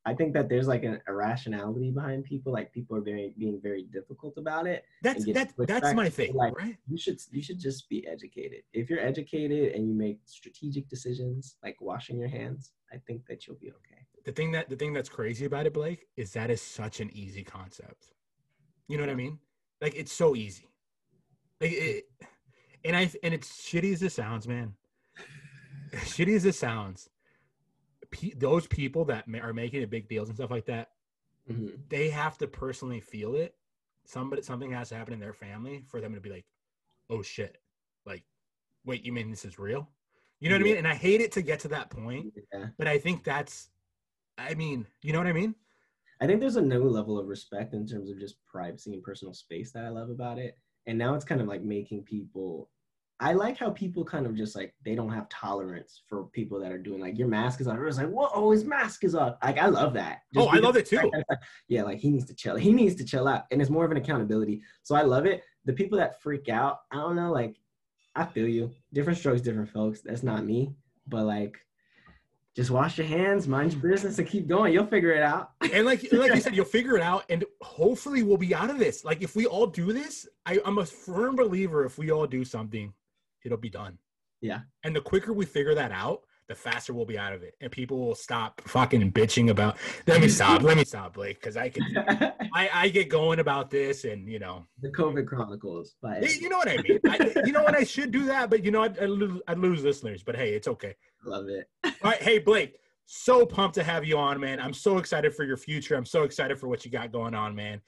I 0.07 0.15
think 0.15 0.33
that 0.33 0.49
there's 0.49 0.67
like 0.67 0.83
an 0.83 1.01
irrationality 1.07 1.91
behind 1.91 2.25
people. 2.25 2.53
Like 2.53 2.73
people 2.73 2.97
are 2.97 3.03
very 3.03 3.35
being 3.39 3.61
very 3.63 3.83
difficult 3.83 4.39
about 4.39 4.67
it. 4.67 4.85
That's 5.03 5.27
that's 5.59 5.95
my 5.95 6.09
thing, 6.09 6.35
like- 6.35 6.57
right? 6.57 6.77
You 6.89 6.97
should 6.97 7.21
you 7.31 7.43
should 7.43 7.59
just 7.59 7.89
be 7.89 8.07
educated. 8.07 8.63
If 8.73 8.89
you're 8.89 9.01
educated 9.01 9.75
and 9.75 9.87
you 9.87 9.95
make 9.95 10.21
strategic 10.25 10.89
decisions 10.89 11.57
like 11.63 11.77
washing 11.81 12.19
your 12.19 12.29
hands, 12.29 12.73
I 12.93 12.97
think 13.07 13.27
that 13.27 13.47
you'll 13.47 13.59
be 13.59 13.71
okay. 13.71 14.07
the 14.25 14.33
thing 14.33 14.53
that 14.53 14.71
the 14.71 14.77
thing 14.77 14.95
that's 14.95 15.11
crazy 15.11 15.45
about 15.45 15.67
it, 15.67 15.75
Blake, 15.75 16.07
is 16.17 16.33
that 16.33 16.51
is 16.51 16.63
such 16.63 17.01
an 17.01 17.15
easy 17.15 17.45
concept. 17.45 18.13
You 18.89 18.97
know 18.97 19.03
what 19.03 19.11
I 19.11 19.17
mean? 19.17 19.39
Like 19.83 19.95
it's 19.95 20.13
so 20.13 20.35
easy. 20.35 20.71
Like 21.61 21.73
it, 21.73 22.05
and 22.87 22.97
I 22.97 23.11
and 23.23 23.35
it's 23.35 23.51
shitty 23.69 23.93
as 23.93 24.03
it 24.03 24.13
sounds, 24.13 24.49
man. 24.49 24.75
shitty 25.93 26.35
as 26.35 26.47
it 26.47 26.55
sounds, 26.55 27.10
pe- 28.11 28.35
those 28.35 28.67
people 28.67 29.05
that 29.07 29.29
ma- 29.29 29.39
are 29.39 29.53
making 29.53 29.87
big 29.89 30.09
deals 30.09 30.29
and 30.29 30.37
stuff 30.37 30.51
like 30.51 30.67
that, 30.67 30.93
Mhm. 31.49 31.89
they 31.89 32.11
have 32.11 32.39
to 32.39 32.47
personally 32.47 33.01
feel 33.01 33.35
it. 33.35 33.57
Somebody 34.05 34.43
something 34.43 34.71
has 34.73 34.89
to 34.91 34.97
happen 34.97 35.15
in 35.15 35.21
their 35.21 35.33
family 35.33 35.83
for 35.83 36.01
them 36.01 36.15
to 36.15 36.21
be 36.21 36.31
like, 36.31 36.47
"Oh 37.09 37.23
shit!" 37.23 37.63
Like, 38.05 38.25
wait, 38.85 39.05
you 39.05 39.13
mean 39.13 39.31
this 39.31 39.45
is 39.45 39.59
real? 39.59 39.89
You 40.41 40.49
know 40.49 40.55
what 40.57 40.63
I 40.63 40.65
mean? 40.65 40.77
And 40.79 40.89
I 40.89 40.95
hate 40.95 41.21
it 41.21 41.33
to 41.33 41.43
get 41.43 41.61
to 41.61 41.69
that 41.69 41.91
point, 41.91 42.35
Yeah. 42.53 42.71
but 42.79 42.89
I 42.89 42.99
think 42.99 43.25
that's, 43.25 43.71
I 44.39 44.55
mean, 44.55 44.87
you 45.03 45.13
know 45.13 45.19
what 45.19 45.27
I 45.27 45.33
mean? 45.35 45.55
I 46.21 46.27
think 46.27 46.41
there's 46.41 46.57
a 46.57 46.63
new 46.63 46.85
level 46.89 47.19
of 47.19 47.27
respect 47.29 47.75
in 47.75 47.87
terms 47.87 48.11
of 48.11 48.19
just 48.19 48.45
privacy 48.47 48.93
and 48.95 49.03
personal 49.03 49.35
space 49.35 49.71
that 49.73 49.85
I 49.85 49.89
love 49.89 50.11
about 50.11 50.39
it. 50.39 50.59
And 50.87 50.99
now 50.99 51.15
it's 51.15 51.25
kind 51.25 51.41
of 51.41 51.47
like 51.47 51.63
making 51.63 52.05
people. 52.05 52.71
I 53.23 53.35
like 53.35 53.59
how 53.59 53.69
people 53.69 54.03
kind 54.03 54.25
of 54.25 54.35
just 54.35 54.57
like 54.57 54.75
they 54.83 54.95
don't 54.95 55.13
have 55.13 55.29
tolerance 55.29 56.03
for 56.09 56.25
people 56.25 56.59
that 56.61 56.73
are 56.73 56.79
doing 56.79 57.01
like 57.01 57.19
your 57.19 57.29
mask 57.29 57.61
is 57.61 57.67
on. 57.67 57.79
It's 57.87 57.99
like, 57.99 58.09
whoa, 58.09 58.51
his 58.51 58.65
mask 58.65 59.05
is 59.05 59.15
off. 59.15 59.37
Like 59.45 59.59
I 59.59 59.67
love 59.67 59.93
that. 59.93 60.21
Oh, 60.37 60.47
I 60.47 60.57
love 60.57 60.77
it 60.77 60.87
too. 60.87 61.11
yeah, 61.69 61.83
like 61.83 61.99
he 61.99 62.11
needs 62.11 62.25
to 62.27 62.35
chill. 62.35 62.57
He 62.57 62.73
needs 62.73 62.95
to 62.95 63.05
chill 63.05 63.29
out, 63.29 63.45
and 63.51 63.61
it's 63.61 63.71
more 63.71 63.85
of 63.85 63.91
an 63.91 63.99
accountability. 63.99 64.63
So 64.83 64.95
I 64.95 65.03
love 65.03 65.27
it. 65.27 65.43
The 65.67 65.75
people 65.75 65.99
that 65.99 66.23
freak 66.23 66.49
out, 66.49 66.79
I 66.91 66.97
don't 66.97 67.15
know. 67.15 67.31
Like 67.31 67.57
I 68.17 68.25
feel 68.25 68.49
you. 68.49 68.71
Different 68.95 69.19
strokes, 69.19 69.43
different 69.43 69.69
folks. 69.69 70.01
That's 70.01 70.23
not 70.23 70.45
me, 70.45 70.75
but 71.07 71.25
like. 71.25 71.59
Just 72.57 72.73
wash 72.73 72.99
your 72.99 73.07
hands, 73.07 73.47
mind 73.47 73.73
your 73.73 73.81
business, 73.81 74.19
and 74.19 74.27
keep 74.27 74.49
going. 74.49 74.73
You'll 74.73 74.85
figure 74.85 75.13
it 75.13 75.23
out. 75.23 75.53
And 75.73 75.87
like 75.87 76.03
like 76.13 76.35
you 76.35 76.41
said, 76.41 76.57
you'll 76.57 76.65
figure 76.65 76.97
it 76.97 77.03
out, 77.03 77.25
and 77.29 77.45
hopefully 77.63 78.25
we'll 78.25 78.37
be 78.37 78.53
out 78.53 78.71
of 78.71 78.79
this. 78.79 79.05
Like 79.05 79.23
if 79.23 79.37
we 79.37 79.47
all 79.47 79.69
do 79.69 79.93
this, 79.93 80.27
I, 80.45 80.61
I'm 80.65 80.79
a 80.79 80.85
firm 80.85 81.37
believer. 81.37 81.85
If 81.85 81.97
we 81.97 82.11
all 82.11 82.27
do 82.27 82.45
something, 82.45 82.93
it'll 83.45 83.59
be 83.59 83.71
done. 83.71 83.99
Yeah. 84.41 84.61
And 84.85 84.95
the 84.95 85.01
quicker 85.01 85.33
we 85.33 85.45
figure 85.47 85.75
that 85.75 85.93
out, 85.93 86.23
the 86.51 86.57
faster 86.57 86.93
we'll 86.93 87.07
be 87.07 87.17
out 87.17 87.33
of 87.33 87.45
it, 87.45 87.55
and 87.61 87.71
people 87.71 88.05
will 88.05 88.15
stop 88.17 88.61
fucking 88.63 89.13
bitching 89.13 89.51
about. 89.51 89.77
Let 90.09 90.21
me 90.21 90.29
stop. 90.29 90.63
let 90.63 90.77
me 90.77 90.85
stop, 90.85 91.15
Blake, 91.15 91.41
because 91.41 91.57
I 91.57 91.69
can. 91.69 91.85
I, 92.53 92.69
I 92.75 92.89
get 92.89 93.09
going 93.09 93.39
about 93.39 93.71
this, 93.71 94.03
and 94.03 94.29
you 94.29 94.41
know, 94.41 94.67
the 94.83 94.89
COVID 94.89 95.29
Chronicles. 95.29 95.95
You 96.03 96.29
you 96.29 96.49
know 96.49 96.59
what 96.59 96.69
I 96.69 96.79
mean. 96.79 96.99
I, 97.07 97.43
you 97.47 97.53
know 97.53 97.63
what? 97.63 97.77
I 97.77 97.85
should 97.85 98.11
do 98.11 98.25
that, 98.25 98.51
but 98.51 98.65
you 98.65 98.73
know, 98.73 98.83
I'd, 98.83 98.99
I'd, 98.99 99.11
lose, 99.11 99.41
I'd 99.47 99.59
lose 99.61 99.85
listeners. 99.85 100.25
But 100.25 100.35
hey, 100.35 100.55
it's 100.55 100.67
okay. 100.67 100.97
love 101.25 101.47
it. 101.49 101.69
All 101.85 101.93
right, 102.03 102.21
hey 102.21 102.41
Blake, 102.41 102.75
so 103.07 103.47
pumped 103.47 103.77
to 103.77 103.85
have 103.85 104.05
you 104.05 104.19
on, 104.19 104.41
man. 104.41 104.59
I'm 104.59 104.75
so 104.75 104.99
excited 104.99 105.33
for 105.33 105.45
your 105.45 105.57
future. 105.57 105.95
I'm 105.95 106.05
so 106.05 106.25
excited 106.25 106.59
for 106.59 106.67
what 106.67 106.85
you 106.85 106.91
got 106.91 107.13
going 107.13 107.35
on, 107.35 107.55
man. 107.55 107.81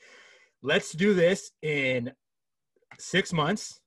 Let's 0.63 0.93
do 0.93 1.15
this 1.15 1.51
in 1.63 2.13
six 3.01 3.33
months 3.33 3.81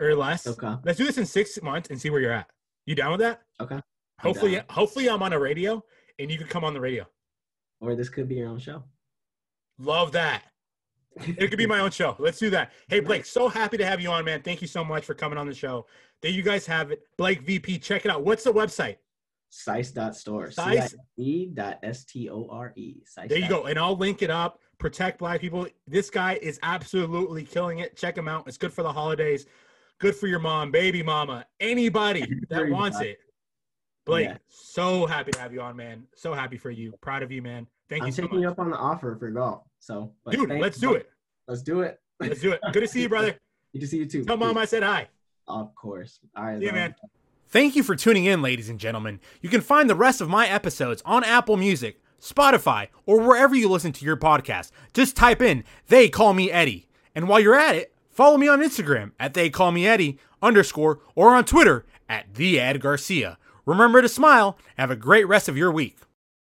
or 0.00 0.14
less. 0.14 0.46
Okay. 0.46 0.74
Let's 0.84 0.98
do 0.98 1.04
this 1.04 1.18
in 1.18 1.26
six 1.26 1.60
months 1.62 1.90
and 1.90 2.00
see 2.00 2.10
where 2.10 2.20
you're 2.20 2.32
at. 2.32 2.48
You 2.86 2.94
down 2.94 3.12
with 3.12 3.20
that? 3.20 3.42
Okay. 3.60 3.80
Hopefully, 4.20 4.56
down. 4.56 4.64
hopefully 4.70 5.08
I'm 5.08 5.22
on 5.22 5.32
a 5.32 5.38
radio 5.38 5.82
and 6.18 6.30
you 6.30 6.38
can 6.38 6.46
come 6.46 6.64
on 6.64 6.74
the 6.74 6.80
radio. 6.80 7.06
Or 7.80 7.94
this 7.94 8.08
could 8.08 8.28
be 8.28 8.36
your 8.36 8.48
own 8.48 8.58
show. 8.58 8.82
Love 9.78 10.12
that. 10.12 10.42
It 11.16 11.48
could 11.48 11.58
be 11.58 11.66
my 11.66 11.80
own 11.80 11.90
show. 11.90 12.14
Let's 12.18 12.38
do 12.38 12.50
that. 12.50 12.72
Hey 12.88 13.00
Blake, 13.00 13.24
so 13.24 13.48
happy 13.48 13.76
to 13.76 13.84
have 13.84 14.00
you 14.00 14.10
on, 14.10 14.24
man. 14.24 14.42
Thank 14.42 14.62
you 14.62 14.68
so 14.68 14.84
much 14.84 15.04
for 15.04 15.14
coming 15.14 15.38
on 15.38 15.46
the 15.46 15.54
show. 15.54 15.86
There 16.22 16.30
you 16.30 16.42
guys 16.42 16.66
have 16.66 16.90
it. 16.90 17.02
Blake 17.16 17.42
VP, 17.42 17.78
check 17.78 18.04
it 18.04 18.10
out. 18.10 18.24
What's 18.24 18.44
the 18.44 18.52
website? 18.52 18.96
Sice.store. 19.50 20.50
Sice. 20.50 20.90
C-I-E 20.90 21.50
dot 21.54 21.80
S-T-O-R-E. 21.82 23.02
Sice 23.04 23.28
There 23.28 23.38
you 23.38 23.48
go. 23.48 23.64
And 23.64 23.78
I'll 23.78 23.96
link 23.96 24.22
it 24.22 24.30
up. 24.30 24.60
Protect 24.78 25.18
black 25.18 25.40
people. 25.40 25.66
This 25.86 26.08
guy 26.08 26.38
is 26.40 26.58
absolutely 26.62 27.42
killing 27.42 27.80
it. 27.80 27.96
Check 27.96 28.16
him 28.16 28.28
out. 28.28 28.46
It's 28.46 28.56
good 28.56 28.72
for 28.72 28.82
the 28.82 28.92
holidays. 28.92 29.46
Good 30.00 30.16
for 30.16 30.26
your 30.26 30.38
mom, 30.38 30.70
baby 30.70 31.02
mama, 31.02 31.44
anybody 31.60 32.40
that 32.50 32.68
wants 32.68 33.00
it. 33.00 33.18
Blake, 34.06 34.28
Yeah. 34.28 34.38
so 34.48 35.06
happy 35.06 35.30
to 35.32 35.38
have 35.38 35.52
you 35.52 35.60
on, 35.60 35.76
man. 35.76 36.04
So 36.16 36.32
happy 36.32 36.56
for 36.56 36.70
you. 36.70 36.92
Proud 37.02 37.22
of 37.22 37.30
you, 37.30 37.42
man. 37.42 37.66
Thank 37.88 38.02
I'm 38.02 38.06
you 38.08 38.12
so 38.12 38.22
taking 38.22 38.38
you 38.40 38.46
much. 38.46 38.52
up 38.52 38.58
on 38.60 38.70
the 38.70 38.76
offer 38.78 39.14
for 39.16 39.30
golf. 39.30 39.62
So, 39.78 40.12
but 40.24 40.34
Dude, 40.34 40.48
thanks, 40.48 40.62
let's 40.62 40.78
do 40.78 40.94
it. 40.94 41.10
Let's 41.46 41.62
do 41.62 41.82
it. 41.82 42.00
Let's 42.18 42.40
do 42.40 42.52
it. 42.52 42.60
Good 42.72 42.80
to 42.80 42.88
see 42.88 43.02
you, 43.02 43.08
brother. 43.10 43.38
Good 43.72 43.80
to 43.80 43.86
see 43.86 43.98
you 43.98 44.06
too. 44.06 44.24
Tell 44.24 44.36
mom 44.38 44.56
I 44.56 44.64
said 44.64 44.82
hi. 44.82 45.08
Of 45.46 45.74
course. 45.74 46.18
All 46.36 46.44
right. 46.44 46.58
See 46.58 46.64
you, 46.66 46.72
man. 46.72 46.94
Thank 47.48 47.76
you 47.76 47.82
for 47.82 47.94
tuning 47.96 48.24
in, 48.24 48.40
ladies 48.42 48.68
and 48.68 48.78
gentlemen. 48.78 49.20
You 49.42 49.48
can 49.48 49.60
find 49.60 49.90
the 49.90 49.94
rest 49.96 50.20
of 50.20 50.28
my 50.28 50.48
episodes 50.48 51.02
on 51.04 51.24
Apple 51.24 51.56
Music, 51.56 52.00
Spotify, 52.20 52.88
or 53.06 53.20
wherever 53.20 53.54
you 53.54 53.68
listen 53.68 53.92
to 53.92 54.04
your 54.04 54.16
podcast. 54.16 54.70
Just 54.94 55.16
type 55.16 55.42
in 55.42 55.64
They 55.88 56.08
Call 56.08 56.32
Me 56.32 56.50
Eddie. 56.50 56.88
And 57.14 57.28
while 57.28 57.40
you're 57.40 57.58
at 57.58 57.74
it, 57.74 57.92
follow 58.20 58.36
me 58.36 58.48
on 58.48 58.60
Instagram 58.60 59.12
at 59.18 59.32
They 59.32 59.48
Call 59.48 59.72
Me 59.72 59.86
Eddie 59.86 60.18
underscore 60.42 60.98
or 61.14 61.34
on 61.34 61.42
Twitter 61.46 61.86
at 62.06 62.34
The 62.34 62.60
Ed 62.60 62.78
Garcia. 62.82 63.38
Remember 63.64 64.02
to 64.02 64.10
smile. 64.10 64.58
Have 64.76 64.90
a 64.90 64.94
great 64.94 65.26
rest 65.26 65.48
of 65.48 65.56
your 65.56 65.72
week. 65.72 65.96